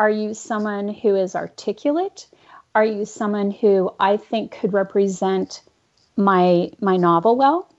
Are 0.00 0.10
you 0.10 0.34
someone 0.34 0.88
who 0.88 1.14
is 1.14 1.36
articulate? 1.36 2.26
Are 2.74 2.84
you 2.84 3.04
someone 3.04 3.52
who 3.52 3.94
I 4.00 4.16
think 4.16 4.58
could 4.58 4.72
represent 4.72 5.62
my 6.16 6.72
my 6.80 6.96
novel 6.96 7.36
well? 7.36 7.70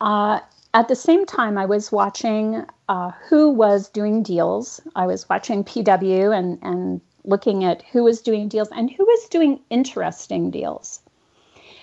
Uh, 0.00 0.40
at 0.72 0.88
the 0.88 0.96
same 0.96 1.26
time, 1.26 1.58
I 1.58 1.66
was 1.66 1.90
watching 1.90 2.64
uh, 2.88 3.10
who 3.28 3.50
was 3.50 3.88
doing 3.88 4.22
deals. 4.22 4.80
I 4.94 5.06
was 5.06 5.28
watching 5.28 5.64
PW 5.64 6.36
and, 6.36 6.58
and 6.62 7.00
looking 7.24 7.64
at 7.64 7.82
who 7.82 8.04
was 8.04 8.20
doing 8.20 8.48
deals 8.48 8.68
and 8.70 8.90
who 8.90 9.04
was 9.04 9.28
doing 9.28 9.60
interesting 9.68 10.50
deals. 10.50 11.00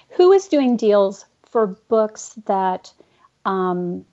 Who 0.09 0.29
was 0.29 0.47
doing 0.47 0.77
deals 0.77 1.25
for 1.43 1.67
books 1.67 2.33
that 2.45 2.93
um, 3.45 4.05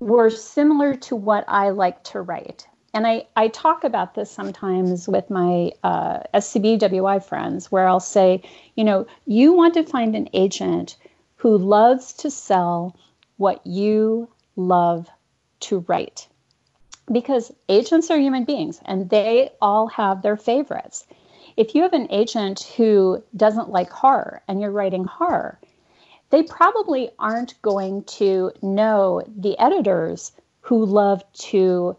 were 0.00 0.30
similar 0.30 0.94
to 0.94 1.16
what 1.16 1.44
I 1.46 1.70
like 1.70 2.02
to 2.04 2.20
write. 2.20 2.66
And 2.92 3.06
I, 3.06 3.26
I 3.36 3.48
talk 3.48 3.84
about 3.84 4.14
this 4.14 4.30
sometimes 4.30 5.06
with 5.06 5.30
my 5.30 5.70
uh, 5.84 6.20
SCBWI 6.34 7.22
friends, 7.22 7.70
where 7.70 7.86
I'll 7.86 8.00
say, 8.00 8.42
you 8.74 8.82
know, 8.82 9.06
you 9.26 9.52
want 9.52 9.74
to 9.74 9.84
find 9.84 10.16
an 10.16 10.28
agent 10.32 10.96
who 11.40 11.56
loves 11.56 12.12
to 12.12 12.30
sell 12.30 12.94
what 13.38 13.66
you 13.66 14.28
love 14.56 15.08
to 15.58 15.78
write. 15.88 16.28
Because 17.10 17.50
agents 17.70 18.10
are 18.10 18.18
human 18.18 18.44
beings 18.44 18.78
and 18.84 19.08
they 19.08 19.50
all 19.62 19.86
have 19.86 20.20
their 20.20 20.36
favorites. 20.36 21.06
If 21.56 21.74
you 21.74 21.82
have 21.82 21.94
an 21.94 22.08
agent 22.10 22.60
who 22.76 23.24
doesn't 23.34 23.70
like 23.70 23.88
horror 23.88 24.42
and 24.46 24.60
you're 24.60 24.70
writing 24.70 25.04
horror, 25.04 25.58
they 26.28 26.42
probably 26.42 27.10
aren't 27.18 27.60
going 27.62 28.04
to 28.04 28.52
know 28.60 29.22
the 29.26 29.58
editors 29.58 30.32
who 30.60 30.84
love 30.84 31.24
to 31.32 31.96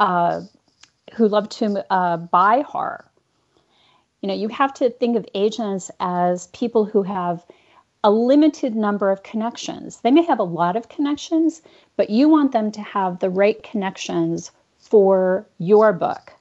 uh, 0.00 0.40
who 1.14 1.28
love 1.28 1.48
to 1.50 1.84
uh, 1.88 2.16
buy 2.16 2.62
horror. 2.66 3.04
You 4.22 4.26
know, 4.26 4.34
you 4.34 4.48
have 4.48 4.74
to 4.74 4.90
think 4.90 5.16
of 5.16 5.26
agents 5.34 5.90
as 6.00 6.48
people 6.48 6.84
who 6.84 7.04
have 7.04 7.44
a 8.04 8.10
limited 8.10 8.74
number 8.74 9.10
of 9.10 9.22
connections. 9.22 10.00
They 10.00 10.10
may 10.10 10.22
have 10.24 10.38
a 10.38 10.44
lot 10.44 10.76
of 10.76 10.88
connections, 10.88 11.62
but 11.96 12.10
you 12.10 12.28
want 12.28 12.52
them 12.52 12.72
to 12.72 12.82
have 12.82 13.20
the 13.20 13.30
right 13.30 13.62
connections 13.62 14.50
for 14.78 15.46
your 15.58 15.92
book. 15.92 16.32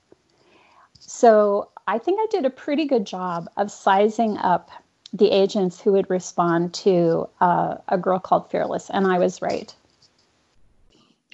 So 1.00 1.70
I 1.88 1.98
think 1.98 2.20
I 2.20 2.28
did 2.32 2.46
a 2.46 2.50
pretty 2.50 2.86
good 2.86 3.06
job 3.06 3.50
of 3.58 3.72
sizing 3.72 4.38
up 4.38 4.72
the 5.14 5.30
agents 5.30 5.80
who 5.80 5.92
would 5.92 6.10
respond 6.10 6.74
to 6.74 7.28
uh, 7.42 7.76
a 7.90 7.98
girl 7.98 8.18
called 8.18 8.50
Fearless, 8.50 8.90
and 8.90 9.06
I 9.06 9.20
was 9.20 9.42
right. 9.42 9.74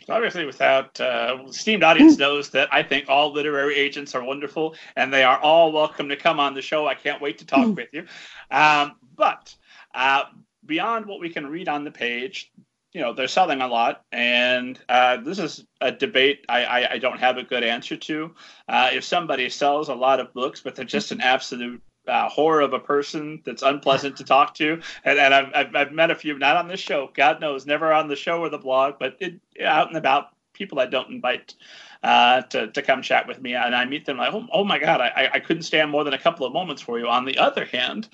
Obviously, 0.10 0.46
without 0.46 1.00
uh, 1.00 1.38
esteemed 1.48 1.84
audience 1.84 2.18
knows 2.26 2.50
that 2.52 2.74
I 2.74 2.82
think 2.82 3.06
all 3.08 3.32
literary 3.32 3.76
agents 3.76 4.16
are 4.16 4.24
wonderful, 4.24 4.76
and 4.96 5.14
they 5.14 5.24
are 5.24 5.38
all 5.38 5.72
welcome 5.72 6.10
to 6.10 6.16
come 6.16 6.40
on 6.40 6.54
the 6.54 6.62
show. 6.62 6.88
I 6.88 6.96
can't 6.96 7.22
wait 7.22 7.38
to 7.40 7.46
talk 7.46 7.76
with 7.76 7.90
you. 7.94 8.06
Um, 8.50 8.94
but 9.16 9.54
uh, 9.98 10.26
beyond 10.66 11.08
what 11.08 11.20
we 11.20 11.30
can 11.30 11.48
read 11.48 11.68
on 11.68 11.84
the 11.84 11.92
page, 11.92 12.52
you 12.94 13.02
know, 13.02 13.14
they're 13.14 13.28
selling 13.28 13.62
a 13.62 13.68
lot, 13.68 14.06
and 14.12 14.80
uh, 14.90 15.18
this 15.18 15.40
is 15.40 15.66
a 15.82 15.92
debate 15.92 16.46
I, 16.48 16.64
I, 16.64 16.92
I, 16.94 16.98
don't 17.00 17.20
have 17.20 17.38
a 17.38 17.44
good 17.44 17.64
answer 17.64 17.98
to. 17.98 18.34
Uh, 18.70 18.92
if 18.94 19.04
somebody 19.04 19.50
sells 19.50 19.90
a 19.90 19.96
lot 19.96 20.20
of 20.20 20.34
books, 20.34 20.62
but 20.62 20.76
they're 20.76 20.86
just 20.86 21.12
an 21.12 21.20
absolute 21.20 21.82
uh, 22.08 22.30
horror 22.30 22.62
of 22.62 22.74
a 22.74 22.80
person 22.80 23.42
that's 23.44 23.64
unpleasant 23.64 24.16
to 24.18 24.24
talk 24.24 24.54
to, 24.56 24.82
and, 25.04 25.20
and 25.20 25.34
I've, 25.34 25.52
I've, 25.54 25.76
I've, 25.76 25.92
met 25.92 26.12
a 26.12 26.16
few, 26.16 26.38
not 26.38 26.58
on 26.58 26.68
this 26.68 26.80
show, 26.80 27.10
God 27.14 27.42
knows, 27.42 27.66
never 27.66 27.92
on 27.92 28.08
the 28.08 28.16
show 28.16 28.40
or 28.40 28.50
the 28.50 28.58
blog, 28.58 28.96
but 29.00 29.18
it, 29.20 29.40
out 29.64 29.88
and 29.88 29.98
about, 29.98 30.30
people 30.54 30.80
I 30.80 30.86
don't 30.86 31.12
invite 31.12 31.56
uh, 32.04 32.42
to, 32.44 32.68
to 32.68 32.82
come 32.82 33.02
chat 33.02 33.28
with 33.28 33.42
me, 33.42 33.56
and 33.56 33.76
I 33.76 33.86
meet 33.86 34.06
them 34.06 34.18
like, 34.18 34.34
oh, 34.34 34.48
oh 34.52 34.64
my 34.64 34.80
God, 34.80 35.02
I, 35.02 35.30
I 35.34 35.40
couldn't 35.40 35.64
stand 35.64 35.92
more 35.92 36.04
than 36.04 36.14
a 36.14 36.20
couple 36.20 36.46
of 36.46 36.54
moments 36.54 36.82
for 36.82 37.00
you. 37.00 37.08
On 37.08 37.26
the 37.26 37.38
other 37.38 37.66
hand, 37.66 38.10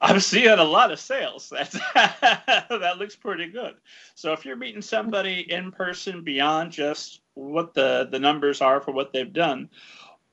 I'm 0.00 0.20
seeing 0.20 0.58
a 0.58 0.64
lot 0.64 0.92
of 0.92 1.00
sales. 1.00 1.48
That's, 1.52 1.78
that 1.94 2.96
looks 2.98 3.16
pretty 3.16 3.48
good. 3.48 3.74
So 4.14 4.32
if 4.32 4.44
you're 4.44 4.56
meeting 4.56 4.82
somebody 4.82 5.50
in 5.50 5.70
person 5.70 6.22
beyond 6.22 6.72
just 6.72 7.20
what 7.34 7.74
the, 7.74 8.08
the 8.10 8.18
numbers 8.18 8.60
are 8.60 8.80
for 8.80 8.92
what 8.92 9.12
they've 9.12 9.32
done, 9.32 9.68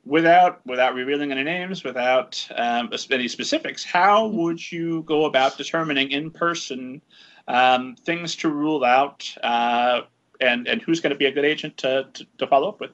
without 0.05 0.65
without 0.65 0.95
revealing 0.95 1.31
any 1.31 1.43
names, 1.43 1.83
without 1.83 2.47
um, 2.55 2.89
any 3.11 3.27
specifics, 3.27 3.83
how 3.83 4.27
would 4.27 4.71
you 4.71 5.03
go 5.03 5.25
about 5.25 5.57
determining 5.57 6.11
in 6.11 6.31
person 6.31 7.01
um, 7.47 7.95
things 7.95 8.35
to 8.37 8.49
rule 8.49 8.83
out 8.83 9.31
uh, 9.43 10.01
and 10.39 10.67
and 10.67 10.81
who's 10.81 10.99
going 10.99 11.11
to 11.11 11.17
be 11.17 11.25
a 11.25 11.31
good 11.31 11.45
agent 11.45 11.77
to, 11.77 12.07
to, 12.13 12.25
to 12.37 12.47
follow 12.47 12.69
up 12.69 12.79
with? 12.79 12.91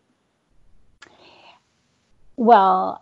Well, 2.38 3.00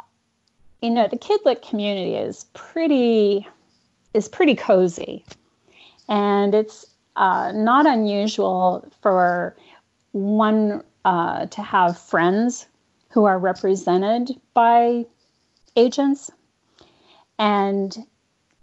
you 0.82 0.90
know, 0.90 1.08
the 1.08 1.18
Kidlit 1.18 1.68
community 1.68 2.16
is 2.16 2.46
pretty 2.54 3.48
is 4.14 4.28
pretty 4.28 4.56
cozy, 4.56 5.26
and 6.08 6.54
it's 6.54 6.86
uh, 7.16 7.52
not 7.54 7.86
unusual 7.86 8.88
for 9.02 9.56
one 10.12 10.84
uh, 11.06 11.46
to 11.48 11.62
have 11.62 11.98
friends 11.98 12.68
who 13.10 13.26
are 13.26 13.40
represented 13.40 14.30
by 14.54 15.06
agents. 15.76 16.32
And 17.40 18.06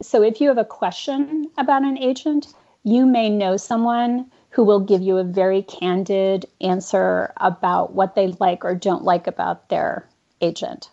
so 0.02 0.22
if 0.22 0.40
you 0.40 0.48
have 0.48 0.58
a 0.58 0.64
question 0.64 1.50
about 1.58 1.82
an 1.82 1.98
agent, 1.98 2.54
you 2.84 3.06
may 3.06 3.28
know 3.28 3.56
someone 3.56 4.30
who 4.50 4.64
will 4.64 4.80
give 4.80 5.00
you 5.00 5.18
a 5.18 5.24
very 5.24 5.62
candid 5.62 6.46
answer 6.60 7.32
about 7.36 7.92
what 7.94 8.14
they 8.14 8.28
like 8.40 8.64
or 8.64 8.74
don't 8.74 9.04
like 9.04 9.26
about 9.26 9.68
their 9.68 10.08
agent. 10.40 10.90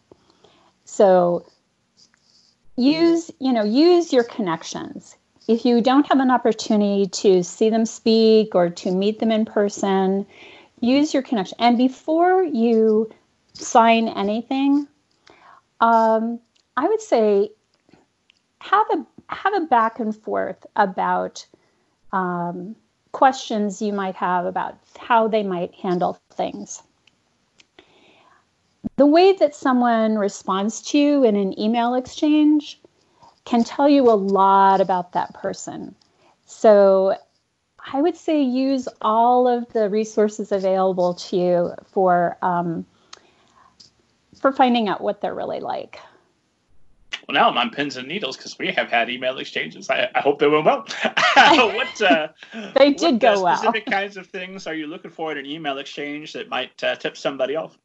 So 0.85 1.45
use, 2.75 3.31
you 3.39 3.51
know, 3.51 3.63
use 3.63 4.13
your 4.13 4.23
connections. 4.23 5.15
If 5.47 5.65
you 5.65 5.81
don't 5.81 6.07
have 6.07 6.19
an 6.19 6.29
opportunity 6.29 7.07
to 7.07 7.43
see 7.43 7.69
them 7.69 7.85
speak 7.85 8.53
or 8.53 8.69
to 8.69 8.91
meet 8.91 9.19
them 9.19 9.31
in 9.31 9.45
person, 9.45 10.25
use 10.79 11.13
your 11.13 11.23
connection. 11.23 11.57
And 11.59 11.77
before 11.77 12.43
you 12.43 13.09
sign 13.53 14.07
anything, 14.07 14.87
um, 15.79 16.39
I 16.75 16.87
would 16.87 17.01
say 17.01 17.51
have 18.59 18.87
a 18.91 19.05
have 19.29 19.53
a 19.55 19.65
back 19.65 19.99
and 19.99 20.15
forth 20.15 20.65
about 20.75 21.45
um, 22.11 22.75
questions 23.11 23.81
you 23.81 23.93
might 23.93 24.15
have 24.15 24.45
about 24.45 24.77
how 24.97 25.27
they 25.27 25.43
might 25.43 25.73
handle 25.73 26.19
things. 26.31 26.83
The 28.95 29.05
way 29.05 29.33
that 29.33 29.55
someone 29.55 30.17
responds 30.17 30.81
to 30.83 30.97
you 30.97 31.23
in 31.23 31.35
an 31.35 31.59
email 31.59 31.93
exchange 31.95 32.79
can 33.45 33.63
tell 33.63 33.87
you 33.87 34.09
a 34.09 34.13
lot 34.13 34.81
about 34.81 35.13
that 35.13 35.33
person. 35.33 35.95
So 36.45 37.15
I 37.93 38.01
would 38.01 38.17
say 38.17 38.41
use 38.41 38.87
all 39.01 39.47
of 39.47 39.71
the 39.73 39.89
resources 39.89 40.51
available 40.51 41.13
to 41.13 41.37
you 41.37 41.73
for 41.91 42.37
um, 42.41 42.85
for 44.39 44.51
finding 44.51 44.87
out 44.87 45.01
what 45.01 45.21
they're 45.21 45.33
really 45.33 45.59
like. 45.59 45.99
Well, 47.27 47.35
now 47.35 47.49
I'm 47.49 47.57
on 47.57 47.71
pins 47.71 47.97
and 47.97 48.07
needles 48.07 48.37
because 48.37 48.57
we 48.57 48.71
have 48.71 48.89
had 48.89 49.09
email 49.09 49.37
exchanges. 49.37 49.89
I, 49.89 50.09
I 50.15 50.21
hope 50.21 50.39
they 50.39 50.47
went 50.47 50.63
well. 50.63 50.85
what 51.35 52.01
uh, 52.01 52.29
they 52.75 52.93
did 52.93 53.13
what, 53.13 53.19
go 53.19 53.33
uh, 53.33 53.41
well. 53.41 53.57
Specific 53.57 53.85
kinds 53.85 54.15
of 54.15 54.27
things 54.27 54.65
are 54.65 54.73
you 54.73 54.87
looking 54.87 55.11
for 55.11 55.33
in 55.33 55.37
an 55.37 55.45
email 55.45 55.77
exchange 55.77 56.31
that 56.33 56.47
might 56.47 56.81
uh, 56.83 56.95
tip 56.95 57.17
somebody 57.17 57.57
off? 57.57 57.77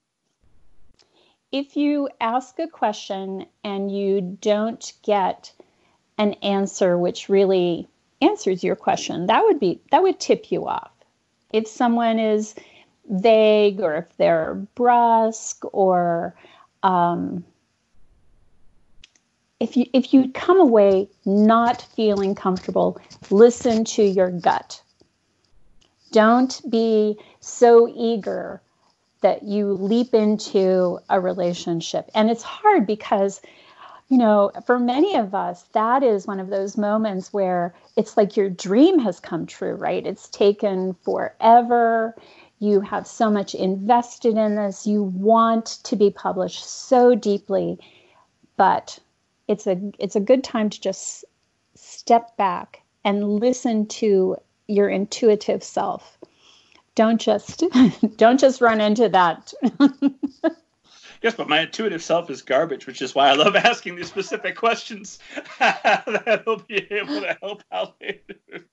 If 1.50 1.76
you 1.76 2.09
ask 2.20 2.59
a 2.61 2.68
question 2.68 3.46
and 3.64 3.94
you 3.94 4.38
don't 4.40 4.92
get 5.02 5.52
an 6.18 6.35
answer 6.35 6.96
which 6.96 7.28
really 7.28 7.88
answers 8.20 8.62
your 8.62 8.76
question, 8.76 9.26
that 9.26 9.42
would 9.42 9.59
be 9.59 9.81
that 9.90 10.02
would 10.02 10.20
tip 10.20 10.52
you 10.52 10.68
off. 10.68 10.92
If 11.52 11.66
someone 11.66 12.20
is 12.20 12.55
vague 13.11 13.81
or 13.81 13.96
if 13.96 14.16
they're 14.16 14.55
brusque 14.76 15.68
or 15.72 16.35
um, 16.85 17.44
if 19.62 19.77
you 19.77 19.87
if 19.92 20.12
you 20.12 20.29
come 20.33 20.59
away 20.59 21.09
not 21.25 21.83
feeling 21.94 22.35
comfortable, 22.35 23.01
listen 23.31 23.85
to 23.85 24.03
your 24.03 24.29
gut. 24.29 24.83
Don't 26.11 26.61
be 26.68 27.16
so 27.38 27.88
eager 27.94 28.61
that 29.20 29.44
you 29.44 29.75
leap 29.75 30.14
into 30.14 30.98
a 31.09 31.20
relationship. 31.20 32.11
And 32.12 32.29
it's 32.29 32.42
hard 32.42 32.88
because 32.88 33.40
you 34.09 34.18
know, 34.18 34.51
for 34.66 34.79
many 34.79 35.14
of 35.14 35.33
us, 35.35 35.62
that 35.72 36.03
is 36.03 36.27
one 36.27 36.40
of 36.40 36.48
those 36.48 36.77
moments 36.77 37.33
where 37.33 37.72
it's 37.96 38.16
like 38.16 38.37
your 38.37 38.51
dream 38.51 38.98
has 38.98 39.20
come 39.20 39.46
true, 39.46 39.75
right? 39.75 40.05
It's 40.05 40.29
taken 40.29 40.94
forever. 41.03 42.14
You 42.59 42.81
have 42.81 43.07
so 43.07 43.31
much 43.31 43.55
invested 43.55 44.37
in 44.37 44.57
this. 44.57 44.87
You 44.87 45.05
want 45.05 45.79
to 45.85 45.96
be 45.96 46.11
published 46.11 46.68
so 46.68 47.14
deeply, 47.14 47.79
but 48.59 48.98
it's 49.48 49.66
a 49.66 49.81
it's 49.98 50.16
a 50.16 50.20
good 50.20 50.44
time 50.44 50.70
to 50.70 50.81
just 50.81 51.24
step 51.74 52.37
back 52.37 52.83
and 53.05 53.40
listen 53.40 53.87
to 53.87 54.37
your 54.68 54.88
intuitive 54.88 55.62
self. 55.62 56.18
Don't 56.94 57.20
just 57.20 57.64
don't 58.16 58.40
just 58.40 58.61
run 58.61 58.81
into 58.81 59.09
that 59.09 59.52
yes 61.22 61.35
but 61.35 61.48
my 61.48 61.61
intuitive 61.61 62.02
self 62.02 62.30
is 62.30 62.42
garbage 62.42 62.87
which 62.87 63.02
is 63.02 63.14
why 63.14 63.28
i 63.28 63.35
love 63.35 63.56
asking 63.70 63.96
these 63.96 64.08
specific 64.08 64.56
questions 64.56 65.18
that'll 65.58 66.62
be 66.68 66.87
able 66.90 67.20
to 67.20 67.37
help 67.40 67.62
out 67.72 67.94
later 68.00 68.66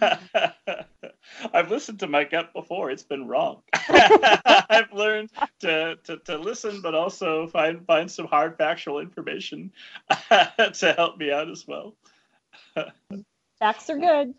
I've 1.52 1.70
listened 1.70 2.00
to 2.00 2.06
my 2.06 2.24
gut 2.24 2.52
before. 2.52 2.90
It's 2.90 3.02
been 3.02 3.26
wrong. 3.26 3.62
I've 3.74 4.92
learned 4.92 5.30
to, 5.60 5.96
to, 6.04 6.18
to 6.18 6.38
listen, 6.38 6.80
but 6.82 6.94
also 6.94 7.46
find 7.48 7.86
find 7.86 8.10
some 8.10 8.26
hard 8.26 8.56
factual 8.56 9.00
information 9.00 9.72
to 10.30 10.94
help 10.96 11.18
me 11.18 11.30
out 11.30 11.50
as 11.50 11.66
well. 11.66 11.96
Facts 13.58 13.90
are 13.90 13.98
good. 13.98 14.34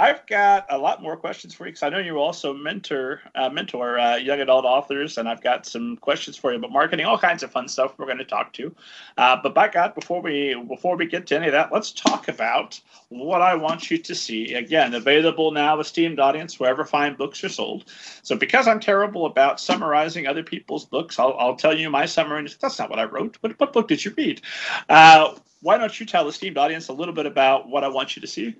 I've 0.00 0.24
got 0.26 0.66
a 0.70 0.78
lot 0.78 1.02
more 1.02 1.16
questions 1.16 1.54
for 1.54 1.66
you 1.66 1.72
because 1.72 1.82
I 1.82 1.88
know 1.88 1.98
you 1.98 2.18
also 2.18 2.54
mentor 2.54 3.20
uh, 3.34 3.50
mentor 3.50 3.98
uh, 3.98 4.16
young 4.16 4.38
adult 4.38 4.64
authors, 4.64 5.18
and 5.18 5.28
I've 5.28 5.42
got 5.42 5.66
some 5.66 5.96
questions 5.96 6.36
for 6.36 6.52
you 6.52 6.58
about 6.58 6.70
marketing, 6.70 7.04
all 7.04 7.18
kinds 7.18 7.42
of 7.42 7.50
fun 7.50 7.66
stuff 7.66 7.98
we're 7.98 8.06
going 8.06 8.18
to 8.18 8.24
talk 8.24 8.52
to. 8.54 8.72
Uh, 9.16 9.36
but 9.42 9.54
by 9.54 9.66
God, 9.66 9.96
before 9.96 10.22
we 10.22 10.54
before 10.68 10.96
we 10.96 11.06
get 11.06 11.26
to 11.26 11.36
any 11.36 11.46
of 11.46 11.52
that, 11.52 11.72
let's 11.72 11.90
talk 11.90 12.28
about 12.28 12.80
what 13.08 13.42
I 13.42 13.56
want 13.56 13.90
you 13.90 13.98
to 13.98 14.14
see. 14.14 14.54
Again, 14.54 14.94
available 14.94 15.50
now, 15.50 15.80
esteemed 15.80 16.20
audience, 16.20 16.60
wherever 16.60 16.84
fine 16.84 17.16
books 17.16 17.42
are 17.42 17.48
sold. 17.48 17.86
So 18.22 18.36
because 18.36 18.68
I'm 18.68 18.78
terrible 18.78 19.26
about 19.26 19.58
summarizing 19.58 20.28
other 20.28 20.44
people's 20.44 20.84
books, 20.84 21.18
I'll, 21.18 21.34
I'll 21.40 21.56
tell 21.56 21.76
you 21.76 21.90
my 21.90 22.06
summary. 22.06 22.46
That's 22.60 22.78
not 22.78 22.88
what 22.88 23.00
I 23.00 23.04
wrote. 23.04 23.36
What, 23.40 23.58
what 23.58 23.72
book 23.72 23.88
did 23.88 24.04
you 24.04 24.14
read? 24.16 24.42
Uh, 24.88 25.34
why 25.60 25.76
don't 25.76 25.98
you 25.98 26.06
tell 26.06 26.22
the 26.22 26.30
esteemed 26.30 26.56
audience 26.56 26.86
a 26.86 26.92
little 26.92 27.14
bit 27.14 27.26
about 27.26 27.68
what 27.68 27.82
I 27.82 27.88
want 27.88 28.14
you 28.14 28.20
to 28.20 28.28
see? 28.28 28.54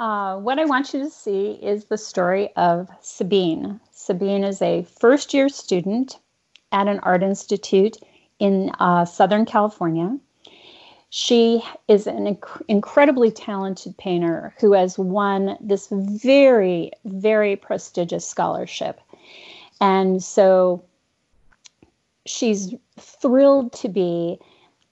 Uh, 0.00 0.38
what 0.38 0.58
I 0.58 0.64
want 0.64 0.94
you 0.94 1.00
to 1.00 1.10
see 1.10 1.58
is 1.60 1.84
the 1.84 1.98
story 1.98 2.48
of 2.56 2.88
Sabine. 3.02 3.80
Sabine 3.92 4.44
is 4.44 4.62
a 4.62 4.84
first 4.98 5.34
year 5.34 5.50
student 5.50 6.18
at 6.72 6.88
an 6.88 7.00
art 7.00 7.22
institute 7.22 7.98
in 8.38 8.70
uh, 8.80 9.04
Southern 9.04 9.44
California. 9.44 10.16
She 11.10 11.62
is 11.86 12.06
an 12.06 12.24
inc- 12.24 12.62
incredibly 12.66 13.30
talented 13.30 13.98
painter 13.98 14.54
who 14.58 14.72
has 14.72 14.98
won 14.98 15.58
this 15.60 15.88
very, 15.90 16.92
very 17.04 17.56
prestigious 17.56 18.26
scholarship. 18.26 19.02
And 19.82 20.22
so 20.24 20.82
she's 22.24 22.74
thrilled 22.98 23.74
to 23.74 23.90
be 23.90 24.38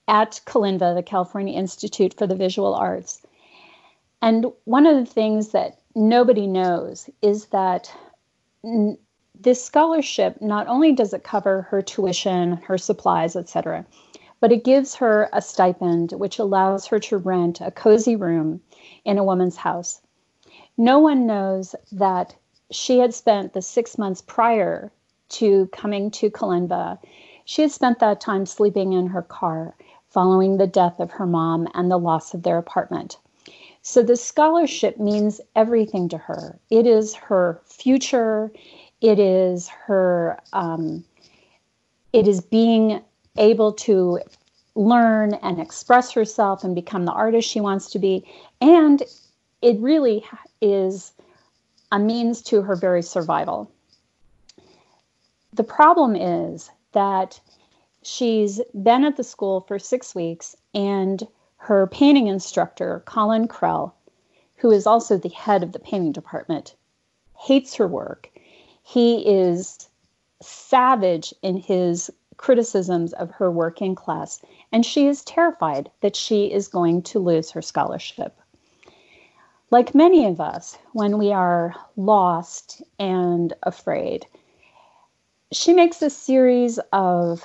at 0.06 0.42
Kalinva, 0.44 0.94
the 0.94 1.02
California 1.02 1.58
Institute 1.58 2.12
for 2.12 2.26
the 2.26 2.36
Visual 2.36 2.74
Arts. 2.74 3.22
And 4.20 4.46
one 4.64 4.86
of 4.86 4.96
the 4.96 5.06
things 5.10 5.48
that 5.50 5.78
nobody 5.94 6.46
knows 6.46 7.08
is 7.22 7.46
that 7.46 7.92
n- 8.64 8.98
this 9.38 9.64
scholarship 9.64 10.42
not 10.42 10.66
only 10.66 10.92
does 10.92 11.14
it 11.14 11.22
cover 11.22 11.62
her 11.62 11.82
tuition, 11.82 12.56
her 12.56 12.78
supplies, 12.78 13.36
etc., 13.36 13.86
but 14.40 14.52
it 14.52 14.64
gives 14.64 14.96
her 14.96 15.28
a 15.32 15.40
stipend 15.40 16.12
which 16.12 16.38
allows 16.38 16.86
her 16.86 16.98
to 16.98 17.16
rent 17.16 17.60
a 17.60 17.70
cozy 17.70 18.16
room 18.16 18.60
in 19.04 19.18
a 19.18 19.24
woman's 19.24 19.56
house. 19.56 20.00
No 20.76 20.98
one 20.98 21.26
knows 21.26 21.74
that 21.92 22.34
she 22.70 22.98
had 22.98 23.14
spent 23.14 23.52
the 23.52 23.62
six 23.62 23.98
months 23.98 24.22
prior 24.22 24.92
to 25.30 25.66
coming 25.68 26.10
to 26.10 26.30
Kalinva, 26.30 26.98
she 27.44 27.62
had 27.62 27.70
spent 27.70 27.98
that 28.00 28.20
time 28.20 28.46
sleeping 28.46 28.92
in 28.92 29.06
her 29.08 29.22
car 29.22 29.74
following 30.08 30.56
the 30.56 30.66
death 30.66 31.00
of 31.00 31.12
her 31.12 31.26
mom 31.26 31.68
and 31.74 31.90
the 31.90 31.98
loss 31.98 32.34
of 32.34 32.42
their 32.42 32.58
apartment. 32.58 33.18
So 33.82 34.02
the 34.02 34.16
scholarship 34.16 34.98
means 34.98 35.40
everything 35.56 36.08
to 36.10 36.18
her. 36.18 36.58
It 36.70 36.86
is 36.86 37.14
her 37.14 37.60
future. 37.64 38.52
It 39.00 39.18
is 39.18 39.68
her. 39.68 40.38
Um, 40.52 41.04
it 42.12 42.26
is 42.26 42.40
being 42.40 43.02
able 43.36 43.72
to 43.72 44.20
learn 44.74 45.34
and 45.34 45.60
express 45.60 46.12
herself 46.12 46.64
and 46.64 46.74
become 46.74 47.04
the 47.04 47.12
artist 47.12 47.48
she 47.48 47.60
wants 47.60 47.90
to 47.90 47.98
be, 47.98 48.24
and 48.60 49.02
it 49.62 49.78
really 49.80 50.24
is 50.60 51.12
a 51.90 51.98
means 51.98 52.42
to 52.42 52.62
her 52.62 52.76
very 52.76 53.02
survival. 53.02 53.70
The 55.52 55.64
problem 55.64 56.14
is 56.14 56.70
that 56.92 57.40
she's 58.02 58.60
been 58.74 59.04
at 59.04 59.16
the 59.16 59.24
school 59.24 59.62
for 59.62 59.78
six 59.78 60.14
weeks 60.14 60.54
and 60.74 61.26
her 61.58 61.86
painting 61.86 62.26
instructor, 62.26 63.02
Colin 63.06 63.46
Krell, 63.46 63.92
who 64.56 64.70
is 64.70 64.86
also 64.86 65.16
the 65.16 65.28
head 65.28 65.62
of 65.62 65.72
the 65.72 65.78
painting 65.78 66.12
department, 66.12 66.74
hates 67.36 67.74
her 67.74 67.86
work. 67.86 68.30
He 68.82 69.28
is 69.28 69.88
savage 70.40 71.34
in 71.42 71.56
his 71.56 72.10
criticisms 72.36 73.12
of 73.12 73.30
her 73.32 73.50
work 73.50 73.82
in 73.82 73.94
class, 73.94 74.40
and 74.72 74.86
she 74.86 75.06
is 75.06 75.24
terrified 75.24 75.90
that 76.00 76.16
she 76.16 76.52
is 76.52 76.68
going 76.68 77.02
to 77.02 77.18
lose 77.18 77.50
her 77.50 77.62
scholarship. 77.62 78.38
Like 79.70 79.94
many 79.94 80.24
of 80.24 80.40
us, 80.40 80.78
when 80.92 81.18
we 81.18 81.32
are 81.32 81.74
lost 81.96 82.80
and 82.98 83.52
afraid, 83.64 84.26
she 85.52 85.72
makes 85.74 86.00
a 86.00 86.08
series 86.08 86.78
of 86.92 87.44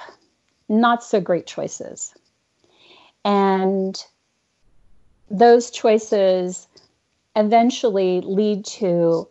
not 0.69 1.03
so 1.03 1.19
great 1.19 1.45
choices. 1.45 2.13
And 3.25 4.03
those 5.29 5.71
choices 5.71 6.67
eventually 7.35 8.21
lead 8.21 8.65
to 8.65 9.27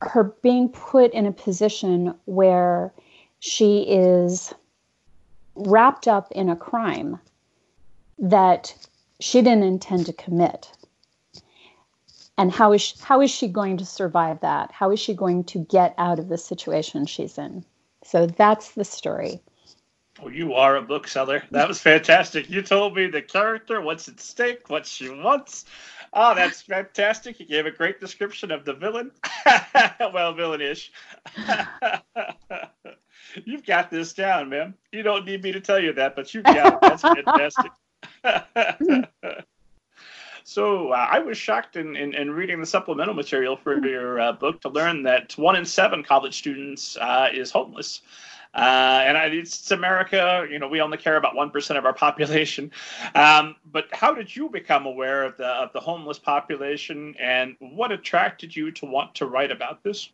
her 0.00 0.24
being 0.42 0.68
put 0.68 1.12
in 1.12 1.26
a 1.26 1.32
position 1.32 2.14
where 2.26 2.92
she 3.40 3.82
is 3.82 4.54
wrapped 5.54 6.08
up 6.08 6.30
in 6.32 6.48
a 6.48 6.56
crime 6.56 7.18
that 8.18 8.74
she 9.20 9.40
didn't 9.42 9.64
intend 9.64 10.06
to 10.06 10.12
commit. 10.12 10.70
And 12.36 12.50
how 12.50 12.72
is 12.72 12.82
she, 12.82 12.96
how 13.00 13.20
is 13.20 13.30
she 13.30 13.48
going 13.48 13.76
to 13.76 13.84
survive 13.84 14.40
that? 14.40 14.72
How 14.72 14.90
is 14.90 14.98
she 14.98 15.14
going 15.14 15.44
to 15.44 15.60
get 15.60 15.94
out 15.98 16.18
of 16.18 16.28
the 16.28 16.38
situation 16.38 17.06
she's 17.06 17.38
in? 17.38 17.64
So 18.04 18.26
that's 18.26 18.72
the 18.72 18.84
story. 18.84 19.40
Oh, 20.22 20.28
you 20.28 20.54
are 20.54 20.76
a 20.76 20.82
bookseller. 20.82 21.42
That 21.50 21.66
was 21.66 21.80
fantastic. 21.80 22.48
You 22.48 22.62
told 22.62 22.94
me 22.94 23.08
the 23.08 23.22
character, 23.22 23.80
what's 23.80 24.08
at 24.08 24.20
stake, 24.20 24.70
what 24.70 24.86
she 24.86 25.10
wants. 25.10 25.64
Oh, 26.12 26.32
that's 26.34 26.62
fantastic. 26.62 27.40
You 27.40 27.46
gave 27.46 27.66
a 27.66 27.72
great 27.72 27.98
description 28.00 28.52
of 28.52 28.64
the 28.64 28.74
villain. 28.74 29.10
well, 29.44 30.32
villainish. 30.34 30.90
You've 33.44 33.66
got 33.66 33.90
this 33.90 34.12
down, 34.12 34.48
man. 34.48 34.74
You 34.92 35.02
don't 35.02 35.24
need 35.24 35.42
me 35.42 35.50
to 35.50 35.60
tell 35.60 35.80
you 35.80 35.92
that, 35.94 36.14
but 36.14 36.32
you've 36.32 36.44
got 36.44 36.74
it. 36.74 36.78
That's 36.80 37.02
fantastic. 37.02 37.72
so 40.44 40.90
uh, 40.90 41.08
I 41.10 41.18
was 41.18 41.36
shocked 41.36 41.74
in, 41.74 41.96
in, 41.96 42.14
in, 42.14 42.30
reading 42.30 42.60
the 42.60 42.66
supplemental 42.66 43.14
material 43.14 43.56
for 43.56 43.84
your 43.84 44.20
uh, 44.20 44.30
book 44.32 44.60
to 44.60 44.68
learn 44.68 45.02
that 45.04 45.36
one 45.36 45.56
in 45.56 45.64
seven 45.64 46.04
college 46.04 46.38
students 46.38 46.96
uh, 46.98 47.30
is 47.32 47.50
homeless. 47.50 48.02
Uh, 48.54 49.02
and 49.04 49.18
I, 49.18 49.26
it's 49.26 49.70
America. 49.72 50.46
You 50.48 50.60
know, 50.60 50.68
we 50.68 50.80
only 50.80 50.96
care 50.96 51.16
about 51.16 51.34
one 51.34 51.50
percent 51.50 51.76
of 51.76 51.84
our 51.84 51.92
population. 51.92 52.70
Um, 53.14 53.56
but 53.72 53.86
how 53.92 54.14
did 54.14 54.34
you 54.34 54.48
become 54.48 54.86
aware 54.86 55.24
of 55.24 55.36
the 55.36 55.46
of 55.46 55.72
the 55.72 55.80
homeless 55.80 56.18
population, 56.18 57.16
and 57.18 57.56
what 57.58 57.90
attracted 57.90 58.54
you 58.54 58.70
to 58.72 58.86
want 58.86 59.14
to 59.16 59.26
write 59.26 59.50
about 59.50 59.82
this? 59.82 60.08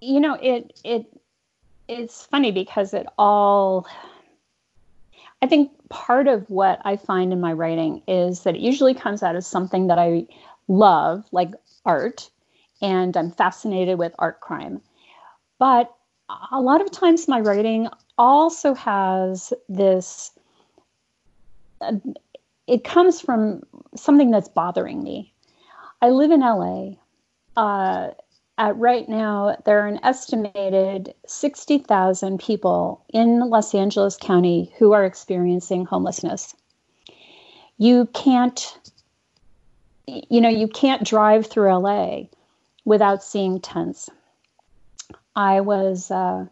You 0.00 0.18
know, 0.18 0.34
it 0.34 0.80
it 0.82 1.06
it's 1.86 2.26
funny 2.26 2.50
because 2.50 2.92
it 2.92 3.06
all. 3.16 3.86
I 5.42 5.46
think 5.46 5.70
part 5.90 6.26
of 6.26 6.48
what 6.48 6.80
I 6.84 6.96
find 6.96 7.32
in 7.32 7.40
my 7.40 7.52
writing 7.52 8.02
is 8.08 8.40
that 8.44 8.56
it 8.56 8.60
usually 8.60 8.94
comes 8.94 9.22
out 9.22 9.36
as 9.36 9.46
something 9.46 9.88
that 9.88 9.98
I 9.98 10.26
love, 10.68 11.24
like 11.32 11.50
art, 11.84 12.30
and 12.80 13.16
I'm 13.16 13.30
fascinated 13.30 13.98
with 13.98 14.14
art 14.18 14.40
crime 14.40 14.80
but 15.64 15.96
a 16.52 16.60
lot 16.60 16.82
of 16.82 16.90
times 16.90 17.26
my 17.26 17.40
writing 17.40 17.88
also 18.18 18.74
has 18.74 19.50
this, 19.66 20.30
uh, 21.80 21.94
it 22.66 22.84
comes 22.84 23.18
from 23.18 23.62
something 23.96 24.30
that's 24.30 24.50
bothering 24.50 25.02
me. 25.02 25.32
I 26.02 26.10
live 26.10 26.32
in 26.32 26.40
LA. 26.40 26.96
Uh, 27.56 28.10
at 28.58 28.76
right 28.76 29.08
now, 29.08 29.56
there 29.64 29.80
are 29.80 29.86
an 29.86 30.00
estimated 30.02 31.14
60,000 31.26 32.38
people 32.38 33.02
in 33.14 33.40
Los 33.48 33.74
Angeles 33.74 34.18
County 34.18 34.70
who 34.76 34.92
are 34.92 35.06
experiencing 35.06 35.86
homelessness. 35.86 36.54
You 37.78 38.06
can't, 38.12 38.78
you 40.06 40.42
know, 40.42 40.50
you 40.50 40.68
can't 40.68 41.06
drive 41.06 41.46
through 41.46 41.72
LA 41.72 42.24
without 42.84 43.24
seeing 43.24 43.62
tents. 43.62 44.10
I 45.36 45.60
was 45.60 46.10
uh, 46.10 46.46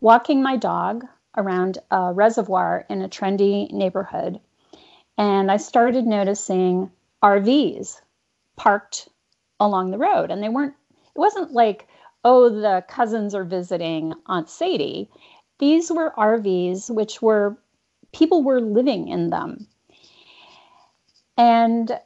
walking 0.00 0.42
my 0.42 0.56
dog 0.56 1.04
around 1.36 1.78
a 1.90 2.12
reservoir 2.12 2.86
in 2.88 3.02
a 3.02 3.08
trendy 3.08 3.70
neighborhood, 3.72 4.40
and 5.16 5.50
I 5.50 5.56
started 5.56 6.06
noticing 6.06 6.90
RVs 7.22 8.00
parked 8.56 9.08
along 9.60 9.90
the 9.90 9.98
road. 9.98 10.30
And 10.30 10.42
they 10.42 10.48
weren't, 10.48 10.74
it 11.14 11.18
wasn't 11.18 11.52
like, 11.52 11.88
oh, 12.24 12.48
the 12.48 12.84
cousins 12.88 13.34
are 13.34 13.44
visiting 13.44 14.14
Aunt 14.26 14.48
Sadie. 14.48 15.10
These 15.58 15.90
were 15.90 16.12
RVs, 16.16 16.90
which 16.90 17.22
were, 17.22 17.56
people 18.12 18.42
were 18.42 18.60
living 18.60 19.08
in 19.08 19.30
them. 19.30 19.66
And 21.36 21.98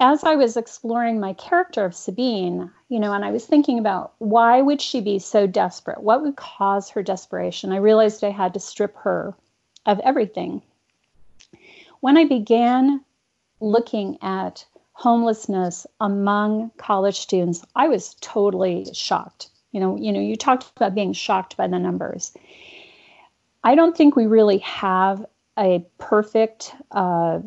as 0.00 0.22
I 0.22 0.36
was 0.36 0.56
exploring 0.56 1.18
my 1.18 1.32
character 1.32 1.84
of 1.84 1.94
Sabine, 1.94 2.70
you 2.88 3.00
know, 3.00 3.12
and 3.12 3.24
I 3.24 3.32
was 3.32 3.46
thinking 3.46 3.78
about 3.78 4.12
why 4.18 4.62
would 4.62 4.80
she 4.80 5.00
be 5.00 5.18
so 5.18 5.46
desperate? 5.46 6.02
What 6.02 6.22
would 6.22 6.36
cause 6.36 6.88
her 6.90 7.02
desperation? 7.02 7.72
I 7.72 7.78
realized 7.78 8.22
I 8.22 8.30
had 8.30 8.54
to 8.54 8.60
strip 8.60 8.96
her 8.98 9.34
of 9.86 9.98
everything. 10.00 10.62
When 12.00 12.16
I 12.16 12.24
began 12.24 13.04
looking 13.60 14.18
at 14.22 14.64
homelessness 14.92 15.86
among 16.00 16.70
college 16.76 17.18
students, 17.18 17.64
I 17.74 17.88
was 17.88 18.14
totally 18.20 18.86
shocked. 18.92 19.50
You 19.72 19.80
know, 19.80 19.96
you 19.96 20.12
know, 20.12 20.20
you 20.20 20.36
talked 20.36 20.70
about 20.76 20.94
being 20.94 21.12
shocked 21.12 21.56
by 21.56 21.66
the 21.66 21.78
numbers. 21.78 22.32
I 23.64 23.74
don't 23.74 23.96
think 23.96 24.14
we 24.14 24.26
really 24.26 24.58
have 24.58 25.26
a 25.58 25.84
perfect 25.98 26.74
uh, 26.92 27.40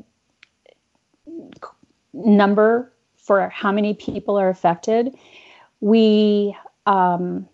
number 2.13 2.91
for 3.17 3.50
how 3.50 3.71
many 3.71 3.93
people 3.93 4.38
are 4.38 4.50
affected. 4.50 5.15
We 5.80 6.56
um, 6.86 7.47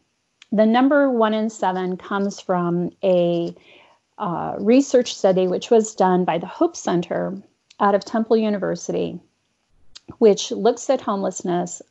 the 0.51 0.65
number 0.65 1.09
one 1.09 1.33
in 1.33 1.49
seven 1.49 1.97
comes 1.97 2.39
from 2.39 2.91
a 3.03 3.53
uh, 4.17 4.55
research 4.59 5.13
study 5.13 5.47
which 5.47 5.69
was 5.69 5.93
done 5.93 6.23
by 6.25 6.37
the 6.37 6.47
Hope 6.47 6.75
Center 6.75 7.37
out 7.79 7.95
of 7.95 8.05
Temple 8.05 8.37
University, 8.37 9.19
which 10.17 10.51
looks 10.51 10.89
at 10.89 11.01
homelessness 11.01 11.81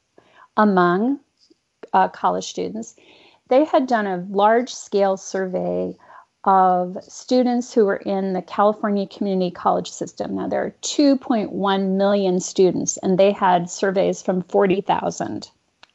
among 0.56 1.20
uh, 1.92 2.08
college 2.08 2.46
students. 2.46 2.96
They 3.48 3.64
had 3.64 3.86
done 3.86 4.06
a 4.06 4.26
large 4.30 4.74
scale 4.74 5.16
survey 5.16 5.94
of 6.46 6.96
students 7.02 7.74
who 7.74 7.88
are 7.88 7.96
in 7.96 8.32
the 8.32 8.42
California 8.42 9.06
Community 9.06 9.50
College 9.50 9.90
system. 9.90 10.36
Now, 10.36 10.46
there 10.46 10.64
are 10.64 10.74
2.1 10.82 11.96
million 11.96 12.40
students, 12.40 12.96
and 12.98 13.18
they 13.18 13.32
had 13.32 13.68
surveys 13.68 14.22
from 14.22 14.42
40,000 14.42 15.50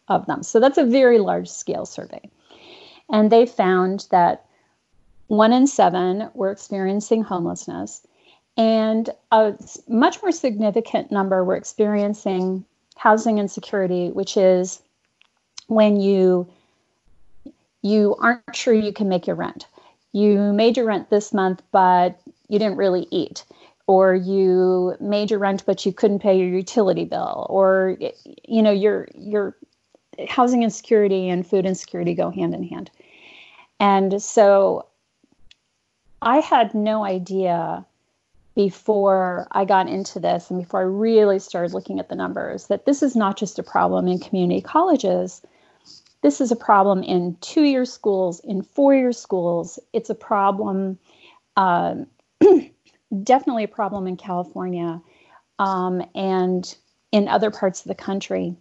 of 0.09 0.25
them. 0.25 0.43
So 0.43 0.59
that's 0.59 0.77
a 0.77 0.85
very 0.85 1.19
large 1.19 1.49
scale 1.49 1.85
survey. 1.85 2.29
And 3.09 3.31
they 3.31 3.45
found 3.45 4.07
that 4.11 4.45
one 5.27 5.53
in 5.53 5.67
seven 5.67 6.29
were 6.33 6.51
experiencing 6.51 7.23
homelessness, 7.23 8.05
and 8.57 9.09
a 9.31 9.53
much 9.87 10.21
more 10.21 10.33
significant 10.33 11.11
number 11.11 11.43
were 11.45 11.55
experiencing 11.55 12.65
housing 12.97 13.37
insecurity, 13.37 14.09
which 14.11 14.35
is 14.35 14.81
when 15.67 16.01
you 16.01 16.47
you 17.81 18.15
aren't 18.19 18.55
sure 18.55 18.73
you 18.73 18.93
can 18.93 19.07
make 19.09 19.25
your 19.25 19.35
rent 19.35 19.65
you 20.13 20.53
made 20.53 20.77
your 20.77 20.85
rent 20.85 21.09
this 21.09 21.33
month, 21.33 21.61
but 21.71 22.19
you 22.47 22.59
didn't 22.59 22.77
really 22.77 23.07
eat, 23.11 23.45
or 23.87 24.13
you 24.13 24.95
made 24.99 25.31
your 25.31 25.39
rent 25.39 25.63
but 25.65 25.85
you 25.85 25.93
couldn't 25.93 26.19
pay 26.19 26.37
your 26.37 26.49
utility 26.49 27.05
bill, 27.05 27.47
or 27.49 27.97
you 28.47 28.61
know 28.61 28.71
your 28.71 29.07
your 29.15 29.55
housing 30.27 30.63
insecurity 30.63 31.29
and 31.29 31.47
food 31.47 31.65
insecurity 31.65 32.13
go 32.13 32.29
hand 32.29 32.53
in 32.53 32.63
hand. 32.63 32.91
And 33.79 34.21
so 34.21 34.85
I 36.21 36.37
had 36.37 36.73
no 36.73 37.03
idea 37.03 37.85
before 38.53 39.47
I 39.51 39.65
got 39.65 39.87
into 39.87 40.19
this 40.19 40.49
and 40.49 40.59
before 40.59 40.81
I 40.81 40.83
really 40.83 41.39
started 41.39 41.73
looking 41.73 41.99
at 41.99 42.09
the 42.09 42.15
numbers 42.15 42.67
that 42.67 42.85
this 42.85 43.01
is 43.01 43.15
not 43.15 43.37
just 43.37 43.57
a 43.57 43.63
problem 43.63 44.07
in 44.07 44.19
community 44.19 44.61
colleges, 44.61 45.41
this 46.21 46.41
is 46.41 46.51
a 46.51 46.55
problem 46.55 47.03
in 47.03 47.37
two 47.41 47.63
year 47.63 47.85
schools, 47.85 48.39
in 48.41 48.61
four 48.61 48.93
year 48.93 49.11
schools. 49.11 49.79
It's 49.93 50.09
a 50.09 50.15
problem, 50.15 50.99
uh, 51.57 51.95
definitely 53.23 53.63
a 53.63 53.69
problem 53.69 54.07
in 54.07 54.17
California 54.17 55.01
um, 55.59 56.03
and 56.13 56.75
in 57.11 57.27
other 57.27 57.51
parts 57.51 57.81
of 57.81 57.87
the 57.87 57.95
country. 57.95 58.55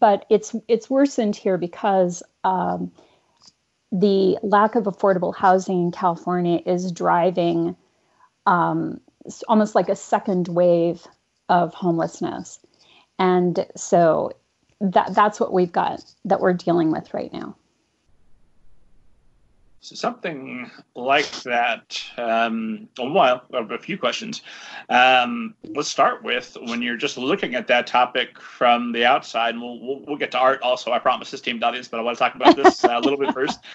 But 0.00 0.26
it's 0.28 0.54
it's 0.68 0.90
worsened 0.90 1.36
here 1.36 1.56
because 1.56 2.22
um, 2.44 2.92
the 3.90 4.38
lack 4.42 4.74
of 4.74 4.84
affordable 4.84 5.34
housing 5.34 5.82
in 5.84 5.92
California 5.92 6.60
is 6.66 6.92
driving 6.92 7.74
um, 8.46 9.00
almost 9.48 9.74
like 9.74 9.88
a 9.88 9.96
second 9.96 10.48
wave 10.48 11.06
of 11.48 11.72
homelessness. 11.72 12.60
And 13.18 13.66
so 13.76 14.32
that 14.80 15.14
that's 15.14 15.40
what 15.40 15.52
we've 15.52 15.72
got 15.72 16.04
that 16.24 16.40
we're 16.40 16.52
dealing 16.52 16.90
with 16.90 17.12
right 17.12 17.32
now. 17.32 17.56
So 19.80 19.94
something 19.94 20.70
like 20.96 21.30
that. 21.42 22.02
Um, 22.16 22.88
well, 22.98 23.42
a 23.52 23.78
few 23.78 23.96
questions. 23.96 24.42
Um, 24.88 25.54
let's 25.68 25.88
start 25.88 26.24
with 26.24 26.56
when 26.62 26.82
you're 26.82 26.96
just 26.96 27.16
looking 27.16 27.54
at 27.54 27.68
that 27.68 27.86
topic 27.86 28.40
from 28.40 28.90
the 28.92 29.04
outside, 29.04 29.50
and 29.50 29.62
we'll, 29.62 29.78
we'll, 29.80 30.00
we'll 30.00 30.16
get 30.16 30.32
to 30.32 30.38
art 30.38 30.60
also. 30.62 30.90
I 30.90 30.98
promise 30.98 31.30
this 31.30 31.40
team 31.40 31.62
audience, 31.62 31.86
but 31.86 32.00
I 32.00 32.02
want 32.02 32.18
to 32.18 32.18
talk 32.18 32.34
about 32.34 32.56
this 32.56 32.82
a 32.84 32.98
little 32.98 33.18
bit 33.18 33.32
first. 33.32 33.60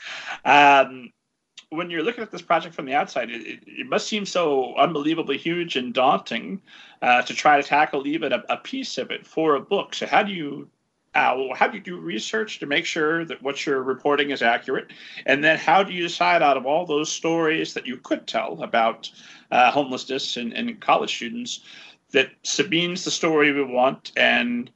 Um, 0.45 1.13
when 1.69 1.89
you're 1.89 2.03
looking 2.03 2.21
at 2.21 2.31
this 2.31 2.41
project 2.41 2.75
from 2.75 2.85
the 2.85 2.93
outside, 2.93 3.29
it, 3.31 3.63
it 3.65 3.87
must 3.87 4.07
seem 4.07 4.25
so 4.25 4.75
unbelievably 4.75 5.37
huge 5.37 5.75
and 5.75 5.93
daunting 5.93 6.61
uh, 7.01 7.21
to 7.23 7.33
try 7.33 7.59
to 7.59 7.67
tackle 7.67 8.05
even 8.05 8.33
a, 8.33 8.43
a 8.49 8.57
piece 8.57 8.97
of 8.97 9.09
it 9.09 9.25
for 9.25 9.55
a 9.55 9.59
book. 9.61 9.95
So, 9.95 10.05
how 10.05 10.21
do 10.21 10.31
you 10.31 10.67
uh, 11.15 11.53
how 11.53 11.67
do 11.67 11.77
you 11.77 11.83
do 11.83 11.97
research 11.97 12.59
to 12.59 12.65
make 12.65 12.85
sure 12.85 13.25
that 13.25 13.41
what 13.41 13.65
you're 13.65 13.83
reporting 13.83 14.31
is 14.31 14.41
accurate? 14.41 14.91
And 15.25 15.43
then 15.43 15.57
how 15.57 15.83
do 15.83 15.93
you 15.93 16.01
decide 16.01 16.41
out 16.41 16.57
of 16.57 16.65
all 16.65 16.85
those 16.85 17.11
stories 17.11 17.73
that 17.73 17.85
you 17.85 17.97
could 17.97 18.25
tell 18.27 18.61
about 18.63 19.11
uh, 19.51 19.71
homelessness 19.71 20.37
and, 20.37 20.53
and 20.53 20.79
college 20.79 21.15
students 21.15 21.61
that 22.11 22.31
Sabine's 22.43 23.03
the 23.03 23.11
story 23.11 23.51
we 23.51 23.63
want 23.63 24.11
and 24.17 24.69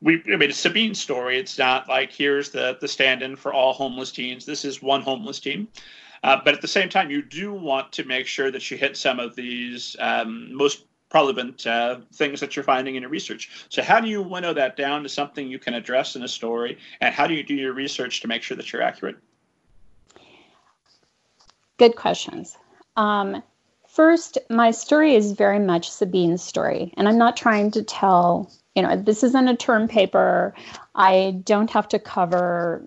we 0.00 0.20
I 0.26 0.36
mean 0.36 0.50
it's 0.50 0.58
Sabine's 0.58 1.00
story. 1.00 1.38
It's 1.38 1.58
not 1.58 1.88
like 1.88 2.12
here's 2.12 2.50
the 2.50 2.76
the 2.80 2.88
stand-in 2.88 3.36
for 3.36 3.52
all 3.52 3.72
homeless 3.72 4.10
teens. 4.10 4.44
This 4.44 4.64
is 4.64 4.82
one 4.82 5.00
homeless 5.00 5.38
teen. 5.38 5.68
Uh, 6.24 6.40
but 6.44 6.54
at 6.54 6.60
the 6.60 6.68
same 6.68 6.88
time, 6.88 7.10
you 7.10 7.20
do 7.20 7.52
want 7.52 7.90
to 7.92 8.04
make 8.04 8.26
sure 8.26 8.50
that 8.50 8.70
you 8.70 8.76
hit 8.76 8.96
some 8.96 9.18
of 9.18 9.34
these 9.34 9.96
um, 9.98 10.54
most 10.54 10.84
relevant 11.14 11.66
uh, 11.66 11.98
things 12.14 12.40
that 12.40 12.56
you're 12.56 12.64
finding 12.64 12.96
in 12.96 13.02
your 13.02 13.10
research. 13.10 13.66
So, 13.68 13.82
how 13.82 14.00
do 14.00 14.08
you 14.08 14.22
winnow 14.22 14.52
that 14.54 14.76
down 14.76 15.02
to 15.02 15.08
something 15.08 15.48
you 15.48 15.58
can 15.58 15.74
address 15.74 16.16
in 16.16 16.22
a 16.22 16.28
story? 16.28 16.78
And 17.00 17.14
how 17.14 17.26
do 17.26 17.34
you 17.34 17.42
do 17.42 17.54
your 17.54 17.72
research 17.72 18.20
to 18.20 18.28
make 18.28 18.42
sure 18.42 18.56
that 18.56 18.72
you're 18.72 18.82
accurate? 18.82 19.16
Good 21.78 21.96
questions. 21.96 22.56
Um, 22.96 23.42
first, 23.88 24.38
my 24.50 24.70
story 24.70 25.14
is 25.14 25.32
very 25.32 25.58
much 25.58 25.90
Sabine's 25.90 26.42
story, 26.42 26.92
and 26.96 27.08
I'm 27.08 27.18
not 27.18 27.36
trying 27.36 27.70
to 27.72 27.82
tell, 27.82 28.50
you 28.74 28.82
know, 28.82 28.96
this 28.96 29.22
isn't 29.22 29.48
a 29.48 29.56
term 29.56 29.88
paper. 29.88 30.54
I 30.94 31.40
don't 31.44 31.70
have 31.70 31.88
to 31.88 31.98
cover 31.98 32.84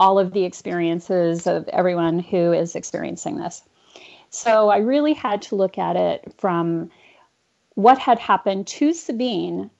all 0.00 0.18
of 0.18 0.32
the 0.32 0.44
experiences 0.44 1.46
of 1.46 1.66
everyone 1.68 2.20
who 2.20 2.52
is 2.52 2.76
experiencing 2.76 3.36
this. 3.36 3.62
So 4.30 4.68
I 4.68 4.78
really 4.78 5.14
had 5.14 5.42
to 5.42 5.56
look 5.56 5.78
at 5.78 5.96
it 5.96 6.32
from 6.38 6.90
what 7.78 7.96
had 7.96 8.18
happened 8.18 8.66
to 8.66 8.92
Sabine. 8.92 9.70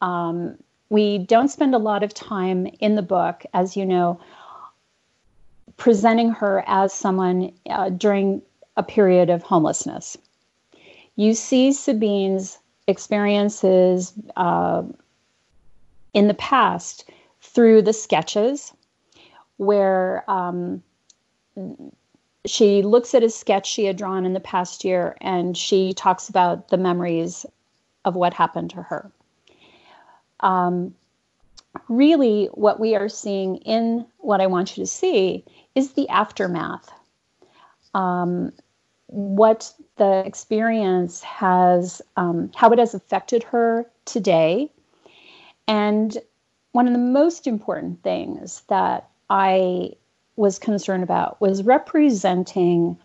Um, 0.00 0.58
we 0.90 1.18
don't 1.18 1.46
spend 1.46 1.72
a 1.72 1.78
lot 1.78 2.02
of 2.02 2.12
time 2.12 2.66
in 2.80 2.96
the 2.96 3.02
book, 3.02 3.44
as 3.54 3.76
you 3.76 3.86
know, 3.86 4.18
presenting 5.76 6.30
her 6.30 6.64
as 6.66 6.92
someone 6.92 7.52
uh, 7.70 7.90
during 7.90 8.42
a 8.76 8.82
period 8.82 9.30
of 9.30 9.44
homelessness. 9.44 10.18
You 11.14 11.32
see 11.32 11.70
Sabine's 11.70 12.58
experiences 12.88 14.12
uh, 14.34 14.82
in 16.12 16.26
the 16.26 16.34
past 16.34 17.08
through 17.40 17.82
the 17.82 17.92
sketches, 17.92 18.72
where 19.58 20.28
um, 20.28 20.82
she 22.46 22.82
looks 22.82 23.14
at 23.14 23.22
a 23.22 23.30
sketch 23.30 23.66
she 23.66 23.84
had 23.84 23.96
drawn 23.96 24.26
in 24.26 24.34
the 24.34 24.40
past 24.40 24.84
year 24.84 25.16
and 25.20 25.56
she 25.56 25.94
talks 25.94 26.28
about 26.28 26.68
the 26.68 26.76
memories 26.76 27.46
of 28.04 28.14
what 28.14 28.34
happened 28.34 28.70
to 28.70 28.82
her. 28.82 29.10
Um, 30.40 30.94
really, 31.88 32.46
what 32.52 32.78
we 32.78 32.94
are 32.94 33.08
seeing 33.08 33.56
in 33.58 34.06
what 34.18 34.40
I 34.40 34.46
want 34.46 34.76
you 34.76 34.84
to 34.84 34.90
see 34.90 35.44
is 35.74 35.92
the 35.92 36.08
aftermath. 36.08 36.92
Um, 37.94 38.52
what 39.06 39.72
the 39.96 40.24
experience 40.26 41.22
has, 41.22 42.02
um, 42.16 42.50
how 42.54 42.70
it 42.70 42.78
has 42.78 42.94
affected 42.94 43.42
her 43.44 43.90
today. 44.04 44.70
And 45.66 46.18
one 46.72 46.86
of 46.86 46.92
the 46.92 46.98
most 46.98 47.46
important 47.46 48.02
things 48.02 48.62
that 48.68 49.08
I 49.30 49.92
was 50.36 50.58
concerned 50.58 51.02
about 51.02 51.40
was 51.40 51.62
representing 51.62 52.98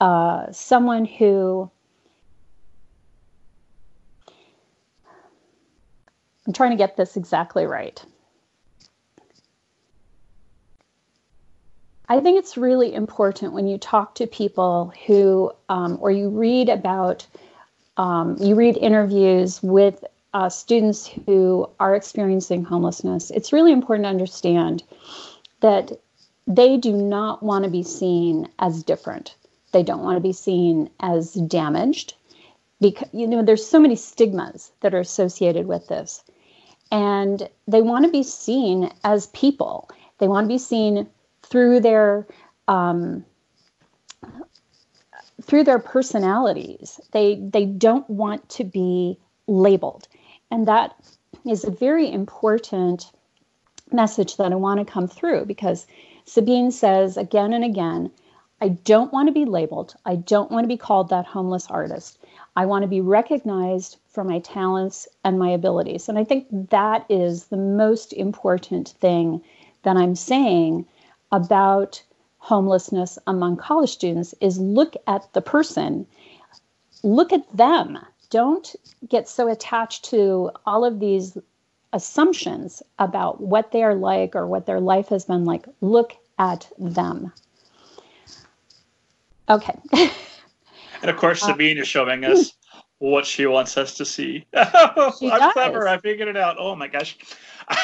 uh, 0.00 0.50
someone 0.52 1.04
who 1.04 1.70
I'm 6.46 6.54
trying 6.54 6.70
to 6.70 6.76
get 6.76 6.96
this 6.96 7.16
exactly 7.16 7.66
right. 7.66 8.02
I 12.08 12.20
think 12.20 12.38
it's 12.38 12.56
really 12.56 12.94
important 12.94 13.52
when 13.52 13.66
you 13.66 13.76
talk 13.76 14.14
to 14.14 14.26
people 14.26 14.94
who, 15.06 15.52
um, 15.68 15.98
or 16.00 16.10
you 16.10 16.30
read 16.30 16.70
about, 16.70 17.26
um, 17.98 18.38
you 18.40 18.54
read 18.54 18.78
interviews 18.78 19.62
with 19.62 20.02
uh, 20.32 20.48
students 20.48 21.06
who 21.26 21.68
are 21.78 21.94
experiencing 21.94 22.64
homelessness. 22.64 23.30
It's 23.30 23.52
really 23.52 23.72
important 23.72 24.04
to 24.04 24.10
understand 24.10 24.82
that 25.60 26.00
they 26.48 26.78
do 26.78 26.92
not 26.92 27.42
want 27.42 27.64
to 27.64 27.70
be 27.70 27.82
seen 27.82 28.48
as 28.58 28.82
different. 28.82 29.36
They 29.72 29.82
don't 29.82 30.02
want 30.02 30.16
to 30.16 30.20
be 30.20 30.32
seen 30.32 30.88
as 30.98 31.34
damaged 31.34 32.14
because 32.80 33.08
you 33.12 33.26
know 33.26 33.42
there's 33.42 33.66
so 33.66 33.78
many 33.78 33.96
stigmas 33.96 34.72
that 34.80 34.94
are 34.94 35.00
associated 35.00 35.66
with 35.66 35.86
this. 35.88 36.24
And 36.90 37.50
they 37.68 37.82
want 37.82 38.06
to 38.06 38.10
be 38.10 38.22
seen 38.22 38.90
as 39.04 39.26
people. 39.28 39.90
They 40.18 40.26
want 40.26 40.46
to 40.46 40.48
be 40.48 40.58
seen 40.58 41.06
through 41.42 41.80
their 41.80 42.26
um, 42.66 43.26
through 45.42 45.64
their 45.64 45.78
personalities. 45.78 46.98
They 47.12 47.34
they 47.34 47.66
don't 47.66 48.08
want 48.08 48.48
to 48.50 48.64
be 48.64 49.18
labeled, 49.46 50.08
and 50.50 50.66
that 50.66 50.96
is 51.44 51.64
a 51.64 51.70
very 51.70 52.10
important 52.10 53.12
message 53.92 54.36
that 54.36 54.52
I 54.52 54.56
want 54.56 54.80
to 54.80 54.90
come 54.90 55.08
through 55.08 55.44
because 55.44 55.86
Sabine 56.28 56.70
says 56.70 57.16
again 57.16 57.54
and 57.54 57.64
again, 57.64 58.10
I 58.60 58.68
don't 58.68 59.12
want 59.14 59.28
to 59.28 59.32
be 59.32 59.46
labeled. 59.46 59.94
I 60.04 60.16
don't 60.16 60.50
want 60.50 60.64
to 60.64 60.68
be 60.68 60.76
called 60.76 61.08
that 61.08 61.24
homeless 61.24 61.66
artist. 61.70 62.18
I 62.54 62.66
want 62.66 62.82
to 62.82 62.88
be 62.88 63.00
recognized 63.00 63.96
for 64.10 64.24
my 64.24 64.40
talents 64.40 65.08
and 65.24 65.38
my 65.38 65.48
abilities. 65.48 66.06
And 66.06 66.18
I 66.18 66.24
think 66.24 66.46
that 66.70 67.06
is 67.08 67.46
the 67.46 67.56
most 67.56 68.12
important 68.12 68.88
thing 69.00 69.40
that 69.84 69.96
I'm 69.96 70.14
saying 70.14 70.84
about 71.32 72.02
homelessness 72.38 73.18
among 73.26 73.56
college 73.56 73.90
students 73.90 74.34
is 74.40 74.58
look 74.58 74.96
at 75.06 75.32
the 75.32 75.40
person. 75.40 76.06
Look 77.02 77.32
at 77.32 77.56
them. 77.56 77.98
Don't 78.28 78.74
get 79.08 79.28
so 79.28 79.48
attached 79.48 80.04
to 80.06 80.50
all 80.66 80.84
of 80.84 81.00
these 81.00 81.38
assumptions 81.92 82.82
about 82.98 83.40
what 83.40 83.72
they 83.72 83.82
are 83.82 83.94
like 83.94 84.36
or 84.36 84.46
what 84.46 84.66
their 84.66 84.80
life 84.80 85.08
has 85.08 85.24
been 85.24 85.44
like. 85.44 85.66
Look 85.80 86.16
at 86.38 86.70
them. 86.78 87.32
Okay. 89.48 89.78
and 89.92 91.10
of 91.10 91.16
course, 91.16 91.40
Sabine 91.40 91.78
uh, 91.78 91.82
is 91.82 91.88
showing 91.88 92.24
us 92.24 92.52
what 92.98 93.24
she 93.24 93.46
wants 93.46 93.76
us 93.76 93.94
to 93.94 94.04
see. 94.04 94.44
I'm 94.54 95.12
does. 95.20 95.52
clever. 95.52 95.88
I 95.88 95.98
figured 95.98 96.28
it 96.28 96.36
out. 96.36 96.56
Oh 96.58 96.74
my 96.76 96.88
gosh. 96.88 97.16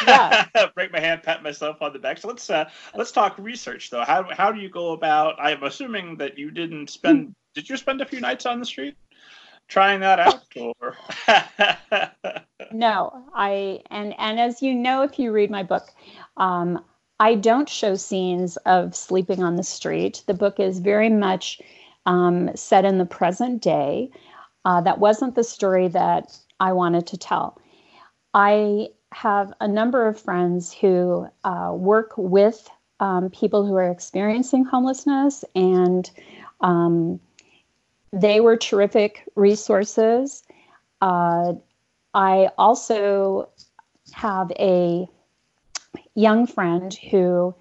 Yeah. 0.06 0.46
Break 0.74 0.92
my 0.92 1.00
hand, 1.00 1.22
pat 1.22 1.42
myself 1.42 1.80
on 1.80 1.92
the 1.92 1.98
back. 1.98 2.18
So 2.18 2.28
let's 2.28 2.48
uh, 2.50 2.68
let's 2.94 3.12
talk 3.12 3.36
research 3.38 3.90
though. 3.90 4.04
How 4.04 4.26
how 4.30 4.52
do 4.52 4.60
you 4.60 4.68
go 4.68 4.92
about? 4.92 5.36
I'm 5.38 5.62
assuming 5.62 6.16
that 6.18 6.38
you 6.38 6.50
didn't 6.50 6.90
spend. 6.90 7.34
did 7.54 7.68
you 7.68 7.76
spend 7.76 8.00
a 8.00 8.06
few 8.06 8.20
nights 8.20 8.46
on 8.46 8.60
the 8.60 8.66
street? 8.66 8.96
Trying 9.68 10.00
that 10.00 10.20
out 10.20 10.42
or 10.80 10.96
no 12.72 13.24
i 13.34 13.80
and 13.90 14.14
and 14.18 14.40
as 14.40 14.62
you 14.62 14.74
know 14.74 15.02
if 15.02 15.18
you 15.18 15.32
read 15.32 15.50
my 15.50 15.62
book 15.62 15.90
um, 16.36 16.82
i 17.20 17.34
don't 17.34 17.68
show 17.68 17.94
scenes 17.94 18.56
of 18.58 18.94
sleeping 18.94 19.42
on 19.42 19.56
the 19.56 19.62
street. 19.62 20.22
The 20.26 20.34
book 20.34 20.58
is 20.60 20.78
very 20.80 21.08
much 21.08 21.60
um, 22.06 22.50
set 22.54 22.84
in 22.84 22.98
the 22.98 23.06
present 23.06 23.62
day. 23.62 24.10
Uh, 24.64 24.80
that 24.80 24.98
wasn't 24.98 25.34
the 25.34 25.44
story 25.44 25.88
that 25.88 26.36
i 26.60 26.72
wanted 26.72 27.06
to 27.08 27.18
tell. 27.18 27.58
I 28.32 28.88
have 29.12 29.52
a 29.60 29.68
number 29.68 30.08
of 30.08 30.20
friends 30.20 30.72
who 30.72 31.28
uh, 31.44 31.72
work 31.72 32.12
with 32.16 32.68
um, 33.00 33.30
people 33.30 33.64
who 33.64 33.74
are 33.76 33.90
experiencing 33.90 34.64
homelessness 34.64 35.44
and 35.54 36.10
um, 36.60 37.20
they 38.14 38.40
were 38.40 38.56
terrific 38.56 39.24
resources. 39.34 40.44
Uh, 41.02 41.54
I 42.14 42.48
also 42.56 43.48
have 44.12 44.52
a 44.52 45.08
young 46.14 46.46
friend 46.46 46.94
who 47.10 47.54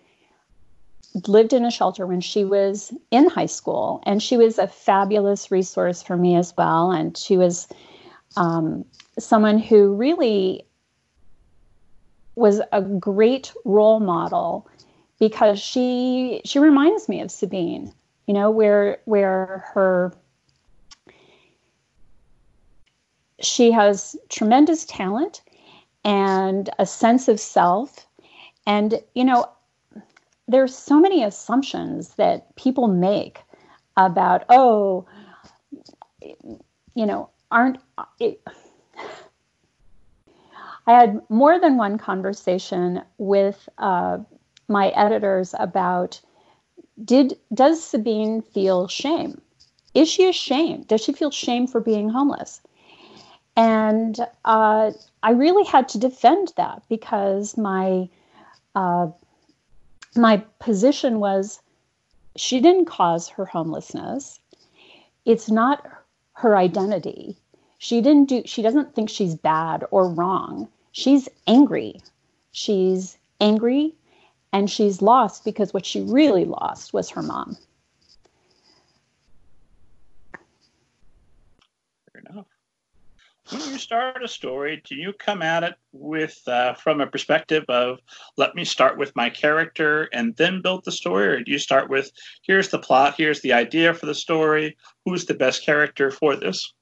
lived 1.27 1.53
in 1.53 1.65
a 1.65 1.71
shelter 1.71 2.05
when 2.05 2.21
she 2.21 2.45
was 2.45 2.93
in 3.09 3.27
high 3.29 3.47
school, 3.47 4.01
and 4.05 4.21
she 4.21 4.37
was 4.37 4.59
a 4.59 4.67
fabulous 4.67 5.49
resource 5.49 6.03
for 6.03 6.15
me 6.15 6.35
as 6.35 6.53
well. 6.55 6.91
And 6.91 7.17
she 7.17 7.35
was 7.35 7.67
um, 8.37 8.85
someone 9.17 9.57
who 9.57 9.95
really 9.95 10.65
was 12.35 12.61
a 12.71 12.81
great 12.81 13.53
role 13.65 13.99
model 13.99 14.67
because 15.19 15.59
she 15.59 16.41
she 16.45 16.59
reminds 16.59 17.09
me 17.09 17.21
of 17.21 17.31
Sabine. 17.31 17.91
You 18.27 18.35
know, 18.35 18.51
where 18.51 18.99
where 19.05 19.65
her 19.73 20.13
she 23.43 23.71
has 23.71 24.15
tremendous 24.29 24.85
talent 24.85 25.41
and 26.03 26.69
a 26.79 26.85
sense 26.85 27.27
of 27.27 27.39
self. 27.39 28.07
And, 28.65 29.01
you 29.13 29.23
know, 29.23 29.49
there's 30.47 30.75
so 30.75 30.99
many 30.99 31.23
assumptions 31.23 32.15
that 32.15 32.55
people 32.55 32.87
make 32.87 33.41
about, 33.97 34.43
oh, 34.49 35.05
you 36.21 37.05
know, 37.05 37.29
aren't. 37.51 37.77
It, 38.19 38.41
I 40.85 40.91
had 40.91 41.21
more 41.29 41.59
than 41.59 41.77
one 41.77 41.97
conversation 41.97 43.01
with 43.17 43.69
uh, 43.77 44.17
my 44.67 44.89
editors 44.89 45.55
about 45.57 46.19
did 47.03 47.39
does 47.53 47.83
Sabine 47.83 48.41
feel 48.41 48.87
shame? 48.87 49.41
Is 49.93 50.09
she 50.09 50.27
ashamed? 50.27 50.87
Does 50.87 51.01
she 51.01 51.13
feel 51.13 51.31
shame 51.31 51.67
for 51.67 51.79
being 51.79 52.09
homeless? 52.09 52.61
And 53.55 54.19
uh, 54.45 54.91
I 55.21 55.31
really 55.31 55.63
had 55.65 55.87
to 55.89 55.99
defend 55.99 56.53
that 56.57 56.81
because 56.89 57.57
my 57.57 58.09
uh, 58.75 59.07
my 60.15 60.37
position 60.59 61.19
was 61.19 61.61
she 62.35 62.59
didn't 62.59 62.85
cause 62.85 63.27
her 63.29 63.45
homelessness. 63.45 64.39
It's 65.25 65.49
not 65.49 65.85
her 66.33 66.57
identity. 66.57 67.37
She 67.77 68.01
didn't 68.01 68.29
do 68.29 68.41
she 68.45 68.61
doesn't 68.61 68.95
think 68.95 69.09
she's 69.09 69.35
bad 69.35 69.85
or 69.91 70.07
wrong. 70.07 70.67
She's 70.91 71.29
angry. 71.47 72.01
She's 72.51 73.17
angry 73.39 73.93
and 74.51 74.69
she's 74.69 75.01
lost 75.01 75.43
because 75.43 75.73
what 75.73 75.85
she 75.85 76.01
really 76.01 76.45
lost 76.45 76.93
was 76.93 77.09
her 77.09 77.21
mom. 77.21 77.57
When 83.49 83.61
you 83.61 83.77
start 83.77 84.23
a 84.23 84.27
story, 84.27 84.81
do 84.87 84.95
you 84.95 85.13
come 85.13 85.41
at 85.41 85.63
it 85.63 85.75
with 85.91 86.39
uh, 86.47 86.73
from 86.75 87.01
a 87.01 87.07
perspective 87.07 87.65
of 87.67 87.99
let 88.37 88.55
me 88.55 88.63
start 88.63 88.97
with 88.97 89.15
my 89.15 89.29
character 89.29 90.09
and 90.13 90.35
then 90.37 90.61
build 90.61 90.85
the 90.85 90.91
story, 90.91 91.27
or 91.27 91.43
do 91.43 91.51
you 91.51 91.59
start 91.59 91.89
with 91.89 92.11
here's 92.43 92.69
the 92.69 92.79
plot, 92.79 93.15
here's 93.17 93.41
the 93.41 93.53
idea 93.53 93.93
for 93.93 94.05
the 94.05 94.15
story, 94.15 94.77
who's 95.05 95.25
the 95.25 95.33
best 95.33 95.65
character 95.65 96.09
for 96.11 96.35
this? 96.35 96.73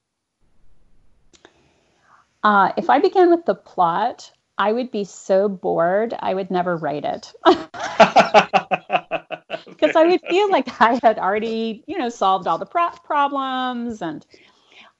Uh, 2.44 2.72
if 2.76 2.90
I 2.90 2.98
began 2.98 3.30
with 3.30 3.44
the 3.44 3.54
plot, 3.54 4.30
I 4.58 4.72
would 4.72 4.90
be 4.90 5.04
so 5.04 5.48
bored 5.48 6.14
I 6.18 6.34
would 6.34 6.50
never 6.50 6.76
write 6.76 7.04
it. 7.04 7.32
Because 9.66 9.96
I 9.96 10.06
would 10.06 10.20
feel 10.28 10.50
like 10.50 10.80
I 10.80 10.98
had 11.02 11.18
already, 11.18 11.82
you 11.86 11.98
know, 11.98 12.08
solved 12.08 12.46
all 12.46 12.58
the 12.58 12.66
pro- 12.66 12.90
problems 13.04 14.00
and 14.00 14.24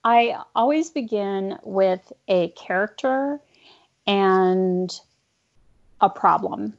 I 0.04 0.36
always 0.54 0.90
begin 0.90 1.58
with 1.62 2.12
a 2.28 2.48
character 2.50 3.40
and 4.06 4.92
a 6.00 6.10
problem. 6.10 6.76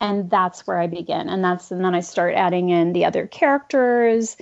And 0.00 0.28
that's 0.28 0.66
where 0.66 0.78
I 0.78 0.86
begin. 0.86 1.28
And 1.28 1.42
that's 1.42 1.70
and 1.70 1.84
then 1.84 1.94
I 1.94 2.00
start 2.00 2.34
adding 2.34 2.68
in 2.68 2.92
the 2.92 3.04
other 3.04 3.26
characters 3.26 4.36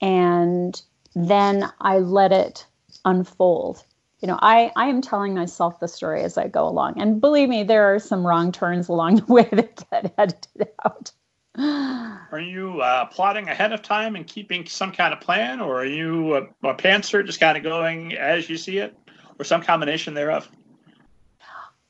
and 0.00 0.80
then 1.14 1.70
I 1.80 1.98
let 1.98 2.32
it 2.32 2.66
unfold. 3.04 3.84
You 4.20 4.28
know, 4.28 4.38
I, 4.40 4.72
I 4.76 4.86
am 4.86 5.02
telling 5.02 5.34
myself 5.34 5.80
the 5.80 5.88
story 5.88 6.22
as 6.22 6.38
I 6.38 6.48
go 6.48 6.66
along. 6.66 6.98
And 6.98 7.20
believe 7.20 7.50
me, 7.50 7.62
there 7.62 7.94
are 7.94 7.98
some 7.98 8.26
wrong 8.26 8.52
turns 8.52 8.88
along 8.88 9.16
the 9.16 9.24
way 9.32 9.48
that 9.52 9.84
get 9.90 10.14
edited 10.16 10.68
out. 10.84 11.12
Are 11.58 12.40
you 12.40 12.80
uh, 12.80 13.04
plotting 13.06 13.48
ahead 13.48 13.72
of 13.72 13.80
time 13.80 14.16
and 14.16 14.26
keeping 14.26 14.66
some 14.66 14.90
kind 14.90 15.14
of 15.14 15.20
plan, 15.20 15.60
or 15.60 15.78
are 15.78 15.86
you 15.86 16.34
a, 16.34 16.42
a 16.64 16.74
pantser 16.74 17.24
just 17.24 17.38
kind 17.38 17.56
of 17.56 17.62
going 17.62 18.14
as 18.14 18.50
you 18.50 18.56
see 18.56 18.78
it, 18.78 18.96
or 19.38 19.44
some 19.44 19.62
combination 19.62 20.14
thereof? 20.14 20.48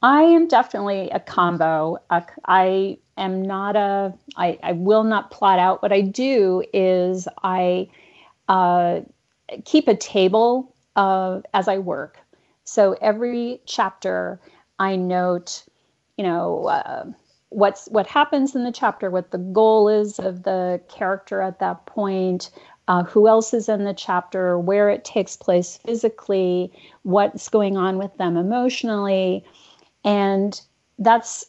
I 0.02 0.22
am 0.22 0.48
definitely 0.48 1.08
a 1.08 1.18
combo. 1.18 1.96
I 2.44 2.98
am 3.16 3.40
not 3.40 3.74
a. 3.74 4.12
I, 4.36 4.58
I 4.62 4.72
will 4.72 5.04
not 5.04 5.30
plot 5.30 5.58
out. 5.58 5.80
What 5.80 5.94
I 5.94 6.02
do 6.02 6.62
is 6.74 7.26
I 7.42 7.88
uh, 8.46 9.00
keep 9.64 9.88
a 9.88 9.96
table 9.96 10.74
of 10.94 11.46
as 11.54 11.68
I 11.68 11.78
work. 11.78 12.18
So 12.64 12.94
every 13.00 13.62
chapter, 13.64 14.40
I 14.78 14.96
note, 14.96 15.64
you 16.18 16.24
know. 16.24 17.14
What's 17.54 17.86
what 17.86 18.08
happens 18.08 18.56
in 18.56 18.64
the 18.64 18.72
chapter, 18.72 19.10
what 19.10 19.30
the 19.30 19.38
goal 19.38 19.88
is 19.88 20.18
of 20.18 20.42
the 20.42 20.80
character 20.88 21.40
at 21.40 21.60
that 21.60 21.86
point, 21.86 22.50
uh, 22.88 23.04
who 23.04 23.28
else 23.28 23.54
is 23.54 23.68
in 23.68 23.84
the 23.84 23.94
chapter, 23.94 24.58
where 24.58 24.90
it 24.90 25.04
takes 25.04 25.36
place 25.36 25.76
physically, 25.76 26.72
what's 27.04 27.48
going 27.48 27.76
on 27.76 27.96
with 27.96 28.16
them 28.16 28.36
emotionally, 28.36 29.44
and 30.04 30.60
that's 30.98 31.46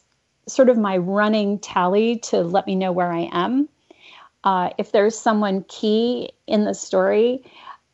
sort 0.47 0.69
of 0.69 0.77
my 0.77 0.95
running 0.95 1.57
tally 1.57 2.17
to 2.19 2.41
let 2.41 2.67
me 2.67 2.75
know 2.75 2.91
where 2.91 3.11
I 3.11 3.27
am. 3.31 3.67
Uh, 4.43 4.69
if 4.77 4.91
there's 4.91 5.17
someone 5.17 5.65
key 5.67 6.29
in 6.45 6.65
the 6.65 6.75
story 6.75 7.43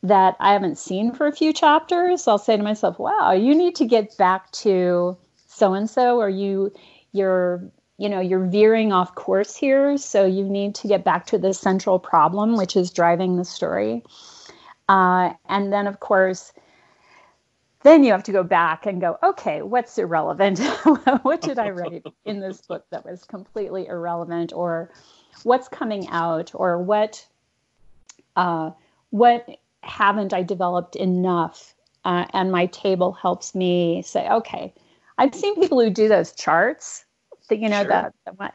that 0.02 0.36
I 0.38 0.52
haven't 0.52 0.76
seen 0.76 1.12
for 1.12 1.26
a 1.26 1.32
few 1.32 1.54
chapters, 1.54 2.28
I'll 2.28 2.36
say 2.36 2.58
to 2.58 2.62
myself, 2.62 2.98
"Wow, 2.98 3.32
you 3.32 3.54
need 3.54 3.74
to 3.76 3.86
get 3.86 4.14
back 4.18 4.50
to 4.52 5.16
so 5.46 5.72
and 5.72 5.88
so, 5.88 6.20
or 6.20 6.28
you 6.28 6.72
you're 7.12 7.62
you 7.98 8.08
know 8.08 8.20
you're 8.20 8.46
veering 8.46 8.92
off 8.92 9.14
course 9.14 9.54
here 9.54 9.96
so 9.96 10.24
you 10.26 10.44
need 10.44 10.74
to 10.74 10.88
get 10.88 11.04
back 11.04 11.26
to 11.26 11.38
the 11.38 11.52
central 11.52 11.98
problem 11.98 12.56
which 12.56 12.76
is 12.76 12.90
driving 12.90 13.36
the 13.36 13.44
story. 13.44 14.02
Uh, 14.88 15.32
and 15.48 15.72
then 15.72 15.86
of 15.86 16.00
course 16.00 16.52
then 17.82 18.04
you 18.04 18.12
have 18.12 18.22
to 18.22 18.32
go 18.32 18.42
back 18.42 18.86
and 18.86 19.00
go 19.00 19.18
okay 19.22 19.62
what's 19.62 19.98
irrelevant? 19.98 20.58
What 21.22 21.40
did 21.42 21.58
i 21.58 21.70
write 21.70 22.04
in 22.24 22.40
this 22.40 22.60
book 22.62 22.84
that 22.90 23.04
was 23.04 23.24
completely 23.24 23.86
irrelevant? 23.86 24.52
Or 24.52 24.90
what's 25.42 25.68
coming 25.68 26.08
out? 26.08 26.52
Or 26.54 26.82
what 26.82 27.24
uh, 28.36 28.70
what 29.10 29.48
haven't 29.82 30.32
i 30.32 30.42
developed 30.42 30.96
enough? 30.96 31.74
Uh, 32.04 32.24
and 32.32 32.50
my 32.50 32.66
table 32.66 33.12
helps 33.12 33.54
me 33.54 34.02
say 34.02 34.28
okay 34.28 34.74
i've 35.18 35.34
seen 35.34 35.54
people 35.54 35.80
who 35.80 35.90
do 35.90 36.08
those 36.08 36.32
charts 36.32 37.04
that 37.48 37.58
you 37.58 37.68
know 37.68 37.82
sure. 37.82 37.88
that, 37.88 38.14
that 38.38 38.54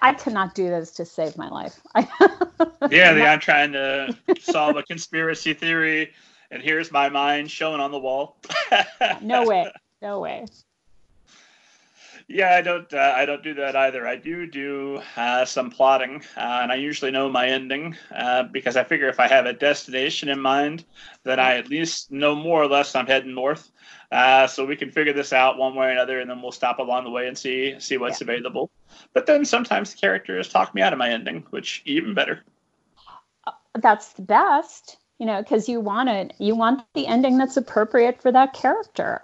I 0.00 0.14
cannot 0.14 0.54
do 0.54 0.68
this 0.68 0.92
to 0.92 1.04
save 1.04 1.36
my 1.36 1.48
life. 1.48 1.80
yeah, 2.90 3.12
the, 3.12 3.26
I'm 3.26 3.40
trying 3.40 3.72
to 3.72 4.16
solve 4.40 4.76
a 4.76 4.82
conspiracy 4.82 5.54
theory, 5.54 6.12
and 6.50 6.62
here's 6.62 6.92
my 6.92 7.08
mind 7.08 7.50
shown 7.50 7.80
on 7.80 7.90
the 7.90 7.98
wall. 7.98 8.38
no 9.22 9.46
way, 9.46 9.70
no 10.00 10.20
way. 10.20 10.46
Yeah, 12.28 12.54
I 12.54 12.62
don't. 12.62 12.92
Uh, 12.92 13.12
I 13.14 13.26
don't 13.26 13.42
do 13.42 13.52
that 13.54 13.74
either. 13.74 14.06
I 14.06 14.16
do 14.16 14.46
do 14.46 15.02
uh, 15.16 15.44
some 15.44 15.70
plotting, 15.70 16.22
uh, 16.36 16.60
and 16.62 16.72
I 16.72 16.76
usually 16.76 17.10
know 17.10 17.28
my 17.28 17.48
ending 17.48 17.96
uh, 18.14 18.44
because 18.44 18.76
I 18.76 18.84
figure 18.84 19.08
if 19.08 19.20
I 19.20 19.26
have 19.26 19.44
a 19.44 19.52
destination 19.52 20.28
in 20.28 20.40
mind, 20.40 20.84
then 21.24 21.40
I 21.40 21.56
at 21.56 21.68
least 21.68 22.12
know 22.12 22.34
more 22.34 22.62
or 22.62 22.68
less 22.68 22.94
I'm 22.94 23.06
heading 23.06 23.34
north. 23.34 23.70
Uh, 24.12 24.46
so 24.46 24.66
we 24.66 24.76
can 24.76 24.90
figure 24.90 25.14
this 25.14 25.32
out 25.32 25.56
one 25.56 25.74
way 25.74 25.86
or 25.86 25.90
another, 25.90 26.20
and 26.20 26.28
then 26.28 26.42
we'll 26.42 26.52
stop 26.52 26.78
along 26.78 27.04
the 27.04 27.10
way 27.10 27.26
and 27.26 27.36
see 27.36 27.74
see 27.78 27.96
what's 27.96 28.20
yeah. 28.20 28.26
available. 28.26 28.70
But 29.14 29.24
then 29.24 29.46
sometimes 29.46 29.94
the 29.94 29.98
characters 29.98 30.50
talk 30.50 30.74
me 30.74 30.82
out 30.82 30.92
of 30.92 30.98
my 30.98 31.08
ending, 31.08 31.46
which 31.48 31.80
even 31.86 32.12
better. 32.12 32.44
That's 33.74 34.12
the 34.12 34.22
best, 34.22 34.98
you 35.18 35.24
know, 35.24 35.40
because 35.40 35.66
you 35.66 35.80
want 35.80 36.10
it. 36.10 36.34
You 36.38 36.54
want 36.54 36.82
the 36.92 37.06
ending 37.06 37.38
that's 37.38 37.56
appropriate 37.56 38.20
for 38.20 38.30
that 38.30 38.52
character. 38.52 39.22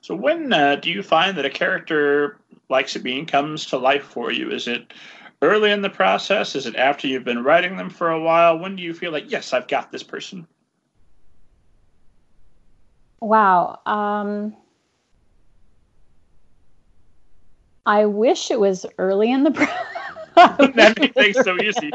So 0.00 0.16
when 0.16 0.52
uh, 0.52 0.76
do 0.76 0.90
you 0.90 1.04
find 1.04 1.38
that 1.38 1.44
a 1.44 1.50
character 1.50 2.40
like 2.68 2.88
Sabine 2.88 3.26
comes 3.26 3.66
to 3.66 3.78
life 3.78 4.02
for 4.02 4.32
you? 4.32 4.50
Is 4.50 4.66
it 4.66 4.92
early 5.40 5.70
in 5.70 5.82
the 5.82 5.88
process? 5.88 6.56
Is 6.56 6.66
it 6.66 6.74
after 6.74 7.06
you've 7.06 7.24
been 7.24 7.44
writing 7.44 7.76
them 7.76 7.90
for 7.90 8.10
a 8.10 8.20
while? 8.20 8.58
When 8.58 8.74
do 8.74 8.82
you 8.82 8.92
feel 8.92 9.12
like, 9.12 9.30
yes, 9.30 9.52
I've 9.52 9.68
got 9.68 9.92
this 9.92 10.02
person? 10.02 10.48
Wow. 13.24 13.80
Um, 13.86 14.54
I 17.86 18.04
wish 18.04 18.50
it 18.50 18.60
was 18.60 18.84
early 18.98 19.32
in 19.32 19.44
the 19.44 19.50
process. 20.34 20.74
that 20.74 20.98
makes 20.98 21.14
things 21.14 21.40
so 21.42 21.56
easy. 21.58 21.90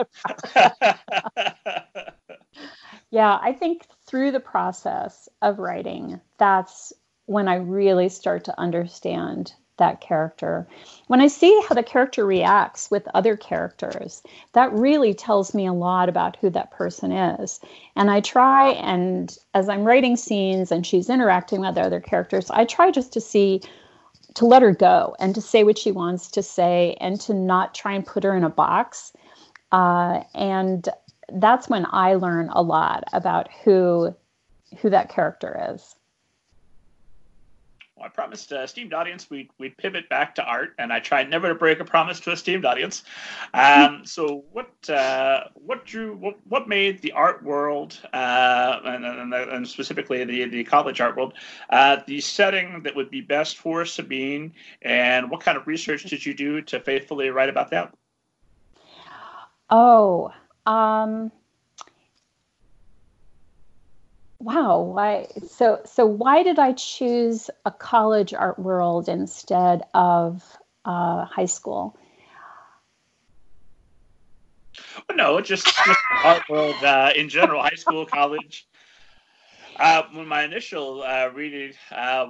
yeah, 3.11 3.37
I 3.39 3.53
think 3.53 3.85
through 4.07 4.31
the 4.31 4.39
process 4.39 5.29
of 5.43 5.59
writing, 5.59 6.19
that's 6.39 6.93
when 7.27 7.47
I 7.47 7.57
really 7.57 8.09
start 8.09 8.45
to 8.45 8.59
understand 8.59 9.53
that 9.79 9.99
character. 9.99 10.67
When 11.07 11.19
I 11.19 11.27
see 11.27 11.59
how 11.67 11.75
the 11.75 11.83
character 11.83 12.25
reacts 12.25 12.91
with 12.91 13.07
other 13.13 13.35
characters, 13.35 14.21
that 14.53 14.71
really 14.71 15.13
tells 15.13 15.53
me 15.53 15.65
a 15.65 15.73
lot 15.73 16.07
about 16.07 16.37
who 16.37 16.49
that 16.51 16.71
person 16.71 17.11
is. 17.11 17.59
And 17.95 18.11
I 18.11 18.21
try 18.21 18.69
and 18.69 19.35
as 19.53 19.67
I'm 19.67 19.83
writing 19.83 20.15
scenes 20.15 20.71
and 20.71 20.85
she's 20.85 21.09
interacting 21.09 21.61
with 21.61 21.77
other 21.77 21.99
characters, 21.99 22.51
I 22.51 22.65
try 22.65 22.91
just 22.91 23.11
to 23.13 23.21
see 23.21 23.61
to 24.35 24.45
let 24.45 24.61
her 24.61 24.73
go 24.73 25.15
and 25.19 25.33
to 25.35 25.41
say 25.41 25.63
what 25.63 25.77
she 25.77 25.91
wants 25.91 26.29
to 26.31 26.43
say 26.43 26.95
and 27.01 27.19
to 27.21 27.33
not 27.33 27.73
try 27.73 27.93
and 27.93 28.05
put 28.05 28.23
her 28.23 28.37
in 28.37 28.43
a 28.43 28.49
box. 28.49 29.11
Uh, 29.71 30.23
and 30.35 30.87
that's 31.33 31.67
when 31.67 31.85
I 31.91 32.13
learn 32.13 32.49
a 32.49 32.61
lot 32.61 33.03
about 33.13 33.49
who 33.63 34.15
who 34.81 34.89
that 34.91 35.09
character 35.09 35.71
is. 35.73 35.95
Well, 37.99 38.05
I 38.05 38.09
promised 38.09 38.53
a 38.53 38.63
esteemed 38.63 38.93
audience 38.93 39.29
we'd, 39.29 39.49
we'd 39.57 39.75
pivot 39.75 40.07
back 40.07 40.35
to 40.35 40.43
art, 40.43 40.73
and 40.79 40.93
I 40.93 41.01
tried 41.01 41.29
never 41.29 41.49
to 41.49 41.55
break 41.55 41.81
a 41.81 41.85
promise 41.85 42.21
to 42.21 42.29
a 42.29 42.33
esteemed 42.33 42.63
audience. 42.63 43.03
Um, 43.53 44.01
so, 44.05 44.45
what 44.53 44.89
uh, 44.89 45.45
what 45.55 45.85
drew 45.85 46.15
what, 46.15 46.35
what 46.47 46.69
made 46.69 47.01
the 47.01 47.11
art 47.11 47.43
world, 47.43 47.99
uh, 48.13 48.79
and, 48.85 49.05
and, 49.05 49.33
and, 49.33 49.67
specifically 49.67 50.23
the, 50.23 50.45
the 50.45 50.63
college 50.63 51.01
art 51.01 51.17
world, 51.17 51.33
uh, 51.71 51.97
the 52.07 52.21
setting 52.21 52.83
that 52.83 52.95
would 52.95 53.11
be 53.11 53.19
best 53.19 53.57
for 53.57 53.83
Sabine, 53.83 54.53
and 54.81 55.29
what 55.29 55.41
kind 55.41 55.57
of 55.57 55.67
research 55.67 56.03
did 56.03 56.25
you 56.25 56.33
do 56.33 56.61
to 56.61 56.79
faithfully 56.79 57.29
write 57.31 57.49
about 57.49 57.69
that? 57.71 57.93
Oh, 59.69 60.31
um, 60.65 61.33
wow 64.39 64.79
why 64.79 65.27
so 65.47 65.79
so 65.85 66.05
why 66.05 66.43
did 66.43 66.59
i 66.59 66.71
choose 66.73 67.49
a 67.65 67.71
college 67.71 68.33
art 68.33 68.57
world 68.57 69.09
instead 69.09 69.83
of 69.93 70.57
uh, 70.85 71.25
high 71.25 71.45
school? 71.45 71.95
No 75.13 75.41
just, 75.41 75.65
just 75.83 75.99
art 76.23 76.43
world 76.49 76.83
uh, 76.83 77.11
in 77.15 77.29
general 77.29 77.61
high 77.61 77.75
school 77.75 78.05
college. 78.05 78.67
Uh, 79.79 80.03
when 80.13 80.27
my 80.27 80.43
initial 80.43 81.03
uh, 81.03 81.29
reading 81.33 81.73
uh, 81.91 82.25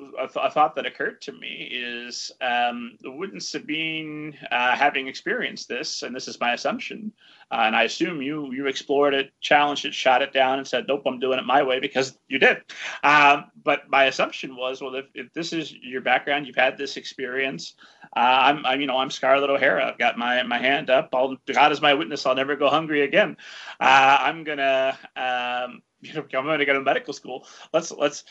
a, 0.00 0.26
th- 0.26 0.52
thought 0.52 0.74
that 0.74 0.86
occurred 0.86 1.20
to 1.22 1.32
me 1.32 1.68
is 1.72 2.32
um, 2.40 2.96
wouldn't 3.04 3.42
Sabine, 3.42 4.36
uh, 4.50 4.74
having 4.74 5.06
experienced 5.06 5.68
this, 5.68 6.02
and 6.02 6.14
this 6.14 6.26
is 6.26 6.40
my 6.40 6.52
assumption, 6.52 7.12
uh, 7.52 7.62
and 7.66 7.76
I 7.76 7.84
assume 7.84 8.20
you 8.20 8.52
you 8.52 8.66
explored 8.66 9.14
it, 9.14 9.32
challenged 9.40 9.84
it, 9.84 9.94
shot 9.94 10.22
it 10.22 10.32
down, 10.32 10.58
and 10.58 10.66
said, 10.66 10.86
"Nope, 10.88 11.02
I'm 11.06 11.20
doing 11.20 11.38
it 11.38 11.46
my 11.46 11.62
way," 11.62 11.78
because 11.78 12.18
you 12.28 12.38
did. 12.38 12.58
Um, 13.04 13.50
but 13.62 13.88
my 13.88 14.04
assumption 14.04 14.56
was, 14.56 14.80
well, 14.80 14.94
if, 14.96 15.06
if 15.14 15.32
this 15.32 15.52
is 15.52 15.72
your 15.72 16.00
background, 16.00 16.46
you've 16.46 16.56
had 16.56 16.76
this 16.76 16.96
experience. 16.96 17.74
Uh, 18.16 18.18
I'm, 18.20 18.66
I'm, 18.66 18.80
you 18.80 18.86
know, 18.86 18.98
I'm 18.98 19.10
Scarlett 19.10 19.50
O'Hara. 19.50 19.86
I've 19.86 19.98
got 19.98 20.18
my 20.18 20.42
my 20.42 20.58
hand 20.58 20.90
up. 20.90 21.10
I'll, 21.14 21.36
God 21.52 21.70
is 21.70 21.80
my 21.80 21.94
witness. 21.94 22.26
I'll 22.26 22.34
never 22.34 22.56
go 22.56 22.68
hungry 22.68 23.02
again. 23.02 23.36
Uh, 23.80 24.18
I'm 24.20 24.42
gonna. 24.42 24.98
Um, 25.16 25.82
you 26.04 26.12
know, 26.14 26.24
I'm 26.34 26.44
going 26.44 26.58
to 26.58 26.64
go 26.64 26.74
to 26.74 26.80
medical 26.80 27.12
school. 27.12 27.46
Let's 27.72 27.90
let's 27.90 28.24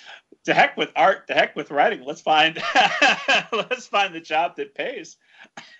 to 0.46 0.54
heck 0.54 0.78
with 0.78 0.92
art, 0.96 1.28
to 1.28 1.34
heck 1.34 1.56
with 1.56 1.72
writing. 1.72 2.04
Let's 2.06 2.22
find 2.22 2.62
let's 3.52 3.88
find 3.88 4.14
the 4.14 4.22
job 4.22 4.56
that 4.58 4.76
pays. 4.76 5.18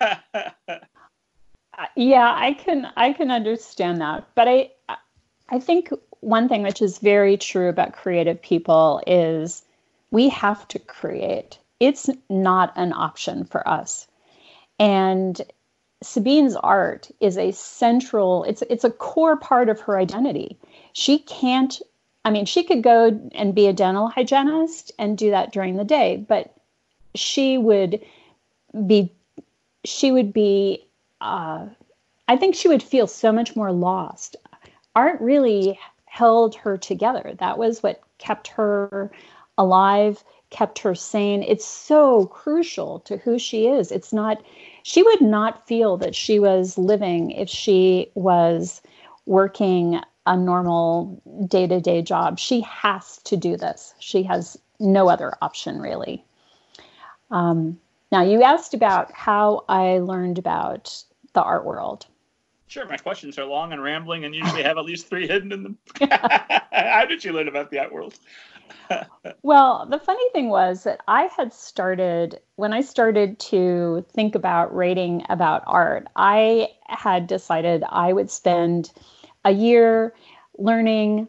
yeah, 1.96 2.34
I 2.36 2.54
can 2.58 2.90
I 2.96 3.12
can 3.12 3.30
understand 3.30 4.00
that, 4.00 4.26
but 4.34 4.48
I 4.48 4.70
I 5.48 5.60
think 5.60 5.90
one 6.20 6.48
thing 6.48 6.62
which 6.62 6.82
is 6.82 6.98
very 6.98 7.36
true 7.36 7.68
about 7.68 7.92
creative 7.92 8.40
people 8.40 9.02
is 9.06 9.62
we 10.10 10.28
have 10.30 10.66
to 10.68 10.78
create. 10.78 11.58
It's 11.80 12.08
not 12.30 12.72
an 12.76 12.92
option 12.92 13.44
for 13.44 13.66
us. 13.68 14.06
And 14.78 15.40
Sabine's 16.04 16.56
art 16.56 17.10
is 17.20 17.38
a 17.38 17.52
central 17.52 18.44
it's 18.44 18.62
it's 18.70 18.84
a 18.84 18.90
core 18.90 19.36
part 19.36 19.68
of 19.68 19.80
her 19.80 19.98
identity. 19.98 20.58
She 20.92 21.18
can't 21.18 21.80
I 22.24 22.30
mean, 22.30 22.46
she 22.46 22.62
could 22.62 22.82
go 22.82 23.20
and 23.34 23.54
be 23.54 23.66
a 23.66 23.72
dental 23.72 24.08
hygienist 24.08 24.92
and 24.98 25.18
do 25.18 25.30
that 25.30 25.52
during 25.52 25.76
the 25.76 25.84
day, 25.84 26.24
but 26.26 26.54
she 27.14 27.58
would 27.58 28.00
be 28.86 29.12
she 29.84 30.10
would 30.10 30.32
be 30.32 30.84
uh, 31.20 31.66
I 32.26 32.36
think 32.36 32.54
she 32.54 32.68
would 32.68 32.82
feel 32.82 33.06
so 33.06 33.32
much 33.32 33.54
more 33.54 33.72
lost. 33.72 34.36
Art 34.96 35.20
really 35.20 35.78
held 36.06 36.54
her 36.56 36.78
together. 36.78 37.34
That 37.38 37.58
was 37.58 37.82
what 37.82 38.00
kept 38.18 38.48
her 38.48 39.10
alive, 39.58 40.22
kept 40.50 40.78
her 40.80 40.94
sane. 40.94 41.42
It's 41.42 41.64
so 41.64 42.26
crucial 42.26 43.00
to 43.00 43.16
who 43.18 43.38
she 43.38 43.66
is. 43.66 43.90
It's 43.90 44.12
not, 44.12 44.42
she 44.84 45.02
would 45.02 45.22
not 45.22 45.66
feel 45.66 45.96
that 45.96 46.14
she 46.14 46.38
was 46.38 46.76
living 46.76 47.30
if 47.30 47.48
she 47.48 48.10
was 48.14 48.82
working 49.24 49.98
a 50.26 50.36
normal 50.36 51.22
day 51.48 51.66
to 51.66 51.80
day 51.80 52.02
job. 52.02 52.38
She 52.38 52.60
has 52.60 53.16
to 53.24 53.34
do 53.34 53.56
this. 53.56 53.94
She 53.98 54.22
has 54.24 54.58
no 54.78 55.08
other 55.08 55.32
option, 55.40 55.80
really. 55.80 56.22
Um, 57.30 57.80
now, 58.12 58.22
you 58.22 58.42
asked 58.42 58.74
about 58.74 59.10
how 59.12 59.64
I 59.70 59.98
learned 60.00 60.38
about 60.38 61.02
the 61.32 61.42
art 61.42 61.64
world. 61.64 62.04
Sure, 62.66 62.86
my 62.86 62.96
questions 62.96 63.38
are 63.38 63.44
long 63.44 63.72
and 63.72 63.82
rambling 63.82 64.24
and 64.24 64.34
usually 64.34 64.62
have 64.64 64.78
at 64.78 64.84
least 64.84 65.08
three 65.08 65.26
hidden 65.26 65.52
in 65.52 65.62
them. 65.62 65.78
how 66.72 67.04
did 67.04 67.24
you 67.24 67.32
learn 67.32 67.48
about 67.48 67.70
the 67.70 67.78
art 67.78 67.92
world? 67.92 68.18
well, 69.42 69.86
the 69.86 69.98
funny 69.98 70.28
thing 70.32 70.48
was 70.48 70.84
that 70.84 71.00
I 71.06 71.28
had 71.36 71.52
started, 71.52 72.40
when 72.56 72.72
I 72.72 72.80
started 72.80 73.38
to 73.40 74.04
think 74.10 74.34
about 74.34 74.74
writing 74.74 75.24
about 75.28 75.62
art, 75.66 76.08
I 76.16 76.68
had 76.86 77.26
decided 77.26 77.84
I 77.88 78.12
would 78.12 78.30
spend 78.30 78.92
a 79.44 79.50
year 79.50 80.14
learning 80.58 81.28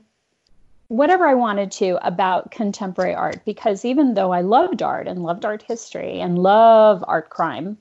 whatever 0.87 1.27
I 1.27 1.33
wanted 1.33 1.71
to 1.73 2.05
about 2.07 2.51
contemporary 2.51 3.15
art 3.15 3.43
because 3.43 3.85
even 3.85 4.13
though 4.13 4.31
I 4.31 4.41
loved 4.41 4.81
art 4.81 5.07
and 5.07 5.23
loved 5.23 5.43
art 5.43 5.63
history 5.63 6.19
and 6.19 6.39
love 6.39 7.03
art 7.07 7.29
crime, 7.29 7.77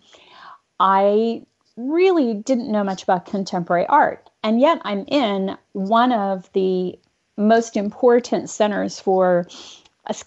I 0.80 1.44
really 1.76 2.34
didn't 2.34 2.70
know 2.70 2.84
much 2.84 3.02
about 3.02 3.26
contemporary 3.26 3.86
art. 3.86 4.30
And 4.42 4.60
yet 4.60 4.80
I'm 4.84 5.04
in 5.08 5.56
one 5.72 6.12
of 6.12 6.50
the 6.52 6.98
most 7.36 7.76
important 7.76 8.48
centers 8.48 9.00
for 9.00 9.46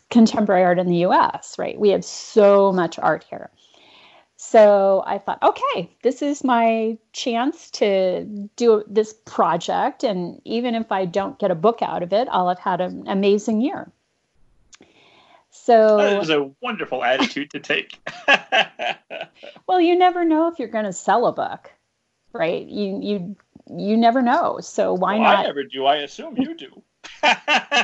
contemporary 0.10 0.64
art 0.64 0.80
in 0.80 0.88
the 0.88 1.06
US, 1.06 1.58
right? 1.58 1.80
We 1.80 1.90
have 1.90 2.04
so 2.04 2.72
much 2.72 3.00
art 3.00 3.26
here. 3.30 3.50
So 4.38 5.04
I 5.06 5.18
thought, 5.18 5.42
okay, 5.42 5.90
this 6.04 6.22
is 6.22 6.44
my 6.44 6.98
chance 7.12 7.72
to 7.72 8.24
do 8.56 8.84
this 8.88 9.14
project. 9.26 10.04
And 10.04 10.42
even 10.46 10.76
if 10.76 10.92
I 10.92 11.06
don't 11.06 11.40
get 11.40 11.50
a 11.50 11.56
book 11.56 11.82
out 11.82 12.04
of 12.04 12.14
it, 12.14 12.28
I'll 12.32 12.50
have 12.50 12.60
had 12.60 12.82
an 12.82 13.08
amazing 13.08 13.62
year. 13.62 13.92
So 15.64 15.98
that 15.98 16.22
is 16.24 16.30
a 16.30 16.52
wonderful 16.62 17.04
attitude 17.04 17.52
to 17.52 17.60
take. 17.60 18.00
well, 19.68 19.82
you 19.82 19.98
never 19.98 20.24
know 20.24 20.48
if 20.48 20.60
you're 20.60 20.68
going 20.68 20.86
to 20.86 20.94
sell 20.94 21.26
a 21.28 21.34
book, 21.34 21.72
right? 22.34 22.66
You 22.66 23.00
you 23.02 23.36
you 23.70 23.98
never 23.98 24.22
know. 24.22 24.60
So 24.62 24.94
why 24.94 25.16
well, 25.16 25.24
not? 25.24 25.40
I 25.40 25.44
never 25.44 25.64
do. 25.64 25.86
I 25.86 25.98
assume 25.98 26.38
you 26.38 26.56
do. 26.56 26.84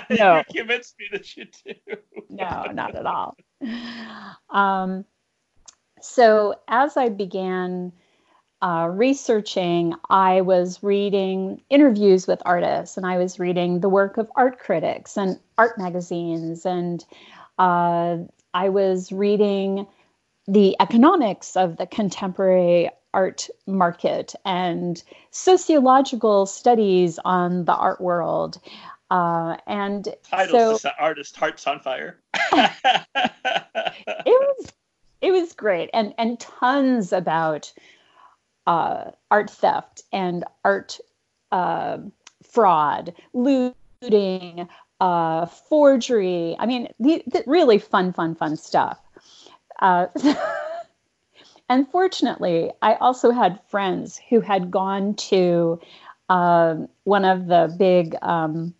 no, 0.09 0.37
you 0.37 0.43
convinced 0.55 0.95
me 0.99 1.05
that 1.11 1.35
you 1.35 1.45
do. 1.65 1.73
no, 2.29 2.65
not 2.71 2.95
at 2.95 3.05
all. 3.05 3.35
Um, 4.49 5.05
so 6.01 6.55
as 6.67 6.97
I 6.97 7.09
began 7.09 7.91
uh, 8.61 8.89
researching, 8.91 9.93
I 10.09 10.41
was 10.41 10.81
reading 10.81 11.61
interviews 11.69 12.27
with 12.27 12.41
artists 12.45 12.97
and 12.97 13.05
I 13.05 13.17
was 13.17 13.39
reading 13.39 13.81
the 13.81 13.89
work 13.89 14.17
of 14.17 14.31
art 14.35 14.59
critics 14.59 15.17
and 15.17 15.39
art 15.57 15.77
magazines. 15.77 16.65
And 16.65 17.03
uh, 17.57 18.17
I 18.53 18.69
was 18.69 19.11
reading 19.11 19.87
the 20.47 20.75
economics 20.79 21.55
of 21.55 21.77
the 21.77 21.87
contemporary 21.87 22.89
art 23.13 23.49
market 23.67 24.33
and 24.43 25.01
sociological 25.31 26.45
studies 26.45 27.19
on 27.23 27.65
the 27.65 27.75
art 27.75 28.01
world. 28.01 28.59
Uh, 29.11 29.57
and 29.67 30.15
Titles 30.23 30.81
so, 30.81 30.89
artist 30.99 31.35
hearts 31.35 31.67
on 31.67 31.79
fire. 31.79 32.19
it 32.33 33.05
was 34.25 34.73
it 35.21 35.31
was 35.31 35.53
great 35.53 35.89
and 35.93 36.13
and 36.17 36.39
tons 36.39 37.13
about 37.13 37.71
uh, 38.65 39.11
art 39.29 39.49
theft 39.49 40.03
and 40.11 40.43
art 40.65 40.99
uh, 41.51 41.97
fraud, 42.41 43.13
looting, 43.33 44.67
uh, 44.99 45.45
forgery. 45.45 46.55
I 46.59 46.65
mean, 46.65 46.89
the, 46.99 47.23
the 47.27 47.43
really 47.47 47.79
fun, 47.79 48.13
fun, 48.13 48.35
fun 48.35 48.57
stuff. 48.57 48.99
Uh, 49.79 50.07
Unfortunately, 51.69 52.71
I 52.81 52.95
also 52.95 53.31
had 53.31 53.59
friends 53.69 54.19
who 54.29 54.41
had 54.41 54.69
gone 54.69 55.15
to 55.15 55.79
um, 56.29 56.87
one 57.03 57.25
of 57.25 57.47
the 57.47 57.73
big, 57.77 58.15
um, 58.21 58.73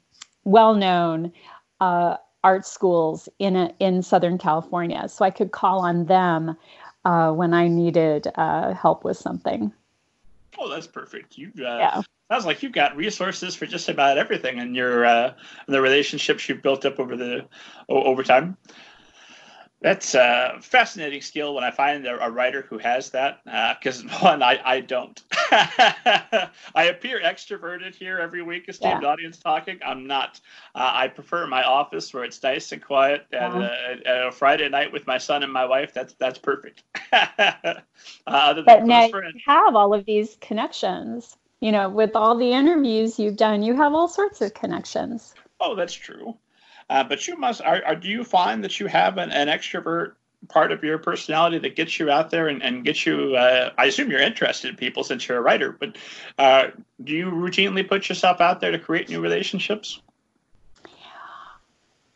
well 0.44 0.76
known 0.76 1.32
uh, 1.80 2.18
art 2.44 2.66
schools 2.66 3.30
in 3.40 3.56
a, 3.56 3.74
in 3.80 4.04
Southern 4.04 4.38
California, 4.38 5.08
so 5.08 5.24
I 5.24 5.32
could 5.32 5.52
call 5.52 5.80
on 5.80 6.06
them 6.06 6.58
uh, 7.06 7.32
when 7.32 7.54
I 7.54 7.68
needed 7.68 8.28
uh, 8.36 8.74
help 8.74 9.04
with 9.04 9.18
something. 9.18 9.74
Oh, 10.58 10.70
that's 10.70 10.88
perfect. 10.88 11.38
You 11.38 11.48
uh, 11.60 11.78
yeah. 11.78 12.02
Sounds 12.34 12.46
like 12.48 12.64
you've 12.64 12.72
got 12.72 12.96
resources 12.96 13.56
for 13.56 13.68
just 13.68 13.90
about 13.90 14.18
everything 14.18 14.58
in 14.58 14.74
your 14.74 15.06
uh, 15.06 15.34
the 15.68 15.80
relationships 15.80 16.50
you've 16.50 16.64
built 16.64 16.84
up 16.84 17.00
over 17.00 17.16
the 17.16 17.46
over 17.88 18.24
time. 18.24 18.58
That's 19.82 20.16
a 20.16 20.58
fascinating 20.62 21.22
skill 21.22 21.54
when 21.54 21.64
I 21.64 21.70
find 21.70 22.08
a, 22.08 22.26
a 22.26 22.32
writer 22.32 22.66
who 22.68 22.80
has 22.80 23.12
that, 23.12 23.42
Uh 23.46 23.76
because 23.76 24.04
uh, 24.04 24.08
one, 24.22 24.42
I, 24.42 24.60
I 24.66 24.80
don't. 24.80 25.22
I 25.52 26.50
appear 26.90 27.22
extroverted 27.22 27.94
here 27.94 28.18
every 28.18 28.42
week, 28.42 28.68
esteemed 28.68 29.04
yeah. 29.04 29.10
audience 29.10 29.38
talking. 29.38 29.80
I'm 29.86 30.08
not. 30.08 30.42
Uh, 30.74 30.90
I 30.92 31.10
prefer 31.10 31.46
my 31.46 31.64
office 31.64 32.14
where 32.16 32.24
it's 32.24 32.42
nice 32.42 32.72
and 32.72 32.84
quiet, 32.84 33.28
and 33.32 33.64
uh, 33.64 33.70
a 34.08 34.32
Friday 34.32 34.70
night 34.70 34.92
with 34.92 35.06
my 35.06 35.20
son 35.20 35.44
and 35.44 35.54
my 35.54 35.66
wife. 35.66 35.94
That's 35.94 36.14
that's 36.16 36.40
perfect. 36.40 36.82
Uh, 38.28 38.62
but 38.66 38.84
now 38.84 39.06
you 39.06 39.22
have 39.46 39.76
all 39.76 39.94
of 39.94 40.06
these 40.06 40.38
connections. 40.42 41.38
You 41.64 41.72
know, 41.72 41.88
with 41.88 42.14
all 42.14 42.36
the 42.36 42.52
interviews 42.52 43.18
you've 43.18 43.38
done, 43.38 43.64
you 43.64 43.74
have 43.78 43.94
all 43.94 44.10
sorts 44.10 44.42
of 44.42 44.54
connections. 44.54 45.34
Oh, 45.62 45.76
that's 45.76 45.94
true. 45.94 46.36
Uh, 46.90 47.06
but 47.06 47.26
you 47.26 47.38
must. 47.38 47.62
Are, 47.62 47.82
are, 47.86 47.96
do 47.96 48.10
you 48.10 48.26
find 48.26 48.62
that 48.66 48.82
you 48.82 48.88
have 48.88 49.18
an, 49.18 49.32
an 49.32 49.48
extrovert 49.48 50.16
part 50.50 50.74
of 50.74 50.84
your 50.84 50.98
personality 50.98 51.60
that 51.60 51.78
gets 51.78 51.98
you 52.02 52.12
out 52.12 52.32
there 52.32 52.50
and, 52.50 52.62
and 52.62 52.84
gets 52.84 53.06
you 53.06 53.34
uh, 53.38 53.70
i 53.78 53.86
assume 53.86 54.12
you're 54.12 54.20
interested 54.20 54.70
in 54.70 54.76
people 54.76 55.02
since 55.02 55.26
you're 55.26 55.38
a 55.38 55.42
writer 55.42 55.72
but 55.72 55.96
uh, 56.38 56.68
do 57.02 57.14
you 57.14 57.28
routinely 57.28 57.88
put 57.88 58.10
yourself 58.10 58.42
out 58.42 58.60
there 58.60 58.72
to 58.72 58.78
create 58.78 59.08
new 59.08 59.22
relationships 59.22 60.02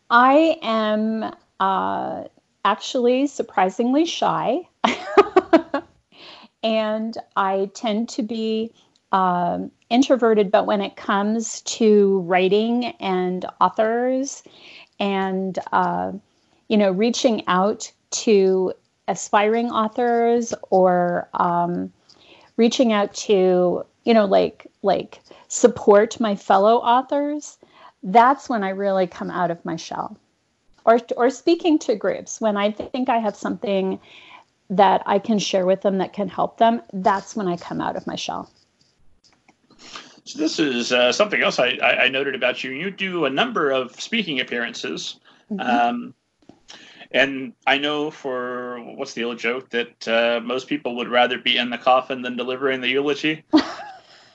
i 0.09 0.57
am 0.61 1.33
uh, 1.61 2.25
actually 2.65 3.27
surprisingly 3.27 4.05
shy 4.05 4.59
and 6.63 7.17
i 7.37 7.71
tend 7.73 8.09
to 8.09 8.21
be 8.21 8.73
um, 9.11 9.71
introverted, 9.89 10.51
but 10.51 10.65
when 10.65 10.81
it 10.81 10.95
comes 10.95 11.61
to 11.61 12.19
writing 12.21 12.85
and 12.99 13.45
authors 13.61 14.43
and, 14.99 15.57
uh, 15.71 16.11
you 16.67 16.77
know, 16.77 16.91
reaching 16.91 17.47
out 17.47 17.91
to 18.11 18.73
aspiring 19.07 19.71
authors 19.71 20.53
or 20.69 21.29
um, 21.35 21.91
reaching 22.57 22.91
out 22.91 23.13
to, 23.13 23.85
you 24.03 24.13
know, 24.13 24.25
like, 24.25 24.67
like 24.81 25.21
support 25.47 26.19
my 26.19 26.35
fellow 26.35 26.77
authors, 26.77 27.57
that's 28.03 28.49
when 28.49 28.63
I 28.63 28.69
really 28.69 29.07
come 29.07 29.31
out 29.31 29.51
of 29.51 29.63
my 29.63 29.75
shell. 29.75 30.17
Or, 30.85 30.99
or 31.17 31.29
speaking 31.29 31.79
to 31.79 31.95
groups 31.95 32.39
when 32.39 32.55
I 32.55 32.71
think 32.71 33.09
I 33.09 33.17
have 33.17 33.35
something 33.35 33.99
that 34.69 35.01
I 35.05 35.19
can 35.19 35.39
share 35.39 35.65
with 35.65 35.81
them 35.81 35.97
that 35.97 36.13
can 36.13 36.27
help 36.27 36.57
them, 36.57 36.81
that's 36.93 37.35
when 37.35 37.47
I 37.47 37.57
come 37.57 37.81
out 37.81 37.95
of 37.95 38.07
my 38.07 38.15
shell. 38.15 38.49
So 40.27 40.39
this 40.39 40.59
is 40.59 40.91
uh, 40.91 41.13
something 41.13 41.41
else 41.41 41.57
I, 41.57 41.77
I, 41.81 42.03
I, 42.03 42.07
noted 42.09 42.35
about 42.35 42.61
you. 42.61 42.71
You 42.71 42.91
do 42.91 43.23
a 43.23 43.29
number 43.29 43.71
of 43.71 43.97
speaking 43.97 44.41
appearances. 44.41 45.21
Mm-hmm. 45.49 45.61
Um, 45.61 46.13
and 47.11 47.53
I 47.65 47.77
know 47.77 48.11
for 48.11 48.81
what's 48.81 49.13
the 49.13 49.23
old 49.23 49.39
joke 49.39 49.69
that 49.69 50.05
uh, 50.05 50.41
most 50.43 50.67
people 50.67 50.97
would 50.97 51.07
rather 51.07 51.37
be 51.37 51.55
in 51.55 51.69
the 51.69 51.77
coffin 51.77 52.21
than 52.21 52.35
delivering 52.35 52.81
the 52.81 52.89
eulogy. 52.89 53.45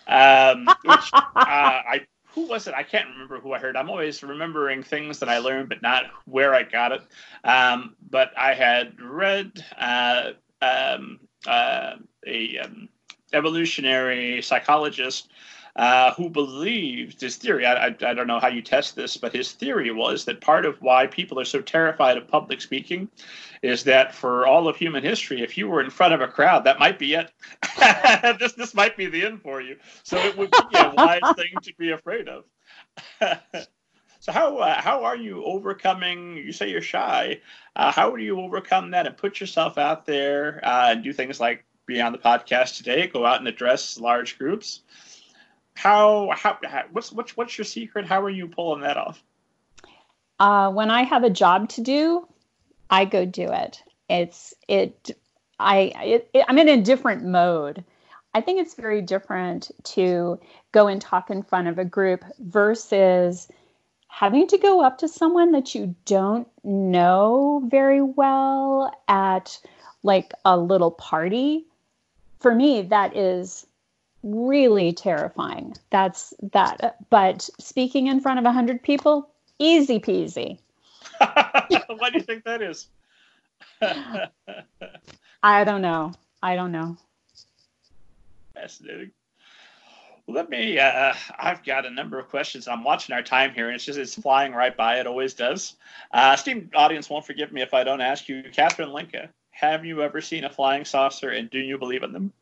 um, 0.07 0.66
which 0.84 1.11
uh, 1.12 1.28
I 1.36 2.07
who 2.28 2.47
was 2.47 2.66
it? 2.66 2.72
I 2.72 2.84
can't 2.84 3.11
remember 3.11 3.38
who 3.40 3.53
I 3.53 3.59
heard. 3.59 3.76
I'm 3.76 3.90
always 3.90 4.22
remembering 4.22 4.82
things 4.82 5.18
that 5.18 5.28
I 5.28 5.36
learned, 5.36 5.68
but 5.68 5.82
not 5.82 6.05
where 6.24 6.55
I 6.55 6.62
got 6.62 6.93
it. 6.93 7.03
Um, 7.45 7.97
but 8.09 8.32
I 8.38 8.55
had 8.55 8.99
read 8.99 9.62
uh, 9.76 10.30
um, 10.62 11.20
uh, 11.47 11.97
a 12.26 12.59
um, 12.61 12.88
evolutionary 13.34 14.40
psychologist 14.40 15.28
uh, 15.77 16.12
who 16.14 16.29
believed 16.29 17.20
his 17.20 17.37
theory. 17.37 17.64
I, 17.64 17.87
I, 17.87 17.97
I, 18.03 18.14
don't 18.14 18.27
know 18.27 18.39
how 18.39 18.49
you 18.49 18.61
test 18.61 18.95
this, 18.95 19.16
but 19.16 19.35
his 19.35 19.53
theory 19.53 19.91
was 19.91 20.27
that 20.27 20.41
part 20.41 20.66
of 20.66 20.81
why 20.83 21.07
people 21.07 21.41
are 21.41 21.47
so 21.47 21.62
terrified 21.62 22.18
of 22.18 22.29
public 22.29 22.61
speaking 22.61 23.09
is 23.62 23.83
that 23.85 24.14
for 24.14 24.47
all 24.47 24.68
of 24.68 24.77
human 24.77 25.03
history, 25.03 25.41
if 25.41 25.57
you 25.57 25.68
were 25.68 25.81
in 25.81 25.89
front 25.89 26.12
of 26.12 26.20
a 26.20 26.29
crowd, 26.29 26.64
that 26.64 26.79
might 26.79 26.99
be 26.99 27.14
it. 27.14 27.33
this 28.39 28.53
this 28.53 28.75
might 28.75 28.97
be 28.97 29.07
the 29.07 29.25
end 29.25 29.41
for 29.41 29.62
you. 29.62 29.77
So 30.03 30.18
it 30.18 30.37
would 30.37 30.51
be 30.51 30.79
a 30.79 30.93
wise 30.95 31.20
thing 31.37 31.55
to 31.62 31.75
be 31.79 31.91
afraid 31.91 32.29
of. 32.29 32.45
So 34.23 34.31
how 34.31 34.59
uh, 34.59 34.81
how 34.81 35.03
are 35.03 35.16
you 35.16 35.45
overcoming? 35.45 36.37
You 36.37 36.53
say 36.53 36.70
you're 36.70 36.81
shy. 36.81 37.41
Uh, 37.75 37.91
how 37.91 38.14
do 38.14 38.23
you 38.23 38.41
overcome 38.41 38.93
that 38.93 39.05
and 39.05 39.16
put 39.16 39.41
yourself 39.41 39.79
out 39.79 40.07
there 40.07 40.61
uh, 40.64 40.93
and 40.93 41.03
do 41.03 41.12
things 41.12 41.41
like 41.41 41.64
be 41.87 42.01
on 42.01 42.12
the 42.12 42.18
podcast 42.18 42.77
today, 42.77 43.09
go 43.09 43.27
out 43.27 43.41
and 43.41 43.49
address 43.49 43.99
large 43.99 44.39
groups? 44.39 44.83
How, 45.75 46.31
how, 46.35 46.59
how 46.64 46.85
what's 46.93 47.12
what's 47.12 47.37
what's 47.37 47.59
your 47.59 47.64
secret? 47.64 48.07
How 48.07 48.23
are 48.23 48.31
you 48.31 48.49
pulling 48.49 48.83
that 48.83 48.97
off? 48.97 49.23
Uh, 50.39 50.70
when 50.70 50.91
I 50.91 51.03
have 51.03 51.25
a 51.25 51.31
job 51.31 51.68
to 51.70 51.81
do, 51.81 52.27
I 52.91 53.05
go 53.05 53.25
do 53.25 53.51
it. 53.51 53.83
It's 54.09 54.55
it. 54.68 55.16
I 55.59 55.93
it, 56.03 56.31
it, 56.33 56.45
I'm 56.49 56.59
in 56.59 56.68
a 56.68 56.81
different 56.81 57.25
mode. 57.25 57.85
I 58.35 58.41
think 58.41 58.61
it's 58.61 58.75
very 58.75 59.03
different 59.03 59.70
to 59.85 60.41
go 60.73 60.87
and 60.87 61.01
talk 61.01 61.31
in 61.31 61.43
front 61.43 61.68
of 61.68 61.79
a 61.79 61.85
group 61.85 62.25
versus 62.39 63.49
having 64.09 64.47
to 64.47 64.59
go 64.59 64.83
up 64.83 64.99
to 64.99 65.09
someone 65.09 65.53
that 65.53 65.75
you 65.75 65.95
don't 66.05 66.49
know 66.64 67.62
very 67.66 68.03
well 68.03 68.93
at 69.09 69.59
like 70.03 70.33
a 70.45 70.57
little 70.57 70.91
party. 70.91 71.66
For 72.41 72.55
me, 72.55 72.83
that 72.83 73.16
is 73.16 73.66
really 74.23 74.93
terrifying. 74.93 75.75
That's 75.91 76.35
that. 76.53 76.97
But 77.11 77.49
speaking 77.59 78.07
in 78.07 78.20
front 78.20 78.39
of 78.39 78.45
100 78.45 78.83
people, 78.83 79.29
easy 79.59 79.99
peasy. 79.99 80.59
Why 81.18 82.11
do 82.11 82.18
you 82.18 82.20
think 82.20 82.45
that 82.45 82.62
is? 82.62 82.89
I 85.43 85.64
don't 85.64 85.83
know. 85.83 86.12
I 86.43 86.57
don't 86.57 86.73
know. 86.73 86.97
Fascinating. 88.55 89.11
Well, 90.27 90.37
let 90.37 90.51
me. 90.51 90.79
Uh, 90.79 91.14
I've 91.39 91.64
got 91.64 91.87
a 91.87 91.91
number 91.91 92.18
of 92.18 92.29
questions. 92.29 92.68
I'm 92.68 92.85
watching 92.85 93.14
our 93.14 93.23
time 93.23 93.53
here, 93.55 93.66
and 93.66 93.75
it's 93.75 93.85
just 93.85 93.99
it's 93.99 94.14
flying 94.14 94.53
right 94.53 94.77
by. 94.77 95.01
It 95.01 95.07
always 95.07 95.35
does. 95.35 95.75
Uh, 96.12 96.33
esteemed 96.37 96.70
audience 96.75 97.11
won't 97.11 97.27
forgive 97.27 97.53
me 97.53 97.62
if 97.62 97.75
I 97.75 97.83
don't 97.83 98.01
ask 98.01 98.29
you, 98.29 98.45
Catherine 98.53 98.93
Linka. 98.93 99.29
Have 99.51 99.85
you 99.85 100.03
ever 100.03 100.20
seen 100.20 100.45
a 100.45 100.51
flying 100.51 100.85
saucer, 100.85 101.31
and 101.31 101.51
do 101.51 101.59
you 101.59 101.77
believe 101.77 102.03
in 102.03 102.12
them? 102.12 102.33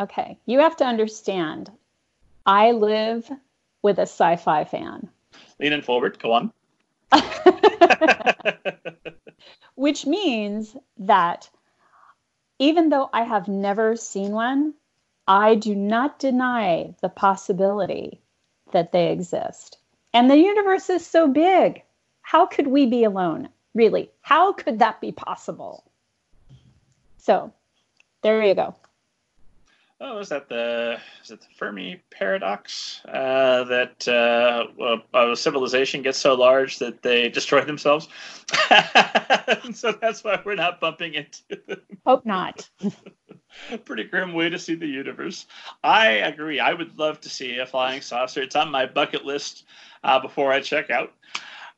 Okay, 0.00 0.38
you 0.46 0.60
have 0.60 0.76
to 0.78 0.86
understand. 0.86 1.70
I 2.46 2.70
live 2.70 3.30
with 3.82 3.98
a 3.98 4.08
sci-fi 4.08 4.64
fan. 4.64 5.10
Leaning 5.58 5.82
forward, 5.82 6.18
go 6.18 6.32
on. 6.32 6.50
Which 9.74 10.06
means 10.06 10.74
that 11.00 11.50
even 12.58 12.88
though 12.88 13.10
I 13.12 13.24
have 13.24 13.46
never 13.46 13.94
seen 13.94 14.32
one, 14.32 14.72
I 15.28 15.54
do 15.54 15.74
not 15.74 16.18
deny 16.18 16.94
the 17.02 17.10
possibility 17.10 18.22
that 18.72 18.92
they 18.92 19.12
exist. 19.12 19.76
And 20.14 20.30
the 20.30 20.38
universe 20.38 20.88
is 20.88 21.06
so 21.06 21.28
big. 21.28 21.82
How 22.22 22.46
could 22.46 22.68
we 22.68 22.86
be 22.86 23.04
alone? 23.04 23.50
Really? 23.74 24.10
How 24.22 24.54
could 24.54 24.78
that 24.78 25.02
be 25.02 25.12
possible? 25.12 25.84
So, 27.18 27.52
there 28.22 28.42
you 28.42 28.54
go 28.54 28.74
oh, 30.00 30.18
is 30.18 30.28
that 30.30 30.48
the 30.48 30.98
is 31.22 31.30
it 31.30 31.40
the 31.40 31.46
Fermi 31.56 32.02
paradox 32.10 33.00
uh, 33.06 33.64
that 33.64 34.08
uh, 34.08 34.66
a, 35.14 35.32
a, 35.32 35.36
civilization 35.36 36.02
gets 36.02 36.18
so 36.18 36.34
large 36.34 36.78
that 36.78 37.02
they 37.02 37.28
destroy 37.28 37.64
themselves? 37.64 38.08
so 39.74 39.92
that's 39.92 40.24
why 40.24 40.40
we're 40.44 40.54
not 40.54 40.80
bumping 40.80 41.14
into 41.14 41.42
them. 41.66 41.80
Hope 42.06 42.24
not. 42.24 42.68
Pretty 43.84 44.04
grim 44.04 44.32
way 44.32 44.48
to 44.48 44.58
see 44.58 44.74
the 44.74 44.86
universe. 44.86 45.46
I 45.82 46.08
agree. 46.08 46.60
I 46.60 46.72
would 46.72 46.98
love 46.98 47.20
to 47.22 47.28
see 47.28 47.58
a 47.58 47.66
flying 47.66 48.00
saucer. 48.00 48.42
It's 48.42 48.56
on 48.56 48.70
my 48.70 48.86
bucket 48.86 49.24
list 49.24 49.64
uh, 50.04 50.20
before 50.20 50.52
I 50.52 50.60
check 50.60 50.90
out. 50.90 51.12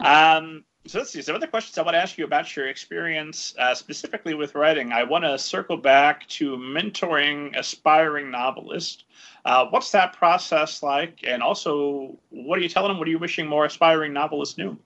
Um, 0.01 0.65
so 0.87 0.99
let's 0.99 1.11
see 1.11 1.23
some 1.23 1.37
other 1.37 1.47
questions 1.47 1.79
I 1.79 1.83
want 1.83 1.95
to 1.95 2.01
ask 2.01 2.19
you 2.19 2.25
about 2.25 2.57
your 2.57 2.69
experience 2.69 3.55
uh, 3.59 3.75
specifically 3.75 4.35
with 4.35 4.55
writing. 4.55 4.93
I 4.93 5.05
want 5.05 5.25
to 5.25 5.39
circle 5.39 5.77
back 5.77 6.27
to 6.29 6.57
mentoring 6.57 7.57
aspiring 7.57 8.31
novelists. 8.31 9.05
Uh, 9.45 9.67
what's 9.71 9.93
that 9.93 10.13
process 10.13 10.83
like? 10.83 11.21
And 11.25 11.43
also, 11.43 12.19
what 12.31 12.59
are 12.59 12.63
you 12.63 12.69
telling 12.69 12.91
them? 12.91 12.99
What 12.99 13.07
are 13.07 13.11
you 13.11 13.19
wishing 13.19 13.47
more 13.47 13.65
aspiring 13.65 14.13
novelists 14.13 14.59
knew? 14.59 14.77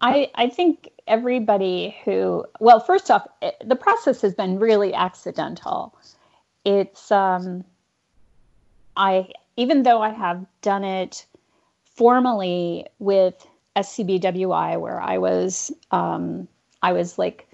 I, 0.00 0.30
I 0.36 0.48
think 0.48 0.88
everybody 1.06 1.96
who, 2.04 2.44
well, 2.60 2.80
first 2.80 3.10
off, 3.10 3.26
it, 3.42 3.56
the 3.64 3.76
process 3.76 4.22
has 4.22 4.34
been 4.34 4.58
really 4.58 4.94
accidental. 4.94 5.94
It's, 6.64 7.10
um, 7.10 7.64
I, 8.96 9.28
even 9.56 9.82
though 9.82 10.00
I 10.00 10.10
have 10.10 10.46
done 10.62 10.84
it 10.84 11.26
formally 11.84 12.86
with 13.00 13.46
SCBWI 13.78 14.80
where 14.80 15.00
I 15.00 15.18
was 15.18 15.72
um, 15.90 16.48
I 16.82 16.92
was 16.92 17.18
like 17.18 17.48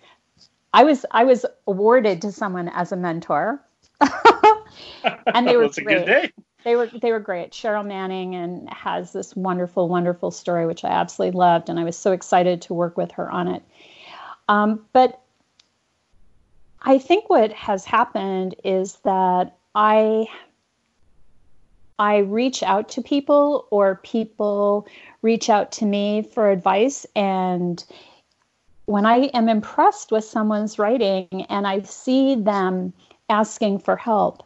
I 0.72 0.84
was 0.84 1.04
I 1.10 1.24
was 1.24 1.46
awarded 1.66 2.22
to 2.22 2.32
someone 2.32 2.68
as 2.68 2.92
a 2.92 2.96
mentor. 2.96 3.60
and 4.00 5.46
they 5.46 5.56
were 5.56 5.64
That's 5.64 5.78
a 5.78 5.82
good 5.82 6.06
day. 6.06 6.32
they 6.64 6.76
were 6.76 6.86
they 6.86 7.12
were 7.12 7.20
great. 7.20 7.52
Cheryl 7.52 7.86
Manning 7.86 8.34
and 8.34 8.68
has 8.70 9.12
this 9.12 9.36
wonderful, 9.36 9.88
wonderful 9.88 10.30
story 10.30 10.66
which 10.66 10.84
I 10.84 10.88
absolutely 10.88 11.38
loved, 11.38 11.68
and 11.68 11.78
I 11.78 11.84
was 11.84 11.96
so 11.96 12.12
excited 12.12 12.62
to 12.62 12.74
work 12.74 12.96
with 12.96 13.12
her 13.12 13.30
on 13.30 13.48
it. 13.48 13.62
Um, 14.48 14.84
but 14.92 15.20
I 16.82 16.98
think 16.98 17.30
what 17.30 17.52
has 17.52 17.84
happened 17.84 18.54
is 18.64 18.96
that 19.04 19.56
I 19.74 20.26
I 21.98 22.18
reach 22.18 22.62
out 22.62 22.88
to 22.90 23.02
people 23.02 23.66
or 23.70 24.00
people 24.02 24.86
reach 25.22 25.48
out 25.48 25.72
to 25.72 25.86
me 25.86 26.22
for 26.22 26.50
advice 26.50 27.06
and 27.14 27.84
when 28.86 29.06
I 29.06 29.30
am 29.32 29.48
impressed 29.48 30.12
with 30.12 30.24
someone's 30.24 30.78
writing 30.78 31.46
and 31.48 31.66
I 31.66 31.82
see 31.82 32.34
them 32.34 32.92
asking 33.28 33.78
for 33.78 33.96
help, 33.96 34.42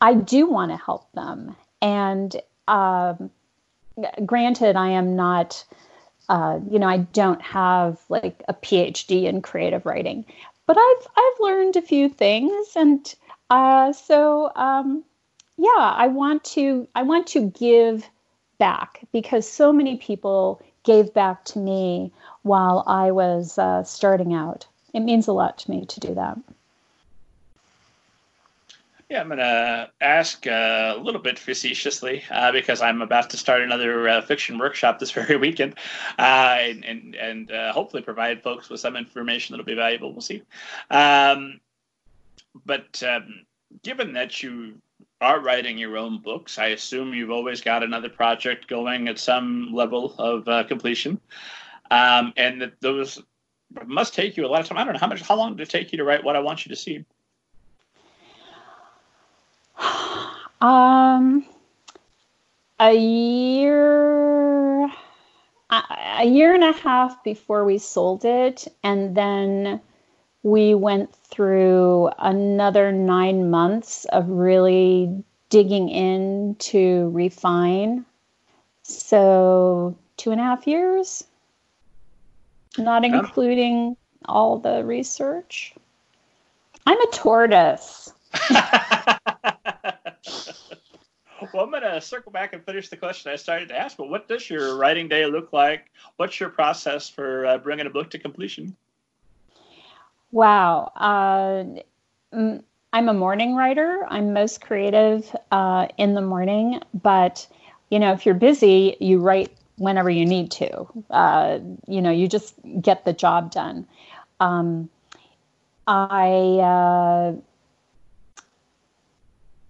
I 0.00 0.14
do 0.14 0.46
want 0.46 0.70
to 0.70 0.76
help 0.76 1.12
them. 1.12 1.54
And 1.80 2.34
um, 2.68 3.30
granted, 4.24 4.76
I 4.76 4.90
am 4.90 5.14
not, 5.14 5.64
uh, 6.28 6.60
you 6.70 6.78
know, 6.78 6.88
I 6.88 6.98
don't 6.98 7.42
have 7.42 8.00
like 8.08 8.42
a 8.48 8.54
PhD 8.54 9.24
in 9.24 9.42
creative 9.42 9.84
writing, 9.84 10.24
but 10.66 10.76
I've 10.78 11.06
I've 11.16 11.40
learned 11.40 11.76
a 11.76 11.82
few 11.82 12.08
things, 12.08 12.72
and 12.76 13.14
uh, 13.50 13.92
so 13.92 14.50
um, 14.56 15.04
yeah, 15.56 15.68
I 15.76 16.06
want 16.08 16.44
to 16.44 16.88
I 16.94 17.02
want 17.02 17.26
to 17.28 17.50
give 17.50 18.08
back 18.58 19.00
because 19.12 19.48
so 19.48 19.72
many 19.72 19.96
people 19.96 20.62
gave 20.84 21.12
back 21.12 21.44
to 21.44 21.58
me 21.58 22.12
while 22.42 22.84
I 22.86 23.10
was 23.10 23.58
uh, 23.58 23.84
starting 23.84 24.34
out. 24.34 24.66
It 24.94 25.00
means 25.00 25.26
a 25.26 25.32
lot 25.32 25.58
to 25.58 25.70
me 25.70 25.86
to 25.86 26.00
do 26.00 26.14
that. 26.14 26.38
Yeah, 29.12 29.20
I'm 29.20 29.28
going 29.28 29.38
to 29.40 29.90
ask 30.00 30.46
uh, 30.46 30.94
a 30.96 30.98
little 30.98 31.20
bit 31.20 31.38
facetiously 31.38 32.24
uh, 32.30 32.50
because 32.50 32.80
I'm 32.80 33.02
about 33.02 33.28
to 33.30 33.36
start 33.36 33.60
another 33.60 34.08
uh, 34.08 34.22
fiction 34.22 34.56
workshop 34.58 34.98
this 34.98 35.10
very 35.18 35.36
weekend, 35.36 35.74
uh, 36.18 36.56
and 36.58 36.82
and, 36.84 37.14
and 37.14 37.52
uh, 37.52 37.72
hopefully 37.74 38.02
provide 38.02 38.42
folks 38.42 38.70
with 38.70 38.80
some 38.80 38.96
information 38.96 39.52
that'll 39.52 39.66
be 39.66 39.74
valuable. 39.74 40.12
We'll 40.12 40.22
see. 40.22 40.42
Um, 40.90 41.60
but 42.64 43.02
um, 43.02 43.44
given 43.82 44.14
that 44.14 44.42
you 44.42 44.80
are 45.22 45.40
writing 45.40 45.78
your 45.78 45.96
own 45.96 46.18
books, 46.20 46.58
I 46.58 46.66
assume 46.66 47.14
you've 47.14 47.30
always 47.30 47.60
got 47.60 47.82
another 47.82 48.08
project 48.08 48.66
going 48.66 49.08
at 49.08 49.18
some 49.18 49.72
level 49.72 50.14
of 50.18 50.46
uh, 50.48 50.64
completion, 50.64 51.20
um, 51.90 52.32
and 52.36 52.60
that 52.60 52.80
those 52.80 53.22
must 53.86 54.14
take 54.14 54.36
you 54.36 54.44
a 54.44 54.48
lot 54.48 54.60
of 54.60 54.66
time. 54.66 54.78
I 54.78 54.84
don't 54.84 54.94
know 54.94 54.98
how 54.98 55.06
much. 55.06 55.22
How 55.22 55.36
long 55.36 55.56
did 55.56 55.62
it 55.62 55.70
take 55.70 55.92
you 55.92 55.98
to 55.98 56.04
write 56.04 56.24
what 56.24 56.36
I 56.36 56.40
want 56.40 56.66
you 56.66 56.70
to 56.70 56.76
see? 56.76 57.04
Um, 60.60 61.44
a 62.78 62.94
year, 62.94 64.84
a 65.70 66.24
year 66.24 66.54
and 66.54 66.62
a 66.62 66.70
half 66.70 67.24
before 67.24 67.64
we 67.64 67.78
sold 67.78 68.24
it, 68.24 68.68
and 68.84 69.16
then 69.16 69.80
we 70.42 70.74
went 70.74 71.14
through 71.14 72.10
another 72.18 72.92
nine 72.92 73.50
months 73.50 74.04
of 74.06 74.28
really 74.28 75.24
digging 75.50 75.88
in 75.88 76.56
to 76.58 77.10
refine. 77.10 78.04
So 78.82 79.96
two 80.16 80.32
and 80.32 80.40
a 80.40 80.44
half 80.44 80.66
years, 80.66 81.24
not 82.76 83.04
including 83.04 83.96
all 84.24 84.58
the 84.58 84.84
research. 84.84 85.74
I'm 86.86 87.00
a 87.00 87.06
tortoise. 87.12 88.12
well, 88.50 89.18
I'm 91.64 91.70
going 91.70 91.82
to 91.82 92.00
circle 92.00 92.32
back 92.32 92.52
and 92.52 92.64
finish 92.64 92.88
the 92.88 92.96
question 92.96 93.30
I 93.30 93.36
started 93.36 93.68
to 93.68 93.78
ask. 93.78 93.96
But 93.96 94.08
what 94.08 94.26
does 94.26 94.50
your 94.50 94.76
writing 94.76 95.08
day 95.08 95.26
look 95.26 95.52
like? 95.52 95.90
What's 96.16 96.40
your 96.40 96.48
process 96.48 97.08
for 97.08 97.46
uh, 97.46 97.58
bringing 97.58 97.86
a 97.86 97.90
book 97.90 98.10
to 98.10 98.18
completion? 98.18 98.76
Wow. 100.32 100.90
Uh, 100.96 101.82
I'm 102.92 103.08
a 103.08 103.14
morning 103.14 103.54
writer. 103.54 104.04
I'm 104.08 104.32
most 104.32 104.60
creative 104.60 105.34
uh, 105.50 105.88
in 105.96 106.14
the 106.14 106.20
morning, 106.20 106.80
but 106.94 107.46
you 107.90 107.98
know, 107.98 108.12
if 108.12 108.24
you're 108.26 108.34
busy, 108.34 108.96
you 109.00 109.18
write 109.20 109.52
whenever 109.76 110.10
you 110.10 110.24
need 110.26 110.50
to. 110.52 110.86
Uh, 111.10 111.58
you 111.86 112.00
know, 112.02 112.10
you 112.10 112.28
just 112.28 112.54
get 112.80 113.04
the 113.04 113.12
job 113.12 113.50
done. 113.50 113.86
Um, 114.40 114.88
I 115.86 116.28
uh, 116.60 117.36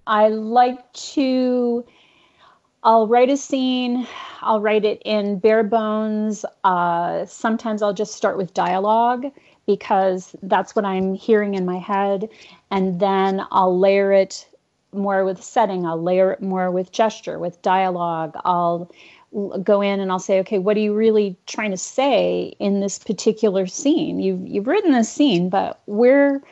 I 0.07 0.29
like 0.29 0.93
to, 0.93 1.85
I'll 2.85 3.07
write 3.09 3.31
a 3.31 3.37
scene, 3.37 4.07
I'll 4.43 4.61
write 4.61 4.85
it 4.85 5.03
in 5.05 5.39
bare 5.39 5.63
bones. 5.65 6.45
Uh, 6.65 7.27
sometimes 7.27 7.83
I'll 7.83 7.95
just 7.95 8.15
start 8.15 8.37
with 8.37 8.55
dialogue 8.55 9.27
because 9.67 10.35
that's 10.43 10.75
what 10.75 10.85
I'm 10.85 11.15
hearing 11.15 11.55
in 11.55 11.65
my 11.65 11.79
head. 11.79 12.29
And 12.71 13.01
then 13.01 13.45
I'll 13.51 13.79
layer 13.79 14.13
it 14.13 14.47
more 14.93 15.25
with 15.25 15.43
setting, 15.43 15.87
I'll 15.87 16.03
layer 16.03 16.33
it 16.33 16.43
more 16.43 16.71
with 16.71 16.93
gesture, 16.93 17.39
with 17.39 17.63
dialogue. 17.63 18.35
I'll 18.45 18.91
go 19.63 19.81
in 19.81 20.01
and 20.01 20.13
I'll 20.13 20.19
say, 20.19 20.39
okay, 20.41 20.59
what 20.59 20.77
are 20.77 20.81
you 20.81 20.95
really 20.95 21.37
trying 21.47 21.71
to 21.71 21.79
say 21.79 22.55
in 22.59 22.81
this 22.81 22.99
particular 22.99 23.67
scene? 23.67 24.21
You've 24.21 24.47
you've 24.47 24.67
written 24.67 24.93
this 24.93 25.11
scene, 25.11 25.49
but 25.49 25.81
where 25.87 26.43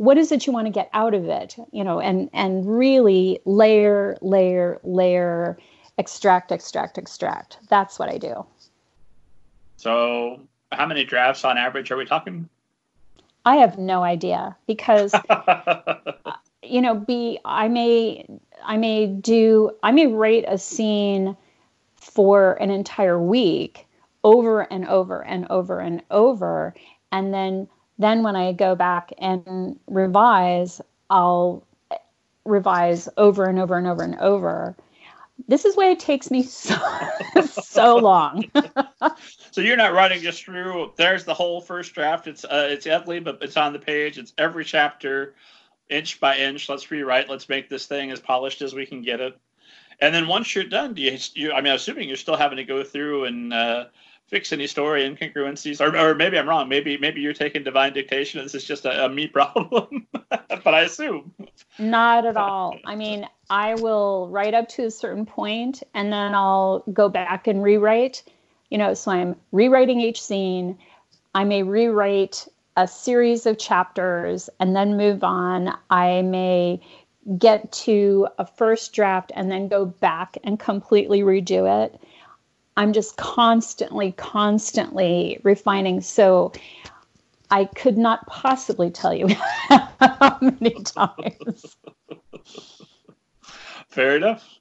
what 0.00 0.16
is 0.16 0.32
it 0.32 0.46
you 0.46 0.52
want 0.54 0.66
to 0.66 0.72
get 0.72 0.88
out 0.94 1.12
of 1.12 1.26
it 1.26 1.56
you 1.72 1.84
know 1.84 2.00
and 2.00 2.30
and 2.32 2.66
really 2.66 3.38
layer 3.44 4.16
layer 4.22 4.80
layer 4.82 5.58
extract 5.98 6.50
extract 6.50 6.96
extract 6.96 7.58
that's 7.68 7.98
what 7.98 8.08
i 8.08 8.16
do 8.16 8.46
so 9.76 10.40
how 10.72 10.86
many 10.86 11.04
drafts 11.04 11.44
on 11.44 11.58
average 11.58 11.90
are 11.90 11.96
we 11.96 12.04
talking 12.04 12.48
i 13.44 13.56
have 13.56 13.78
no 13.78 14.02
idea 14.02 14.56
because 14.66 15.14
you 16.62 16.80
know 16.80 16.94
be 16.94 17.38
i 17.44 17.68
may 17.68 18.26
i 18.64 18.76
may 18.76 19.06
do 19.06 19.70
i 19.82 19.90
may 19.90 20.06
write 20.06 20.44
a 20.46 20.58
scene 20.58 21.36
for 21.96 22.54
an 22.54 22.70
entire 22.70 23.20
week 23.20 23.86
over 24.22 24.60
and 24.72 24.86
over 24.86 25.24
and 25.24 25.46
over 25.50 25.80
and 25.80 26.02
over 26.10 26.74
and 27.12 27.34
then 27.34 27.68
then 28.00 28.22
when 28.22 28.34
I 28.34 28.52
go 28.52 28.74
back 28.74 29.12
and 29.18 29.78
revise, 29.86 30.80
I'll 31.10 31.66
revise 32.46 33.10
over 33.18 33.44
and 33.44 33.58
over 33.58 33.76
and 33.76 33.86
over 33.86 34.02
and 34.02 34.18
over. 34.18 34.74
This 35.48 35.64
is 35.64 35.76
why 35.76 35.90
it 35.90 36.00
takes 36.00 36.30
me 36.30 36.42
so 36.44 36.76
so 37.46 37.96
long. 37.96 38.44
so 39.50 39.60
you're 39.60 39.76
not 39.76 39.92
writing 39.92 40.20
just 40.20 40.44
through. 40.44 40.92
There's 40.96 41.24
the 41.24 41.34
whole 41.34 41.60
first 41.60 41.94
draft. 41.94 42.26
It's 42.26 42.44
uh, 42.44 42.68
it's 42.70 42.86
ugly, 42.86 43.20
but 43.20 43.38
it's 43.42 43.56
on 43.56 43.72
the 43.72 43.78
page. 43.78 44.18
It's 44.18 44.32
every 44.38 44.64
chapter, 44.64 45.34
inch 45.88 46.20
by 46.20 46.38
inch. 46.38 46.68
Let's 46.68 46.90
rewrite. 46.90 47.28
Let's 47.28 47.48
make 47.48 47.68
this 47.68 47.86
thing 47.86 48.10
as 48.10 48.20
polished 48.20 48.62
as 48.62 48.74
we 48.74 48.86
can 48.86 49.02
get 49.02 49.20
it. 49.20 49.38
And 50.00 50.14
then 50.14 50.28
once 50.28 50.54
you're 50.54 50.64
done, 50.64 50.94
do 50.94 51.02
you, 51.02 51.18
you 51.34 51.52
I 51.52 51.60
mean, 51.60 51.74
assuming 51.74 52.08
you're 52.08 52.16
still 52.16 52.36
having 52.36 52.56
to 52.56 52.64
go 52.64 52.82
through 52.82 53.24
and 53.24 53.52
uh, 53.52 53.84
fix 54.30 54.52
any 54.52 54.66
story 54.66 55.02
incongruencies, 55.02 55.80
or, 55.80 55.96
or 55.96 56.14
maybe 56.14 56.38
I'm 56.38 56.48
wrong. 56.48 56.68
Maybe 56.68 56.96
maybe 56.96 57.20
you're 57.20 57.34
taking 57.34 57.64
divine 57.64 57.92
dictation. 57.92 58.42
This 58.42 58.54
is 58.54 58.64
just 58.64 58.84
a, 58.84 59.04
a 59.04 59.08
me 59.08 59.26
problem, 59.38 60.06
but 60.30 60.74
I 60.74 60.82
assume 60.82 61.34
not 61.78 62.24
at 62.24 62.36
uh, 62.36 62.40
all. 62.40 62.78
I 62.86 62.94
mean, 62.94 63.26
I 63.50 63.74
will 63.74 64.28
write 64.28 64.54
up 64.54 64.68
to 64.70 64.84
a 64.84 64.90
certain 64.90 65.26
point, 65.26 65.82
and 65.92 66.12
then 66.12 66.34
I'll 66.34 66.84
go 66.92 67.08
back 67.08 67.46
and 67.46 67.62
rewrite. 67.62 68.22
You 68.70 68.78
know, 68.78 68.94
so 68.94 69.10
I'm 69.10 69.36
rewriting 69.50 70.00
each 70.00 70.22
scene. 70.22 70.78
I 71.34 71.44
may 71.44 71.64
rewrite 71.64 72.46
a 72.76 72.86
series 72.86 73.46
of 73.46 73.58
chapters 73.58 74.48
and 74.60 74.74
then 74.76 74.96
move 74.96 75.24
on. 75.24 75.76
I 75.90 76.22
may 76.22 76.80
get 77.36 77.70
to 77.72 78.28
a 78.38 78.46
first 78.46 78.92
draft 78.92 79.32
and 79.34 79.50
then 79.50 79.68
go 79.68 79.84
back 79.84 80.38
and 80.44 80.58
completely 80.58 81.20
redo 81.20 81.84
it 81.84 82.00
I'm 82.80 82.94
just 82.94 83.18
constantly, 83.18 84.12
constantly 84.12 85.38
refining. 85.42 86.00
So 86.00 86.50
I 87.50 87.66
could 87.66 87.98
not 87.98 88.26
possibly 88.26 88.90
tell 88.90 89.12
you 89.12 89.26
how 89.68 90.38
many 90.40 90.82
times. 90.82 91.76
Fair 93.90 94.16
enough. 94.16 94.59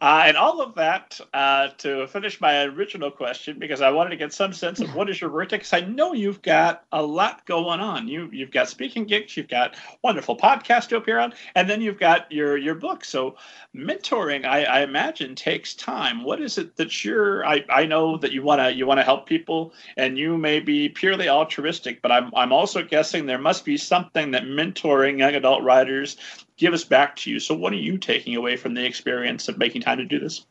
Uh, 0.00 0.24
and 0.26 0.36
all 0.36 0.60
of 0.60 0.74
that 0.74 1.20
uh, 1.34 1.68
to 1.78 2.06
finish 2.06 2.40
my 2.40 2.64
original 2.64 3.10
question, 3.10 3.58
because 3.58 3.80
I 3.80 3.90
wanted 3.90 4.10
to 4.10 4.16
get 4.16 4.32
some 4.32 4.52
sense 4.52 4.80
of 4.80 4.94
what 4.94 5.10
is 5.10 5.20
your 5.20 5.30
verdict. 5.30 5.68
I 5.72 5.80
know 5.80 6.12
you've 6.12 6.42
got 6.42 6.84
a 6.92 7.02
lot 7.02 7.44
going 7.46 7.80
on. 7.80 8.08
You 8.08 8.28
you've 8.32 8.50
got 8.50 8.68
speaking 8.68 9.04
gigs, 9.04 9.36
you've 9.36 9.48
got 9.48 9.76
wonderful 10.02 10.36
podcast 10.36 10.88
to 10.88 10.96
appear 10.96 11.18
on, 11.18 11.34
and 11.54 11.68
then 11.68 11.80
you've 11.80 11.98
got 11.98 12.30
your 12.30 12.56
your 12.56 12.74
book. 12.74 13.04
So 13.04 13.36
mentoring, 13.74 14.44
I, 14.44 14.64
I 14.64 14.80
imagine, 14.82 15.34
takes 15.34 15.74
time. 15.74 16.24
What 16.24 16.40
is 16.40 16.58
it 16.58 16.76
that 16.76 17.04
you're? 17.04 17.44
I, 17.46 17.64
I 17.68 17.86
know 17.86 18.16
that 18.18 18.32
you 18.32 18.42
wanna 18.42 18.70
you 18.70 18.86
wanna 18.86 19.04
help 19.04 19.26
people, 19.26 19.72
and 19.96 20.18
you 20.18 20.38
may 20.38 20.60
be 20.60 20.88
purely 20.88 21.28
altruistic, 21.28 22.02
but 22.02 22.12
I'm 22.12 22.30
I'm 22.34 22.52
also 22.52 22.82
guessing 22.82 23.26
there 23.26 23.38
must 23.38 23.64
be 23.64 23.76
something 23.76 24.30
that 24.32 24.44
mentoring 24.44 25.18
young 25.18 25.34
adult 25.34 25.62
writers 25.62 26.16
give 26.60 26.74
us 26.74 26.84
back 26.84 27.16
to 27.16 27.30
you. 27.30 27.40
So, 27.40 27.54
what 27.54 27.72
are 27.72 27.76
you 27.76 27.98
taking 27.98 28.36
away 28.36 28.56
from 28.56 28.74
the 28.74 28.84
experience 28.84 29.48
of 29.48 29.58
making 29.58 29.82
time 29.82 29.98
to 29.98 30.04
do 30.04 30.20
this? 30.20 30.44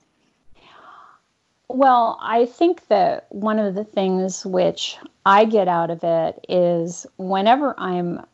Well, 1.70 2.18
I 2.20 2.48
think 2.48 2.88
that 2.88 3.28
one 3.30 3.60
of 3.60 3.76
the 3.76 3.84
things 3.84 4.44
which 4.44 4.98
I 5.26 5.46
get 5.46 5.68
out 5.68 5.92
of 5.92 6.04
it 6.04 6.44
is 6.50 7.06
whenever 7.18 7.80
I'm 7.80 8.26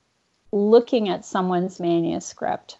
looking 0.54 1.10
at 1.10 1.26
someone's 1.26 1.80
manuscript, 1.82 2.78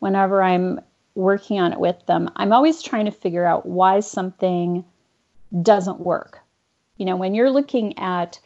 whenever 0.00 0.42
I'm 0.42 0.80
working 1.14 1.60
on 1.60 1.72
it 1.72 1.78
with 1.78 2.04
them, 2.06 2.28
I'm 2.34 2.52
always 2.52 2.82
trying 2.82 3.04
to 3.04 3.12
figure 3.12 3.44
out 3.44 3.64
why 3.64 4.00
something 4.00 4.84
doesn't 5.62 6.00
work. 6.00 6.40
You 6.96 7.06
know, 7.06 7.16
when 7.16 7.34
you're 7.34 7.50
looking 7.50 7.96
at 7.98 8.40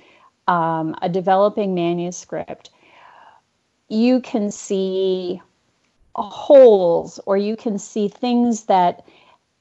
um, 0.48 0.94
a 1.00 1.08
developing 1.08 1.74
manuscript, 1.74 2.68
you 3.88 4.20
can 4.20 4.50
see 4.50 5.40
holes 6.22 7.20
or 7.26 7.36
you 7.36 7.56
can 7.56 7.78
see 7.78 8.08
things 8.08 8.64
that 8.64 9.04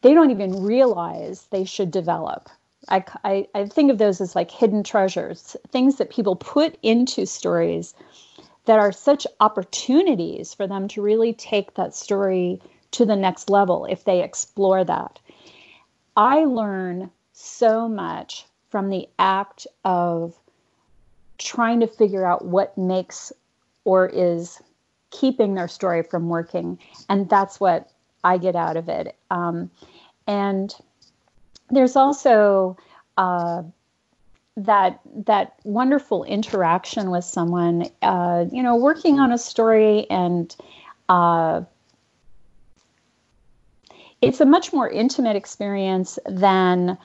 they 0.02 0.14
don't 0.14 0.32
even 0.32 0.64
realize 0.64 1.48
they 1.50 1.66
should 1.66 1.92
develop. 1.92 2.50
I, 2.90 3.04
I, 3.24 3.48
I, 3.56 3.66
think 3.66 3.92
of 3.92 3.98
those 3.98 4.22
as 4.22 4.36
like 4.36 4.52
hidden 4.52 4.84
treasures, 4.84 5.58
things 5.72 5.96
that 5.96 6.12
people 6.12 6.36
put 6.36 6.78
into 6.84 7.26
stories 7.26 7.96
that 8.66 8.80
are 8.80 8.92
such 8.92 9.26
opportunities 9.40 10.54
for 10.54 10.68
them 10.68 10.88
to 10.90 11.02
really 11.02 11.34
take 11.34 11.74
that 11.74 11.96
story 11.96 12.62
to 12.92 13.06
the 13.06 13.16
next 13.16 13.50
level 13.50 13.86
if 13.86 14.04
they 14.04 14.24
explore 14.24 14.84
that. 14.84 15.20
I 16.16 16.46
learn 16.46 17.10
so 17.34 17.90
much 17.90 18.46
from 18.70 18.90
the 18.90 19.08
act 19.20 19.68
of 19.84 20.36
trying 21.38 21.80
to 21.82 21.88
figure 21.88 22.26
out 22.26 22.46
what 22.46 22.78
makes 22.78 23.34
or 23.84 24.08
is 24.08 24.62
keeping 25.12 25.56
their 25.56 25.68
story 25.68 26.04
from 26.04 26.30
working. 26.30 26.80
And 27.10 27.30
that's 27.30 27.60
what 27.60 27.92
I 28.24 28.38
get 28.38 28.56
out 28.56 28.78
of 28.78 28.90
it. 28.90 29.16
Um, 29.32 29.70
and 30.28 30.74
there's 31.70 31.96
also 31.96 32.78
uh, 33.18 33.64
that 34.58 35.00
that 35.26 35.56
wonderful 35.64 36.24
interaction 36.24 37.12
with 37.12 37.24
someone. 37.24 37.90
Uh, 38.02 38.46
you 38.52 38.64
know, 38.64 38.76
working 38.76 39.20
on 39.20 39.32
a 39.32 39.38
story 39.38 40.10
and 40.10 40.56
uh, 41.10 41.62
it's 44.22 44.42
a 44.42 44.46
much 44.46 44.74
more 44.74 44.90
intimate 44.90 45.36
experience 45.36 46.18
than 46.26 46.98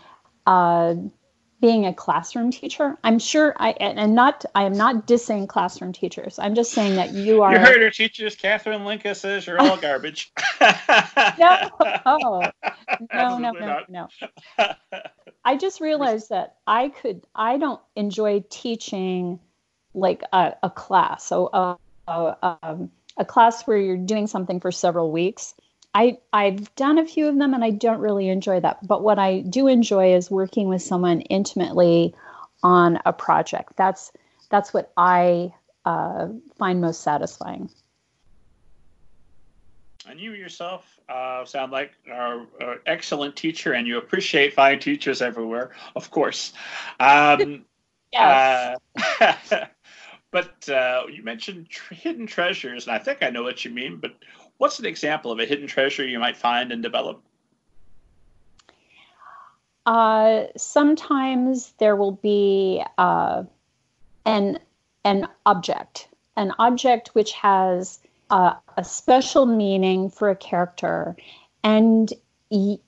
uh, 0.47 0.95
being 1.61 1.85
a 1.87 1.93
classroom 1.93 2.51
teacher. 2.51 2.97
I'm 3.05 3.19
sure 3.19 3.55
I 3.57 3.71
and 3.73 4.15
not 4.15 4.45
I 4.55 4.65
am 4.65 4.73
not 4.73 5.07
dissing 5.07 5.49
classroom 5.49 5.93
teachers. 5.93 6.39
I'm 6.39 6.55
just 6.55 6.73
saying 6.73 6.97
that 6.97 7.13
you 7.13 7.43
are. 7.43 7.53
You 7.53 7.59
heard 7.59 7.83
her 7.83 7.91
teachers. 7.91 8.35
Catherine 8.35 8.85
Linka 8.85 9.15
says 9.15 9.47
you're 9.47 9.61
all 9.61 9.77
garbage. 9.77 10.33
no, 10.61 11.71
oh, 12.07 12.43
no, 13.13 13.39
no, 13.39 13.53
no, 13.53 13.81
no. 13.89 14.09
I 15.45 15.57
just 15.57 15.81
realized 15.81 16.31
that 16.31 16.57
I 16.67 16.89
could. 16.89 17.27
I 17.35 17.59
don't 17.59 17.81
enjoy 17.95 18.45
teaching 18.49 19.41
like 19.93 20.23
a, 20.33 20.55
a 20.63 20.71
class. 20.71 21.25
So 21.25 21.51
a, 21.53 21.77
a, 22.09 22.59
um, 22.63 22.91
a 23.17 23.25
class 23.25 23.67
where 23.67 23.79
you're 23.79 23.97
doing 23.97 24.27
something 24.27 24.61
for 24.61 24.73
several 24.73 25.11
weeks. 25.11 25.55
I 25.95 26.19
I've 26.33 26.75
done 26.77 26.99
a 26.99 27.07
few 27.07 27.29
of 27.29 27.37
them 27.37 27.55
and 27.55 27.65
I 27.65 27.71
don't 27.71 28.01
really 28.01 28.29
enjoy 28.29 28.61
that. 28.61 28.87
But 28.87 29.03
what 29.03 29.19
I 29.19 29.41
do 29.41 29.67
enjoy 29.67 30.15
is 30.15 30.31
working 30.31 30.69
with 30.69 30.83
someone 30.83 31.21
intimately 31.23 32.15
on 32.63 33.01
a 33.05 33.13
project. 33.13 33.77
That's 33.77 34.13
that's 34.51 34.73
what 34.73 34.93
I 34.97 35.53
uh, 35.85 36.29
find 36.59 36.81
most 36.81 37.03
satisfying. 37.03 37.71
And 40.07 40.19
you 40.19 40.33
yourself 40.33 40.99
uh, 41.09 41.45
sound 41.45 41.73
like 41.73 41.93
an 42.07 42.47
excellent 42.87 43.37
teacher, 43.37 43.75
and 43.75 43.87
you 43.87 43.99
appreciate 43.99 44.55
fine 44.55 44.81
teachers 44.81 45.21
everywhere, 45.21 45.73
of 45.95 46.11
course. 46.11 46.53
Um, 46.99 47.65
yes. 48.13 48.79
Uh, 48.99 49.67
but 50.31 50.69
uh, 50.69 51.03
you 51.13 51.23
mentioned 51.23 51.69
tr- 51.69 51.95
hidden 51.95 52.27
treasures, 52.27 52.87
and 52.87 52.97
I 52.97 52.99
think 52.99 53.23
I 53.23 53.31
know 53.31 53.43
what 53.43 53.65
you 53.65 53.71
mean. 53.71 53.99
But 53.99 54.15
What's 54.61 54.79
an 54.79 54.85
example 54.85 55.33
of 55.33 55.39
a 55.39 55.47
hidden 55.47 55.67
treasure 55.67 56.07
you 56.07 56.19
might 56.19 56.37
find 56.37 56.71
and 56.71 56.83
develop? 56.83 57.23
Uh, 59.87 60.43
sometimes 60.55 61.73
there 61.79 61.97
will 61.97 62.13
be 62.13 62.85
uh, 62.99 63.45
an 64.27 64.59
an 65.03 65.29
object, 65.47 66.09
an 66.37 66.53
object 66.59 67.15
which 67.15 67.33
has 67.33 68.01
uh, 68.29 68.53
a 68.77 68.85
special 68.85 69.47
meaning 69.47 70.11
for 70.11 70.29
a 70.29 70.37
character, 70.37 71.17
and 71.65 72.13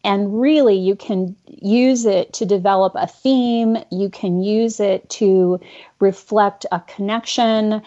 and 0.04 0.42
really 0.42 0.76
you 0.76 0.94
can 0.94 1.34
use 1.46 2.04
it 2.04 2.34
to 2.34 2.44
develop 2.44 2.92
a 2.96 3.06
theme. 3.06 3.78
You 3.90 4.10
can 4.10 4.42
use 4.42 4.78
it 4.78 5.08
to 5.08 5.58
reflect 6.00 6.66
a 6.70 6.80
connection. 6.80 7.80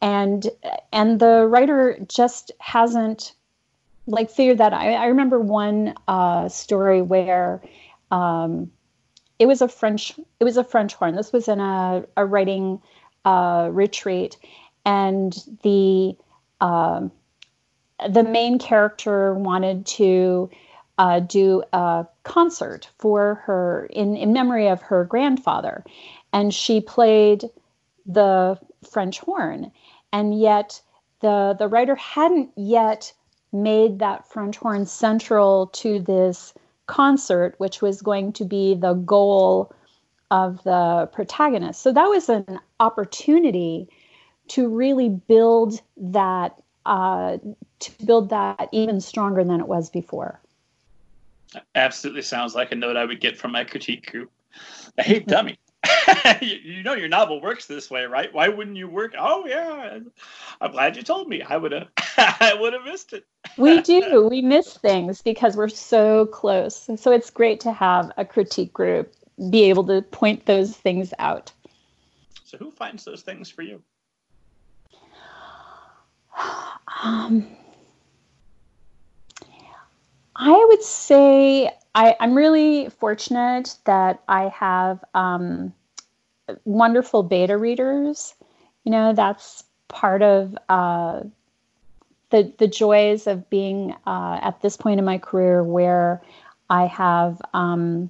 And 0.00 0.46
and 0.92 1.18
the 1.18 1.46
writer 1.46 1.98
just 2.08 2.52
hasn't 2.60 3.34
like 4.06 4.30
figured 4.30 4.58
that 4.58 4.72
I, 4.72 4.94
I 4.94 5.06
remember 5.06 5.38
one 5.38 5.94
uh, 6.08 6.48
story 6.48 7.02
where 7.02 7.62
um, 8.10 8.70
it 9.38 9.46
was 9.46 9.60
a 9.60 9.68
French 9.68 10.18
it 10.40 10.44
was 10.44 10.56
a 10.56 10.64
French 10.64 10.94
horn. 10.94 11.14
This 11.14 11.32
was 11.32 11.48
in 11.48 11.60
a, 11.60 12.04
a 12.16 12.24
writing 12.24 12.80
uh, 13.24 13.68
retreat, 13.72 14.36
and 14.84 15.36
the 15.62 16.16
uh, 16.60 17.08
the 18.08 18.22
main 18.24 18.58
character 18.58 19.34
wanted 19.34 19.84
to 19.86 20.50
uh, 20.98 21.20
do 21.20 21.62
a 21.72 22.06
concert 22.24 22.88
for 22.98 23.36
her 23.46 23.86
in, 23.90 24.16
in 24.16 24.32
memory 24.32 24.68
of 24.68 24.82
her 24.82 25.04
grandfather, 25.04 25.84
and 26.32 26.52
she 26.52 26.80
played 26.80 27.44
the 28.06 28.58
French 28.90 29.18
horn 29.20 29.70
and 30.12 30.38
yet 30.38 30.80
the 31.20 31.54
the 31.58 31.68
writer 31.68 31.94
hadn't 31.96 32.50
yet 32.56 33.12
made 33.52 33.98
that 33.98 34.28
French 34.28 34.56
horn 34.56 34.86
central 34.86 35.68
to 35.68 35.98
this 36.00 36.54
concert, 36.86 37.54
which 37.58 37.80
was 37.80 38.02
going 38.02 38.32
to 38.32 38.44
be 38.44 38.74
the 38.74 38.94
goal 38.94 39.72
of 40.30 40.62
the 40.64 41.08
protagonist. 41.12 41.80
So 41.80 41.92
that 41.92 42.06
was 42.06 42.28
an 42.28 42.58
opportunity 42.80 43.88
to 44.48 44.68
really 44.68 45.08
build 45.08 45.80
that 45.96 46.60
uh, 46.86 47.38
to 47.80 48.04
build 48.04 48.30
that 48.30 48.68
even 48.72 49.00
stronger 49.00 49.44
than 49.44 49.60
it 49.60 49.68
was 49.68 49.90
before. 49.90 50.40
Absolutely 51.74 52.22
sounds 52.22 52.54
like 52.54 52.72
a 52.72 52.74
note 52.74 52.96
I 52.96 53.04
would 53.04 53.20
get 53.20 53.36
from 53.36 53.52
my 53.52 53.64
critique 53.64 54.10
group. 54.10 54.30
I 54.98 55.02
hate 55.02 55.26
dummy. 55.26 55.58
you 56.40 56.82
know 56.82 56.94
your 56.94 57.08
novel 57.08 57.40
works 57.40 57.66
this 57.66 57.90
way, 57.90 58.04
right? 58.04 58.32
Why 58.32 58.48
wouldn't 58.48 58.76
you 58.76 58.88
work? 58.88 59.14
Oh 59.18 59.46
yeah, 59.46 59.98
I'm 60.60 60.72
glad 60.72 60.96
you 60.96 61.02
told 61.02 61.28
me. 61.28 61.42
I 61.42 61.56
would 61.56 61.72
have, 61.72 61.88
I 62.16 62.56
would 62.58 62.72
have 62.72 62.84
missed 62.84 63.12
it. 63.12 63.24
we 63.56 63.80
do. 63.82 64.26
We 64.28 64.42
miss 64.42 64.76
things 64.76 65.22
because 65.22 65.56
we're 65.56 65.68
so 65.68 66.26
close. 66.26 66.88
So 66.96 67.12
it's 67.12 67.30
great 67.30 67.60
to 67.60 67.72
have 67.72 68.12
a 68.16 68.24
critique 68.24 68.72
group 68.72 69.14
be 69.50 69.64
able 69.64 69.84
to 69.84 70.02
point 70.02 70.46
those 70.46 70.76
things 70.76 71.14
out. 71.18 71.52
So 72.44 72.58
who 72.58 72.70
finds 72.70 73.04
those 73.04 73.22
things 73.22 73.50
for 73.50 73.62
you? 73.62 73.82
Um, 77.04 77.46
I 80.38 80.64
would 80.68 80.82
say 80.82 81.70
I, 81.96 82.16
am 82.20 82.34
really 82.34 82.88
fortunate 82.90 83.76
that 83.84 84.22
I 84.28 84.48
have 84.48 85.04
um, 85.12 85.74
wonderful 86.64 87.24
beta 87.24 87.56
readers. 87.56 88.34
You 88.84 88.92
know, 88.92 89.12
that's 89.12 89.64
part 89.88 90.22
of 90.22 90.56
uh, 90.68 91.22
the 92.30 92.52
the 92.58 92.68
joys 92.68 93.26
of 93.26 93.50
being 93.50 93.96
uh, 94.06 94.38
at 94.40 94.62
this 94.62 94.76
point 94.76 95.00
in 95.00 95.04
my 95.04 95.18
career 95.18 95.64
where 95.64 96.22
I 96.70 96.86
have 96.86 97.42
um, 97.52 98.08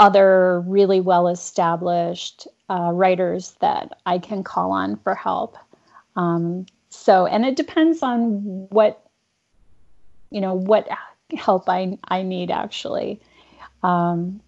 other 0.00 0.60
really 0.60 1.00
well 1.00 1.28
established 1.28 2.48
uh, 2.68 2.90
writers 2.92 3.54
that 3.60 3.96
I 4.06 4.18
can 4.18 4.42
call 4.42 4.72
on 4.72 4.96
for 4.96 5.14
help. 5.14 5.56
Um, 6.16 6.66
so, 6.90 7.26
and 7.26 7.44
it 7.44 7.54
depends 7.54 8.02
on 8.02 8.66
what 8.70 9.07
you 10.30 10.40
know 10.40 10.54
what 10.54 10.88
help 11.36 11.68
I 11.68 11.98
I 12.04 12.22
need 12.22 12.50
actually. 12.50 13.20
Um, 13.82 14.40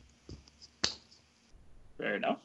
Fair 1.99 2.17
enough. 2.17 2.39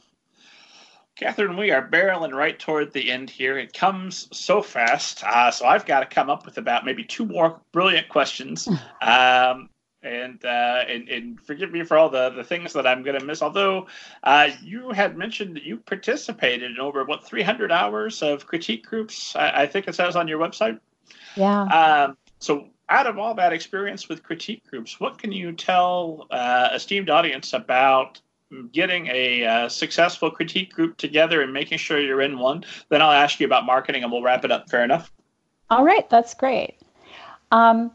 Catherine, 1.15 1.55
we 1.55 1.71
are 1.71 1.87
barreling 1.87 2.33
right 2.33 2.59
toward 2.59 2.91
the 2.91 3.09
end 3.09 3.29
here. 3.29 3.57
It 3.57 3.71
comes 3.71 4.27
so 4.37 4.61
fast, 4.61 5.23
uh, 5.23 5.49
so 5.49 5.65
I've 5.65 5.85
got 5.85 6.01
to 6.01 6.13
come 6.13 6.29
up 6.29 6.45
with 6.45 6.57
about 6.57 6.83
maybe 6.83 7.05
two 7.05 7.25
more 7.25 7.61
brilliant 7.71 8.09
questions. 8.09 8.67
um, 9.01 9.69
and 10.05 10.43
uh, 10.45 10.83
and, 10.87 11.09
and 11.09 11.41
forgive 11.41 11.71
me 11.71 11.83
for 11.83 11.97
all 11.97 12.09
the, 12.09 12.29
the 12.29 12.43
things 12.43 12.73
that 12.73 12.85
I'm 12.85 13.01
going 13.01 13.19
to 13.19 13.25
miss. 13.25 13.41
Although 13.41 13.87
uh, 14.23 14.49
you 14.61 14.91
had 14.91 15.17
mentioned 15.17 15.55
that 15.55 15.63
you 15.63 15.77
participated 15.77 16.69
in 16.69 16.79
over 16.79 17.03
what 17.05 17.25
300 17.25 17.71
hours 17.71 18.21
of 18.21 18.45
critique 18.45 18.85
groups, 18.85 19.35
I, 19.35 19.63
I 19.63 19.67
think 19.67 19.87
it 19.87 19.95
says 19.95 20.15
on 20.15 20.27
your 20.27 20.39
website. 20.39 20.79
Yeah. 21.35 21.63
Um, 21.63 22.17
so, 22.39 22.67
out 22.89 23.07
of 23.07 23.17
all 23.17 23.33
that 23.33 23.53
experience 23.53 24.07
with 24.09 24.23
critique 24.23 24.63
groups, 24.69 24.99
what 24.99 25.17
can 25.17 25.31
you 25.31 25.51
tell 25.51 26.27
uh, 26.31 26.69
esteemed 26.73 27.09
audience 27.09 27.53
about 27.53 28.21
getting 28.71 29.07
a 29.07 29.45
uh, 29.45 29.69
successful 29.69 30.29
critique 30.29 30.71
group 30.71 30.97
together 30.97 31.41
and 31.41 31.51
making 31.51 31.77
sure 31.77 31.99
you're 31.99 32.21
in 32.21 32.37
one? 32.37 32.63
Then 32.89 33.01
I'll 33.01 33.11
ask 33.11 33.39
you 33.39 33.45
about 33.45 33.65
marketing, 33.65 34.03
and 34.03 34.11
we'll 34.11 34.21
wrap 34.21 34.45
it 34.45 34.51
up. 34.51 34.69
Fair 34.69 34.83
enough. 34.83 35.11
All 35.69 35.83
right, 35.83 36.07
that's 36.09 36.33
great. 36.33 36.75
Um, 37.51 37.91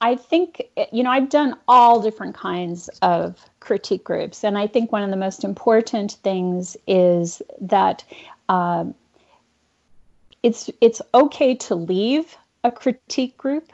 I 0.00 0.16
think, 0.16 0.62
you 0.92 1.02
know, 1.02 1.10
I've 1.10 1.28
done 1.28 1.56
all 1.68 2.00
different 2.00 2.34
kinds 2.34 2.88
of 3.00 3.38
critique 3.60 4.04
groups. 4.04 4.44
And 4.44 4.58
I 4.58 4.66
think 4.66 4.92
one 4.92 5.02
of 5.02 5.10
the 5.10 5.16
most 5.16 5.44
important 5.44 6.12
things 6.22 6.76
is 6.86 7.40
that 7.60 8.04
uh, 8.48 8.84
it's, 10.42 10.68
it's 10.80 11.00
okay 11.14 11.54
to 11.54 11.74
leave 11.74 12.36
a 12.64 12.70
critique 12.70 13.38
group. 13.38 13.72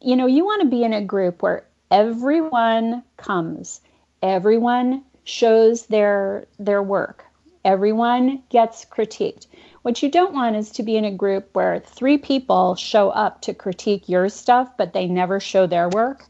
You 0.00 0.16
know, 0.16 0.26
you 0.26 0.44
want 0.44 0.62
to 0.62 0.68
be 0.68 0.84
in 0.84 0.92
a 0.92 1.04
group 1.04 1.42
where 1.42 1.66
everyone 1.90 3.02
comes, 3.16 3.80
everyone 4.22 5.02
shows 5.24 5.86
their, 5.86 6.46
their 6.58 6.82
work, 6.82 7.24
everyone 7.64 8.42
gets 8.48 8.84
critiqued. 8.84 9.46
What 9.82 10.02
you 10.02 10.10
don't 10.10 10.34
want 10.34 10.56
is 10.56 10.70
to 10.72 10.82
be 10.82 10.96
in 10.96 11.04
a 11.04 11.10
group 11.10 11.48
where 11.52 11.80
three 11.80 12.18
people 12.18 12.74
show 12.76 13.10
up 13.10 13.40
to 13.42 13.54
critique 13.54 14.08
your 14.08 14.28
stuff, 14.28 14.70
but 14.76 14.92
they 14.92 15.06
never 15.06 15.40
show 15.40 15.66
their 15.66 15.88
work. 15.88 16.26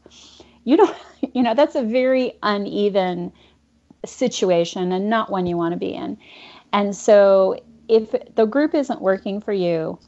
You 0.63 0.77
don't, 0.77 0.97
you 1.33 1.43
know, 1.43 1.53
that's 1.53 1.75
a 1.75 1.83
very 1.83 2.33
uneven 2.41 3.31
situation 4.05 4.91
and 4.91 5.09
not 5.09 5.29
one 5.29 5.45
you 5.45 5.57
want 5.57 5.73
to 5.73 5.79
be 5.79 5.93
in. 5.93 6.17
And 6.73 6.95
so 6.95 7.59
if 7.87 8.15
the 8.35 8.45
group 8.45 8.73
isn't 8.73 9.01
working 9.01 9.41
for 9.41 9.53
you, 9.53 9.99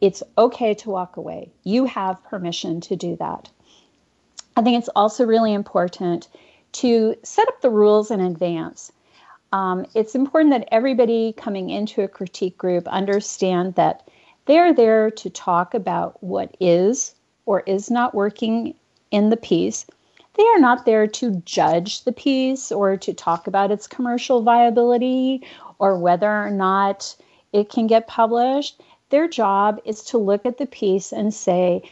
it's 0.00 0.22
okay 0.36 0.74
to 0.74 0.90
walk 0.90 1.16
away. 1.16 1.50
You 1.64 1.84
have 1.86 2.22
permission 2.24 2.80
to 2.82 2.96
do 2.96 3.16
that. 3.16 3.50
I 4.56 4.62
think 4.62 4.78
it's 4.78 4.90
also 4.96 5.24
really 5.24 5.52
important 5.52 6.28
to 6.72 7.14
set 7.22 7.48
up 7.48 7.60
the 7.60 7.70
rules 7.70 8.10
in 8.10 8.20
advance 8.20 8.92
um, 9.52 9.86
it's 9.94 10.14
important 10.14 10.52
that 10.52 10.68
everybody 10.70 11.32
coming 11.36 11.70
into 11.70 12.02
a 12.02 12.08
critique 12.08 12.58
group 12.58 12.86
understand 12.88 13.74
that 13.76 14.06
they're 14.46 14.74
there 14.74 15.10
to 15.12 15.30
talk 15.30 15.74
about 15.74 16.22
what 16.22 16.56
is 16.60 17.14
or 17.46 17.60
is 17.60 17.90
not 17.90 18.14
working 18.14 18.74
in 19.10 19.30
the 19.30 19.36
piece. 19.36 19.86
They 20.34 20.46
are 20.48 20.58
not 20.58 20.84
there 20.84 21.06
to 21.06 21.42
judge 21.44 22.04
the 22.04 22.12
piece 22.12 22.70
or 22.70 22.96
to 22.98 23.12
talk 23.12 23.46
about 23.46 23.70
its 23.70 23.86
commercial 23.86 24.42
viability 24.42 25.46
or 25.78 25.98
whether 25.98 26.30
or 26.30 26.50
not 26.50 27.16
it 27.52 27.70
can 27.70 27.86
get 27.86 28.06
published. 28.06 28.80
Their 29.10 29.28
job 29.28 29.80
is 29.84 30.02
to 30.04 30.18
look 30.18 30.44
at 30.44 30.58
the 30.58 30.66
piece 30.66 31.12
and 31.12 31.32
say, 31.32 31.82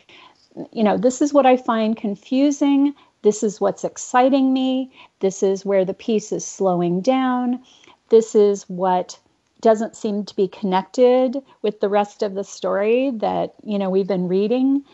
you 0.73 0.83
know, 0.83 0.97
this 0.97 1.21
is 1.21 1.33
what 1.33 1.47
I 1.47 1.57
find 1.57 1.97
confusing. 1.97 2.95
This 3.23 3.43
is 3.43 3.61
what's 3.61 3.85
exciting 3.85 4.53
me. 4.53 4.93
This 5.21 5.43
is 5.43 5.65
where 5.65 5.85
the 5.85 5.95
piece 5.95 6.33
is 6.33 6.47
slowing 6.47 7.01
down. 7.01 7.63
This 8.09 8.35
is 8.35 8.69
what 8.69 9.19
doesn't 9.61 9.97
seem 9.97 10.25
to 10.25 10.37
be 10.37 10.49
connected 10.49 11.43
with 11.63 11.81
the 11.81 11.89
rest 11.89 12.23
of 12.23 12.35
the 12.35 12.45
story 12.45 13.11
that 13.11 13.55
you 13.65 13.79
know 13.79 13.91
we've 13.91 14.07
been 14.07 14.29
reading. 14.29 14.85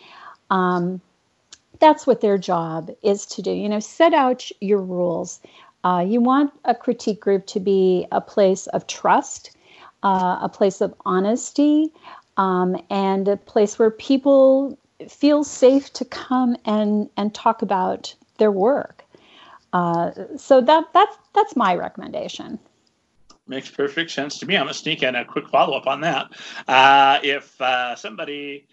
Um, 0.51 1.01
that's 1.79 2.07
what 2.07 2.21
their 2.21 2.39
job 2.39 2.91
is 3.03 3.27
to 3.27 3.43
do. 3.43 3.51
You 3.51 3.69
know, 3.69 3.81
set 3.81 4.15
out 4.15 4.49
your 4.61 4.81
rules. 4.81 5.41
Uh, 5.85 6.05
you 6.07 6.21
want 6.21 6.53
a 6.65 6.75
critique 6.75 7.21
group 7.21 7.45
to 7.47 7.61
be 7.61 8.07
a 8.13 8.21
place 8.21 8.69
of 8.69 8.87
trust, 8.87 9.51
uh, 10.03 10.39
a 10.43 10.49
place 10.49 10.81
of 10.81 10.95
honesty, 11.05 11.93
um, 12.37 12.77
and 12.91 13.29
a 13.29 13.37
place 13.37 13.79
where 13.79 13.91
people 13.91 14.79
feel 15.09 15.45
safe 15.45 15.93
to 15.93 16.05
come 16.05 16.57
and 16.65 17.09
and 17.17 17.35
talk 17.35 17.63
about 17.63 18.15
their 18.39 18.53
work. 18.53 19.05
Uh, 19.73 20.11
so 20.37 20.61
that 20.61 20.85
that's 20.93 21.17
that's 21.35 21.57
my 21.57 21.75
recommendation. 21.75 22.59
Makes 23.47 23.71
perfect 23.71 24.11
sense 24.11 24.39
to 24.39 24.47
me. 24.47 24.57
I'm 24.57 24.65
gonna 24.65 24.75
sneak 24.75 25.03
in 25.03 25.15
a 25.15 25.25
quick 25.25 25.49
follow 25.49 25.77
up 25.77 25.87
on 25.87 26.01
that. 26.03 26.33
Uh, 26.69 27.19
if 27.23 27.61
uh, 27.61 27.97
somebody 27.97 28.67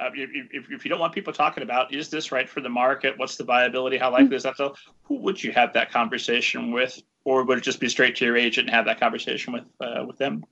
uh, 0.00 0.10
if, 0.14 0.70
if, 0.70 0.84
you 0.84 0.88
don't 0.88 0.98
want 0.98 1.12
people 1.12 1.32
talking 1.32 1.62
about 1.62 1.94
is 1.94 2.08
this 2.08 2.32
right 2.32 2.48
for 2.48 2.60
the 2.60 2.68
market 2.68 3.16
what's 3.16 3.36
the 3.36 3.44
viability 3.44 3.96
how 3.96 4.10
likely 4.10 4.34
is 4.34 4.42
that 4.42 4.56
so 4.56 4.74
who 5.04 5.14
would 5.14 5.42
you 5.42 5.52
have 5.52 5.72
that 5.72 5.90
conversation 5.90 6.72
with 6.72 7.00
or 7.24 7.44
would 7.44 7.58
it 7.58 7.60
just 7.60 7.78
be 7.78 7.88
straight 7.88 8.16
to 8.16 8.24
your 8.24 8.36
agent 8.36 8.66
and 8.66 8.74
have 8.74 8.86
that 8.86 8.98
conversation 8.98 9.52
with 9.52 9.64
uh, 9.80 10.04
with 10.04 10.18
them 10.18 10.44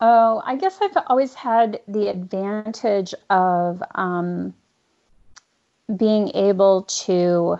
oh 0.00 0.42
i 0.44 0.56
guess 0.56 0.78
i've 0.82 0.96
always 1.06 1.34
had 1.34 1.80
the 1.88 2.08
advantage 2.08 3.14
of 3.30 3.82
um, 3.94 4.54
being 5.94 6.30
able 6.34 6.82
to 6.82 7.58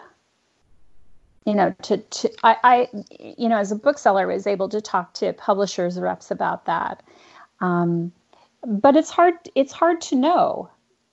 you 1.46 1.54
know 1.54 1.74
to, 1.82 1.96
to 1.96 2.30
I, 2.42 2.56
I 2.64 2.88
you 3.18 3.48
know 3.48 3.56
as 3.56 3.72
a 3.72 3.76
bookseller 3.76 4.26
was 4.26 4.46
able 4.46 4.68
to 4.70 4.80
talk 4.80 5.14
to 5.14 5.32
publishers 5.32 5.98
reps 5.98 6.30
about 6.30 6.66
that. 6.66 7.02
Um, 7.60 8.12
but 8.66 8.96
it's 8.96 9.10
hard 9.10 9.34
it's 9.54 9.72
hard 9.72 10.00
to 10.02 10.16
know 10.16 10.68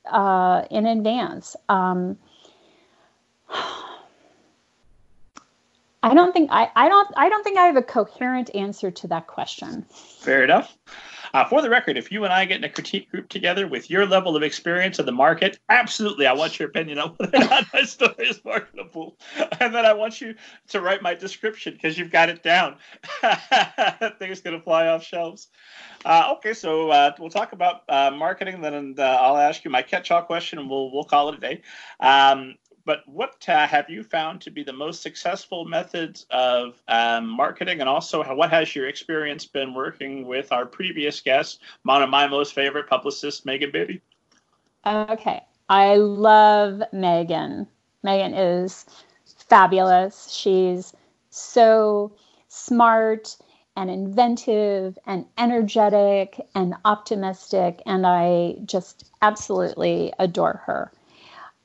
uh, 0.06 0.64
in 0.70 0.86
advance. 0.86 1.56
Um, 1.70 2.18
I 6.04 6.14
don't 6.14 6.34
think 6.34 6.50
I, 6.52 6.70
I 6.76 6.90
don't 6.90 7.08
I 7.16 7.30
don't 7.30 7.44
think 7.44 7.58
I 7.58 7.66
have 7.66 7.78
a 7.78 7.82
coherent 7.82 8.54
answer 8.54 8.92
to 8.92 9.08
that 9.08 9.28
question. 9.28 9.86
Fair 9.90 10.44
enough. 10.44 10.78
Uh, 11.34 11.44
for 11.46 11.64
the 11.64 11.70
record, 11.70 11.98
if 11.98 12.12
you 12.12 12.24
and 12.26 12.32
I 12.32 12.46
get 12.46 12.58
in 12.58 12.64
a 12.64 12.70
critique 12.70 13.10
group 13.10 13.28
together 13.28 13.68
with 13.68 13.90
your 13.90 14.06
level 14.06 14.36
of 14.36 14.44
experience 14.44 15.00
in 15.00 15.08
the 15.08 15.12
market, 15.12 15.58
absolutely, 15.68 16.28
I 16.28 16.34
want 16.34 16.60
your 16.60 16.70
opinion 16.70 17.00
on 17.00 17.16
whether 17.18 17.38
or 17.38 17.50
not 17.50 17.66
my 17.74 17.82
story 17.86 18.28
is 18.28 18.40
marketable. 18.46 19.18
And 19.60 19.74
then 19.74 19.84
I 19.84 19.94
want 19.94 20.22
you 20.22 20.36
to 20.68 20.82
write 20.82 21.02
my 21.02 21.16
description 21.16 21.74
because 21.74 21.98
you've 21.98 22.12
got 22.12 22.30
it 22.30 22.44
down. 22.44 22.76
thing's 24.20 24.42
to 24.42 24.62
fly 24.62 24.88
off 24.88 25.04
shelves. 25.04 25.48
Uh, 26.06 26.34
okay, 26.36 26.54
so 26.54 26.92
uh, 26.92 27.12
we'll 27.18 27.32
talk 27.32 27.54
about 27.54 27.82
uh, 27.90 28.12
marketing, 28.12 28.62
then 28.62 28.94
uh, 29.00 29.02
I'll 29.02 29.38
ask 29.38 29.64
you 29.66 29.72
my 29.72 29.82
catch-all 29.82 30.22
question, 30.24 30.60
and 30.60 30.70
we'll 30.70 30.92
we'll 30.92 31.04
call 31.04 31.30
it 31.30 31.36
a 31.36 31.40
day. 31.40 31.62
Um, 32.00 32.56
but 32.86 33.00
what 33.08 33.44
uh, 33.48 33.68
have 33.68 33.90
you 33.90 34.04
found 34.04 34.42
to 34.42 34.52
be 34.52 34.64
the 34.64 34.74
most 34.74 35.02
successful 35.02 35.66
methods 35.66 36.26
of 36.30 36.82
um, 36.88 37.28
marketing? 37.28 37.80
And 37.80 37.90
also 37.90 38.24
how, 38.24 38.36
what 38.36 38.50
has 38.50 38.76
your 38.76 38.88
experience 38.88 39.46
been 39.46 39.74
working 39.74 40.28
with 40.28 40.52
our 40.52 40.66
previous 40.66 41.22
guest 41.22 41.60
one 41.84 42.02
of 42.04 42.10
my 42.10 42.28
most 42.28 42.54
favorite 42.54 42.88
publicists 42.88 43.46
megan 43.46 43.72
Beatie 43.72 44.02
okay. 44.86 45.42
I 45.70 45.96
love 45.96 46.84
megan. 46.92 47.68
Megan 48.04 48.34
is 48.34 48.86
fabulous. 49.50 50.32
She's 50.32 50.94
so 51.30 52.14
smart 52.50 53.38
and 53.76 53.90
inventive 53.90 55.00
and 55.08 55.26
energetic 55.38 56.40
and 56.54 56.76
optimistic 56.86 57.82
and 57.88 58.06
i 58.06 58.56
just 58.66 59.10
absolutely 59.24 60.14
adore 60.20 60.62
her. 60.66 60.92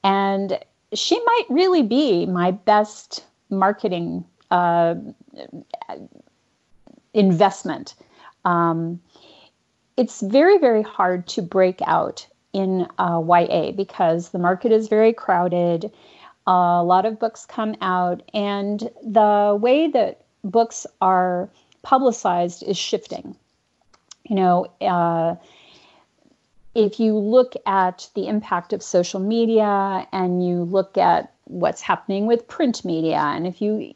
And 0.03 0.59
she 0.95 1.23
might 1.25 1.45
really 1.49 1.83
be 1.83 2.27
my 2.27 2.51
best 2.51 3.25
marketing 3.51 4.25
uh, 4.51 4.95
investment. 7.15 7.95
Um, 8.45 9.01
it's 9.97 10.21
very, 10.21 10.59
very 10.59 10.83
hard 10.83 11.27
to 11.29 11.43
break 11.43 11.81
out 11.85 12.27
in 12.53 12.87
uh, 12.99 13.23
YA 13.27 13.73
because 13.73 14.31
the 14.31 14.39
market 14.39 14.73
is 14.73 14.89
very 14.89 15.13
crowded. 15.13 15.93
A 16.47 16.83
lot 16.83 17.05
of 17.05 17.19
books 17.19 17.45
come 17.45 17.75
out, 17.83 18.23
and 18.33 18.89
the 19.05 19.59
way 19.61 19.89
that 19.89 20.23
books 20.45 20.87
are 21.03 21.51
publicized 21.83 22.63
is 22.63 22.79
shifting. 22.79 23.37
You 24.25 24.37
know, 24.37 24.67
uh, 24.81 25.37
if 26.75 27.01
you 27.01 27.17
look 27.17 27.55
at 27.67 28.09
the 28.15 28.29
impact 28.29 28.73
of 28.73 28.83
social 28.83 29.21
media 29.21 30.07
and 30.13 30.47
you 30.47 30.63
look 30.65 30.97
at 30.99 31.33
what's 31.45 31.81
happening 31.81 32.27
with 32.27 32.47
print 32.47 32.85
media, 32.85 33.19
and 33.19 33.47
if 33.47 33.61
you, 33.61 33.93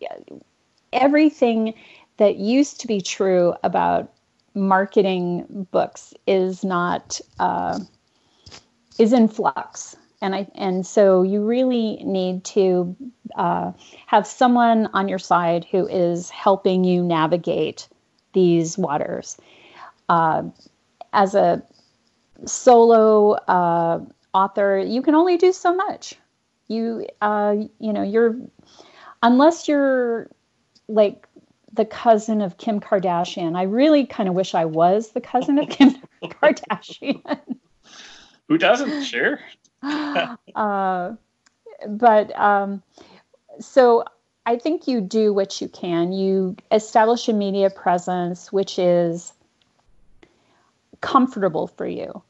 everything 0.92 1.74
that 2.16 2.36
used 2.36 2.80
to 2.80 2.86
be 2.86 3.00
true 3.00 3.54
about 3.62 4.12
marketing 4.54 5.66
books 5.70 6.14
is 6.26 6.64
not, 6.64 7.20
uh, 7.38 7.78
is 8.98 9.12
in 9.12 9.28
flux. 9.28 9.96
And 10.20 10.36
I 10.36 10.46
and 10.54 10.86
so 10.86 11.22
you 11.22 11.44
really 11.44 11.96
need 12.04 12.44
to 12.44 12.94
uh, 13.34 13.72
have 14.06 14.24
someone 14.24 14.88
on 14.94 15.08
your 15.08 15.18
side 15.18 15.66
who 15.68 15.88
is 15.88 16.30
helping 16.30 16.84
you 16.84 17.02
navigate 17.02 17.88
these 18.32 18.78
waters. 18.78 19.36
Uh, 20.08 20.44
as 21.12 21.34
a 21.34 21.62
solo 22.47 23.32
uh, 23.32 24.01
author, 24.35 24.78
you 24.78 25.02
can 25.02 25.14
only 25.14 25.36
do 25.36 25.52
so 25.52 25.74
much. 25.74 26.14
You, 26.69 27.06
uh, 27.20 27.56
you 27.78 27.93
know, 27.93 28.02
you're, 28.02 28.36
unless 29.23 29.69
you're 29.69 30.28
like 30.89 31.27
the 31.73 31.85
cousin 31.85 32.43
of 32.43 32.59
Kim 32.59 32.81
Kardashian. 32.81 33.56
I 33.56 33.62
really 33.62 34.06
kind 34.06 34.28
of 34.28 34.35
wish 34.35 34.55
I 34.55 34.66
was 34.66 35.10
the 35.10 35.20
cousin 35.20 35.59
of 35.59 35.69
Kim 35.69 35.97
Kardashian. 36.23 37.56
Who 38.48 38.59
doesn't? 38.59 39.05
Sure. 39.05 39.40
uh, 39.82 41.12
but 41.89 42.39
um, 42.39 42.82
so 43.59 44.05
I 44.44 44.56
think 44.56 44.86
you 44.86 45.01
do 45.01 45.32
what 45.32 45.60
you 45.60 45.69
can. 45.69 46.12
You 46.12 46.56
establish 46.70 47.28
a 47.28 47.32
media 47.32 47.70
presence 47.70 48.52
which 48.52 48.78
is 48.78 49.32
comfortable 51.01 51.66
for 51.66 51.86
you. 51.86 52.23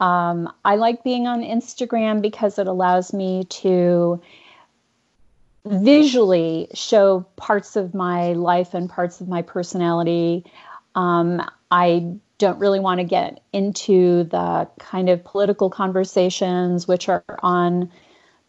Um, 0.00 0.52
I 0.64 0.76
like 0.76 1.04
being 1.04 1.26
on 1.26 1.42
Instagram 1.42 2.20
because 2.20 2.58
it 2.58 2.66
allows 2.66 3.12
me 3.12 3.44
to 3.44 4.20
visually 5.64 6.68
show 6.74 7.26
parts 7.36 7.76
of 7.76 7.94
my 7.94 8.32
life 8.32 8.74
and 8.74 8.90
parts 8.90 9.20
of 9.20 9.28
my 9.28 9.42
personality. 9.42 10.44
Um, 10.94 11.42
I 11.70 12.16
don't 12.38 12.58
really 12.58 12.80
want 12.80 12.98
to 12.98 13.04
get 13.04 13.40
into 13.52 14.24
the 14.24 14.68
kind 14.78 15.08
of 15.08 15.24
political 15.24 15.70
conversations 15.70 16.86
which 16.86 17.08
are 17.08 17.24
on 17.42 17.90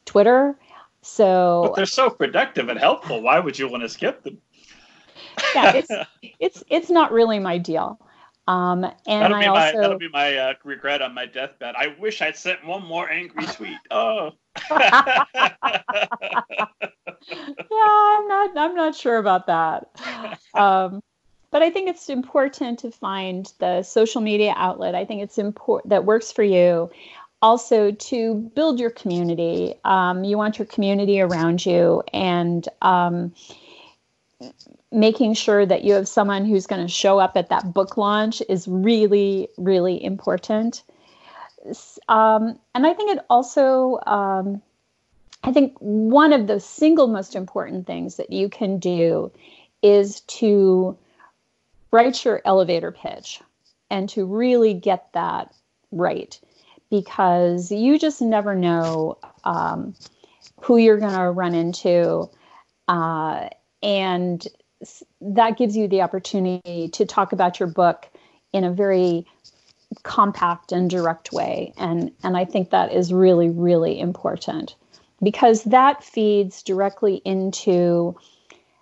Twitter. 0.05 0.57
So 1.01 1.65
but 1.67 1.75
they're 1.75 1.85
so 1.85 2.09
productive 2.09 2.67
and 2.69 2.79
helpful. 2.79 3.21
Why 3.21 3.39
would 3.39 3.57
you 3.57 3.69
want 3.69 3.83
to 3.83 3.89
skip 3.89 4.23
them? 4.23 4.39
yeah, 5.53 5.73
it's 5.75 5.91
it's 6.39 6.63
it's 6.69 6.89
not 6.89 7.11
really 7.11 7.39
my 7.39 7.57
deal. 7.57 7.99
Um, 8.47 8.83
and 9.07 9.23
that'll 9.23 9.39
be 9.39 9.45
I 9.45 9.49
my 9.49 9.71
that'll 9.71 9.97
be 9.97 10.09
my 10.09 10.37
uh, 10.37 10.53
regret 10.63 11.01
on 11.01 11.13
my 11.13 11.25
deathbed. 11.25 11.75
I 11.75 11.95
wish 11.99 12.21
I'd 12.21 12.37
sent 12.37 12.63
one 12.65 12.85
more 12.85 13.09
angry 13.09 13.45
tweet. 13.53 13.77
Oh. 13.89 14.31
yeah, 14.71 15.05
I'm 17.31 18.27
not 18.27 18.57
I'm 18.57 18.75
not 18.75 18.95
sure 18.95 19.17
about 19.17 19.47
that. 19.47 19.89
Um, 20.53 21.03
but 21.51 21.61
I 21.61 21.69
think 21.69 21.89
it's 21.89 22.07
important 22.09 22.79
to 22.79 22.91
find 22.91 23.51
the 23.59 23.83
social 23.83 24.21
media 24.21 24.53
outlet. 24.55 24.95
I 24.95 25.03
think 25.03 25.21
it's 25.21 25.37
important 25.37 25.89
that 25.89 26.05
works 26.05 26.31
for 26.31 26.43
you. 26.43 26.89
Also, 27.41 27.91
to 27.91 28.35
build 28.55 28.79
your 28.79 28.89
community. 28.89 29.75
Um, 29.83 30.23
you 30.23 30.37
want 30.37 30.57
your 30.57 30.65
community 30.65 31.19
around 31.19 31.65
you, 31.65 32.03
and 32.13 32.67
um, 32.81 33.33
making 34.91 35.33
sure 35.33 35.65
that 35.65 35.83
you 35.83 35.93
have 35.93 36.07
someone 36.07 36.45
who's 36.45 36.67
going 36.67 36.81
to 36.81 36.91
show 36.91 37.19
up 37.19 37.35
at 37.35 37.49
that 37.49 37.73
book 37.73 37.97
launch 37.97 38.41
is 38.47 38.67
really, 38.67 39.49
really 39.57 40.01
important. 40.03 40.83
Um, 42.07 42.59
and 42.75 42.85
I 42.85 42.93
think 42.93 43.17
it 43.17 43.25
also, 43.29 43.99
um, 44.05 44.61
I 45.43 45.51
think 45.51 45.75
one 45.79 46.33
of 46.33 46.47
the 46.47 46.59
single 46.59 47.07
most 47.07 47.35
important 47.35 47.87
things 47.87 48.15
that 48.17 48.31
you 48.31 48.49
can 48.49 48.77
do 48.77 49.31
is 49.81 50.21
to 50.21 50.97
write 51.91 52.23
your 52.23 52.41
elevator 52.45 52.91
pitch 52.91 53.41
and 53.89 54.09
to 54.09 54.25
really 54.25 54.73
get 54.73 55.11
that 55.13 55.53
right 55.91 56.39
because 56.89 57.71
you 57.71 57.97
just 57.97 58.21
never 58.21 58.55
know 58.55 59.17
um, 59.43 59.95
who 60.61 60.77
you're 60.77 60.99
going 60.99 61.15
to 61.15 61.31
run 61.31 61.53
into. 61.55 62.29
Uh, 62.87 63.49
and 63.81 64.47
that 65.21 65.57
gives 65.57 65.75
you 65.75 65.87
the 65.87 66.01
opportunity 66.01 66.89
to 66.89 67.05
talk 67.05 67.31
about 67.31 67.59
your 67.59 67.67
book 67.67 68.07
in 68.53 68.63
a 68.63 68.71
very 68.71 69.25
compact 70.03 70.71
and 70.71 70.89
direct 70.89 71.31
way. 71.31 71.73
And 71.77 72.11
and 72.23 72.35
I 72.37 72.45
think 72.45 72.69
that 72.69 72.91
is 72.91 73.13
really 73.13 73.49
really 73.49 73.99
important 73.99 74.75
because 75.21 75.63
that 75.65 76.03
feeds 76.03 76.63
directly 76.63 77.21
into 77.25 78.15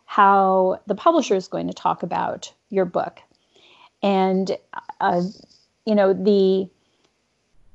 how 0.05 0.79
the 0.87 0.95
publisher 0.95 1.35
is 1.35 1.47
going 1.47 1.67
to 1.67 1.73
talk 1.73 2.03
about 2.03 2.53
your 2.69 2.85
book. 2.85 3.19
And 4.01 4.57
uh, 4.99 5.23
you 5.85 5.95
know 5.95 6.13
the 6.13 6.69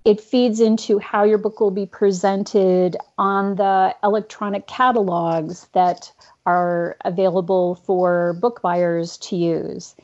it 0.09 0.23
feeds 0.23 0.59
into 0.59 0.99
how 0.99 1.23
your 1.23 1.37
book 1.37 1.61
will 1.61 1.71
be 1.71 1.85
presented 1.85 2.97
on 3.19 3.57
the 3.57 3.95
electronic 4.03 4.67
catalogs 4.67 5.69
that 5.75 6.11
are 6.47 6.97
available 7.05 7.75
for 7.75 8.33
book 8.41 8.63
buyers 8.63 9.19
to 9.19 9.37
use. 9.37 9.95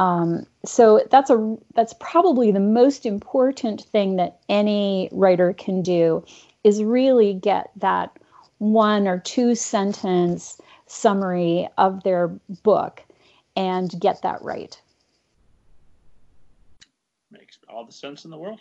Um, 0.00 0.46
so 0.64 1.06
that's 1.12 1.30
a 1.30 1.56
that's 1.74 1.94
probably 2.00 2.50
the 2.50 2.58
most 2.58 3.06
important 3.06 3.82
thing 3.82 4.16
that 4.16 4.40
any 4.48 5.08
writer 5.12 5.52
can 5.52 5.80
do 5.80 6.24
is 6.64 6.82
really 6.82 7.32
get 7.32 7.70
that 7.76 8.18
one 8.58 9.06
or 9.06 9.20
two 9.20 9.54
sentence 9.54 10.60
summary 10.86 11.68
of 11.78 12.02
their 12.02 12.26
book 12.64 13.04
and 13.54 13.94
get 14.00 14.22
that 14.22 14.42
right. 14.42 14.76
Makes 17.30 17.60
all 17.68 17.84
the 17.84 17.92
sense 17.92 18.24
in 18.24 18.32
the 18.32 18.38
world. 18.38 18.58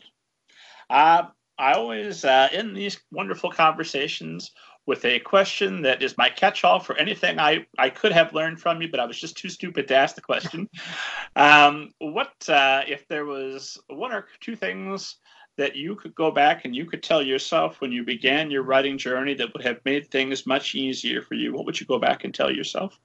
Uh, 0.89 1.23
I 1.57 1.73
always, 1.73 2.25
uh, 2.25 2.49
in 2.51 2.73
these 2.73 2.99
wonderful 3.11 3.51
conversations, 3.51 4.51
with 4.85 5.03
a 5.05 5.19
question 5.19 5.81
that 5.81 6.03
is 6.03 6.17
my 6.17 6.29
catch-all 6.29 6.79
for 6.79 6.95
anything 6.97 7.39
I, 7.39 7.65
I 7.77 7.89
could 7.89 8.11
have 8.11 8.33
learned 8.33 8.59
from 8.59 8.81
you, 8.81 8.89
but 8.89 8.99
I 8.99 9.05
was 9.05 9.19
just 9.19 9.35
too 9.35 9.49
stupid 9.49 9.87
to 9.87 9.95
ask 9.95 10.15
the 10.15 10.21
question. 10.21 10.69
um, 11.35 11.91
what 11.99 12.33
uh, 12.47 12.83
if 12.87 13.07
there 13.07 13.25
was 13.25 13.79
one 13.87 14.11
or 14.11 14.27
two 14.41 14.55
things 14.55 15.15
that 15.57 15.75
you 15.75 15.95
could 15.95 16.13
go 16.13 16.31
back 16.31 16.65
and 16.65 16.75
you 16.75 16.85
could 16.85 17.01
tell 17.01 17.21
yourself 17.21 17.79
when 17.79 17.91
you 17.91 18.03
began 18.03 18.51
your 18.51 18.63
writing 18.63 18.97
journey 18.97 19.33
that 19.33 19.53
would 19.53 19.63
have 19.63 19.79
made 19.85 20.11
things 20.11 20.45
much 20.45 20.75
easier 20.75 21.21
for 21.21 21.33
you? 21.33 21.53
What 21.53 21.65
would 21.65 21.79
you 21.79 21.85
go 21.85 21.97
back 21.97 22.23
and 22.23 22.33
tell 22.33 22.51
yourself? 22.51 22.99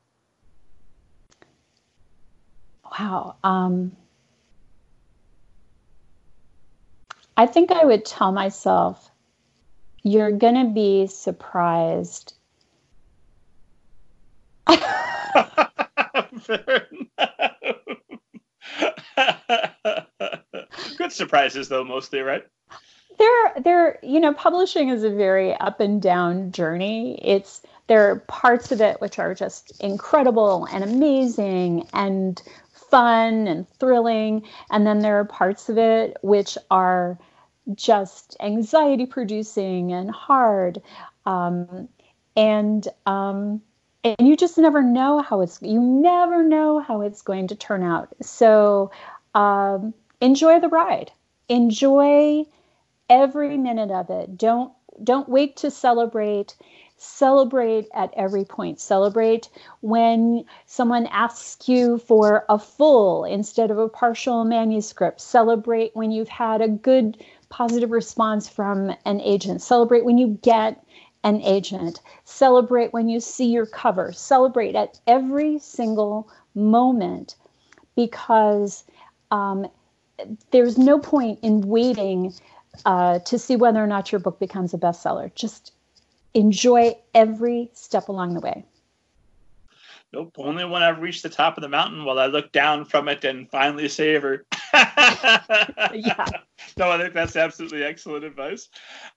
Wow. 2.98 3.36
Um, 3.44 3.97
I 7.41 7.47
think 7.47 7.73
I 7.73 7.87
would 7.87 8.05
tell 8.05 8.33
myself 8.33 9.11
you're 10.03 10.31
going 10.31 10.57
to 10.57 10.71
be 10.75 11.07
surprised. 11.07 12.35
Good 20.99 21.12
surprises, 21.12 21.71
though, 21.71 21.83
mostly, 21.83 22.21
right? 22.21 22.47
There, 23.19 23.53
there. 23.62 23.99
You 24.03 24.21
know, 24.21 24.35
publishing 24.35 24.91
is 24.91 25.03
a 25.03 25.09
very 25.09 25.55
up 25.55 25.81
and 25.81 26.03
down 26.03 26.53
journey. 26.53 27.19
It's 27.25 27.62
there 27.87 28.11
are 28.11 28.17
parts 28.17 28.71
of 28.71 28.83
it 28.83 29.01
which 29.01 29.19
are 29.19 29.35
just 29.35 29.81
incredible 29.83 30.69
and 30.71 30.85
amazing 30.85 31.89
and 31.95 32.43
fun 32.91 33.47
and 33.47 33.67
thrilling, 33.79 34.47
and 34.71 34.87
then 34.87 34.99
there 34.99 35.19
are 35.19 35.25
parts 35.25 35.71
of 35.71 35.79
it 35.79 36.19
which 36.21 36.59
are 36.71 37.19
just 37.74 38.37
anxiety 38.41 39.07
producing 39.07 39.93
and 39.93 40.11
hard. 40.11 40.82
Um, 41.27 41.89
and 42.37 42.87
um, 43.07 43.62
and 44.03 44.16
you 44.20 44.37
just 44.37 44.57
never 44.57 44.82
know 44.82 45.20
how 45.20 45.41
it's 45.41 45.61
you 45.61 45.81
never 45.81 46.43
know 46.43 46.78
how 46.81 47.03
it's 47.03 47.23
going 47.23 47.49
to 47.49 47.55
turn 47.55 47.82
out. 47.82 48.09
So 48.23 48.91
um, 49.35 49.95
enjoy 50.20 50.61
the 50.61 50.69
ride. 50.69 51.12
Enjoy 51.49 52.45
every 53.09 53.57
minute 53.59 53.91
of 53.91 54.11
it. 54.11 54.39
Don't 54.39 54.73
don't 55.03 55.28
wait 55.28 55.57
to 55.59 55.70
celebrate. 55.70 56.57
Celebrate 56.97 57.89
at 57.95 58.12
every 58.15 58.45
point. 58.45 58.78
Celebrate 58.78 59.49
when 59.81 60.45
someone 60.66 61.07
asks 61.07 61.66
you 61.66 61.97
for 61.97 62.45
a 62.51 62.59
full 62.59 63.24
instead 63.24 63.70
of 63.70 63.78
a 63.78 63.89
partial 63.89 64.45
manuscript. 64.45 65.20
Celebrate 65.20 65.97
when 65.97 66.11
you've 66.11 66.28
had 66.28 66.61
a 66.61 66.69
good 66.69 67.16
positive 67.51 67.90
response 67.90 68.48
from 68.48 68.94
an 69.05 69.20
agent. 69.20 69.60
Celebrate 69.60 70.05
when 70.05 70.16
you 70.16 70.39
get 70.43 70.82
an 71.22 71.43
agent. 71.43 72.01
Celebrate 72.24 72.93
when 72.93 73.09
you 73.09 73.20
see 73.20 73.47
your 73.47 73.66
cover. 73.66 74.12
Celebrate 74.12 74.74
at 74.74 74.98
every 75.06 75.59
single 75.59 76.31
moment 76.55 77.35
because 77.94 78.85
um, 79.31 79.66
there's 80.51 80.78
no 80.78 80.98
point 80.98 81.39
in 81.43 81.60
waiting 81.62 82.32
uh, 82.86 83.18
to 83.20 83.39
see 83.39 83.56
whether 83.56 83.82
or 83.82 83.86
not 83.86 84.10
your 84.10 84.20
book 84.20 84.39
becomes 84.39 84.72
a 84.72 84.78
bestseller. 84.78 85.35
Just 85.35 85.72
enjoy 86.35 86.97
every 87.14 87.70
step 87.74 88.09
along 88.09 88.35
the 88.35 88.40
way. 88.40 88.64
Nope. 90.12 90.35
Only 90.39 90.65
when 90.65 90.82
I've 90.82 90.99
reached 90.99 91.23
the 91.23 91.28
top 91.28 91.57
of 91.57 91.62
the 91.62 91.69
mountain 91.69 92.05
will 92.05 92.19
I 92.19 92.27
look 92.27 92.51
down 92.51 92.85
from 92.85 93.09
it 93.09 93.24
and 93.24 93.49
finally 93.49 93.89
savor. 93.89 94.45
yeah. 94.74 96.27
No, 96.77 96.91
I 96.91 96.99
think 96.99 97.15
that's 97.15 97.37
absolutely 97.37 97.85
excellent 97.85 98.24
advice. 98.24 98.69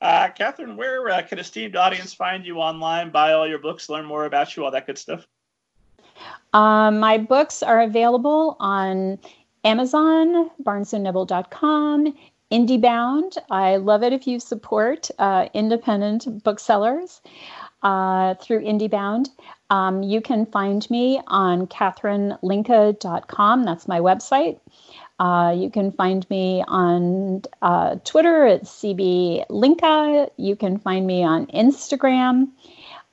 Uh, 0.01 0.29
Catherine, 0.29 0.77
where 0.77 1.09
uh, 1.09 1.23
can 1.23 1.39
esteemed 1.39 1.75
audience 1.75 2.13
find 2.13 2.45
you 2.45 2.57
online, 2.57 3.09
buy 3.09 3.33
all 3.33 3.47
your 3.47 3.57
books, 3.59 3.89
learn 3.89 4.05
more 4.05 4.25
about 4.25 4.55
you, 4.55 4.65
all 4.65 4.71
that 4.71 4.85
good 4.85 4.99
stuff? 4.99 5.25
Um, 6.53 6.99
my 6.99 7.17
books 7.17 7.63
are 7.63 7.81
available 7.81 8.55
on 8.59 9.17
Amazon, 9.63 10.51
barnesandnoble.com, 10.61 12.13
IndieBound. 12.51 13.37
I 13.49 13.77
love 13.77 14.03
it 14.03 14.13
if 14.13 14.27
you 14.27 14.39
support 14.39 15.09
uh, 15.17 15.47
independent 15.55 16.43
booksellers 16.43 17.21
uh, 17.81 18.35
through 18.35 18.63
IndieBound. 18.63 19.29
Um, 19.73 20.03
you 20.03 20.21
can 20.21 20.45
find 20.45 20.87
me 20.91 21.19
on 21.25 21.65
catherinelinka.com. 21.65 23.63
That's 23.63 23.87
my 23.87 23.99
website. 24.01 24.59
Uh, 25.19 25.51
you 25.57 25.71
can 25.71 25.91
find 25.91 26.29
me 26.29 26.63
on 26.67 27.41
uh, 27.63 27.95
Twitter 28.03 28.45
at 28.45 28.65
CB 28.65 29.45
You 30.37 30.55
can 30.55 30.77
find 30.77 31.07
me 31.07 31.23
on 31.23 31.47
Instagram 31.47 32.49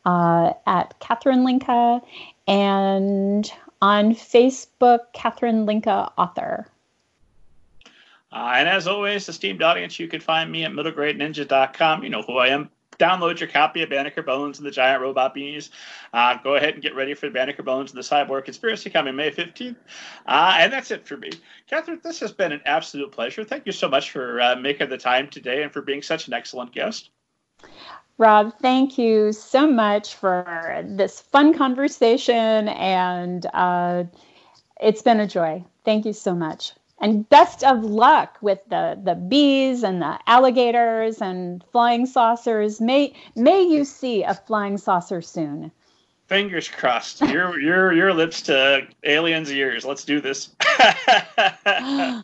uh, 0.05 0.53
at 0.67 0.99
Catherine 1.01 1.45
Linka 1.47 2.03
and 2.47 3.51
on 3.81 4.15
Facebook, 4.15 4.99
Catherine 5.15 5.65
Linka 5.65 6.13
Author. 6.19 6.67
Uh, 8.33 8.53
and 8.57 8.69
as 8.69 8.87
always, 8.87 9.27
esteemed 9.31 9.63
audience, 9.63 9.99
you 9.99 10.09
can 10.09 10.21
find 10.21 10.53
me 10.53 10.65
at 10.65 10.73
middlegradeninja.com. 10.73 12.05
You 12.05 12.11
know 12.11 12.21
who 12.21 12.37
I 12.37 12.49
am. 12.49 12.69
Download 13.01 13.41
your 13.41 13.49
copy 13.49 13.83
of 13.83 13.89
Banneker 13.89 14.23
Bones 14.23 14.59
and 14.59 14.67
the 14.67 14.71
Giant 14.71 15.01
Robot 15.01 15.33
Bees. 15.33 15.71
Uh, 16.13 16.37
go 16.45 16.57
ahead 16.57 16.75
and 16.75 16.83
get 16.83 16.95
ready 16.95 17.15
for 17.15 17.27
the 17.27 17.33
Banneker 17.33 17.63
Bones 17.63 17.91
and 17.91 17.99
the 17.99 18.07
Cyborg 18.07 18.45
Conspiracy 18.45 18.91
coming 18.91 19.17
May 19.17 19.31
15th. 19.31 19.77
Uh, 20.27 20.57
and 20.59 20.71
that's 20.71 20.91
it 20.91 21.07
for 21.07 21.17
me. 21.17 21.31
Catherine, 21.67 21.99
this 22.05 22.21
has 22.21 22.31
been 22.31 22.53
an 22.53 22.61
absolute 22.67 23.11
pleasure. 23.11 23.43
Thank 23.43 23.65
you 23.65 23.73
so 23.73 23.89
much 23.89 24.11
for 24.11 24.39
uh, 24.43 24.57
making 24.57 24.91
the 24.91 24.99
time 24.99 25.29
today 25.29 25.63
and 25.63 25.73
for 25.73 25.81
being 25.81 26.03
such 26.03 26.29
an 26.29 26.35
excellent 26.35 26.73
guest. 26.73 27.09
Rob, 28.19 28.53
thank 28.61 28.99
you 28.99 29.33
so 29.33 29.67
much 29.67 30.15
for 30.15 30.85
this 30.87 31.23
fun 31.23 31.57
conversation, 31.57 32.69
and 32.69 33.47
uh, 33.55 34.05
it's 34.79 35.01
been 35.01 35.21
a 35.21 35.27
joy. 35.27 35.65
Thank 35.87 36.05
you 36.05 36.13
so 36.13 36.35
much. 36.35 36.73
And 37.01 37.29
best 37.29 37.65
of 37.65 37.83
luck 37.83 38.37
with 38.43 38.59
the, 38.69 38.99
the 39.03 39.15
bees 39.15 39.83
and 39.83 40.03
the 40.03 40.19
alligators 40.27 41.23
and 41.23 41.65
flying 41.73 42.05
saucers. 42.07 42.81
May, 42.81 43.15
may 43.35 43.63
you 43.63 43.85
see 43.85 44.23
a 44.23 44.35
flying 44.35 44.77
saucer 44.77 45.23
soon. 45.23 45.73
Fingers 46.31 46.69
crossed. 46.69 47.21
Your 47.23 47.59
your 47.59 47.93
your 47.93 48.15
lips 48.15 48.43
to 48.43 48.87
aliens' 49.03 49.51
ears. 49.51 49.85
Let's 49.85 50.05
do 50.05 50.21
this. 50.21 50.51
uh, 50.79 52.23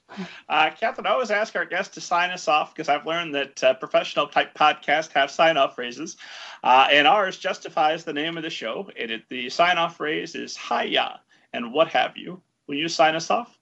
Catherine, 0.48 1.08
I 1.08 1.10
always 1.10 1.32
ask 1.32 1.56
our 1.56 1.64
guests 1.64 1.92
to 1.94 2.00
sign 2.00 2.30
us 2.30 2.46
off 2.46 2.72
because 2.72 2.88
I've 2.88 3.04
learned 3.04 3.34
that 3.34 3.64
uh, 3.64 3.74
professional 3.74 4.28
type 4.28 4.54
podcasts 4.54 5.10
have 5.14 5.28
sign 5.28 5.56
off 5.56 5.74
phrases, 5.74 6.16
uh, 6.62 6.86
and 6.88 7.08
ours 7.08 7.36
justifies 7.36 8.04
the 8.04 8.12
name 8.12 8.36
of 8.36 8.44
the 8.44 8.50
show. 8.50 8.88
It, 8.94 9.10
it 9.10 9.22
the 9.28 9.50
sign 9.50 9.76
off 9.76 9.96
phrase 9.96 10.36
is 10.36 10.56
"Hiya" 10.56 11.18
and 11.52 11.72
what 11.72 11.88
have 11.88 12.16
you. 12.16 12.40
Will 12.68 12.76
you 12.76 12.88
sign 12.88 13.16
us 13.16 13.28
off? 13.28 13.58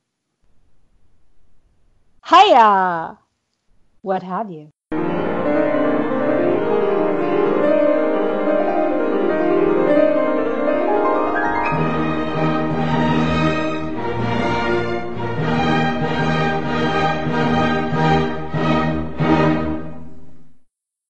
Hiya! 2.27 3.19
What 4.01 4.23
have 4.23 4.51
you? 4.51 4.71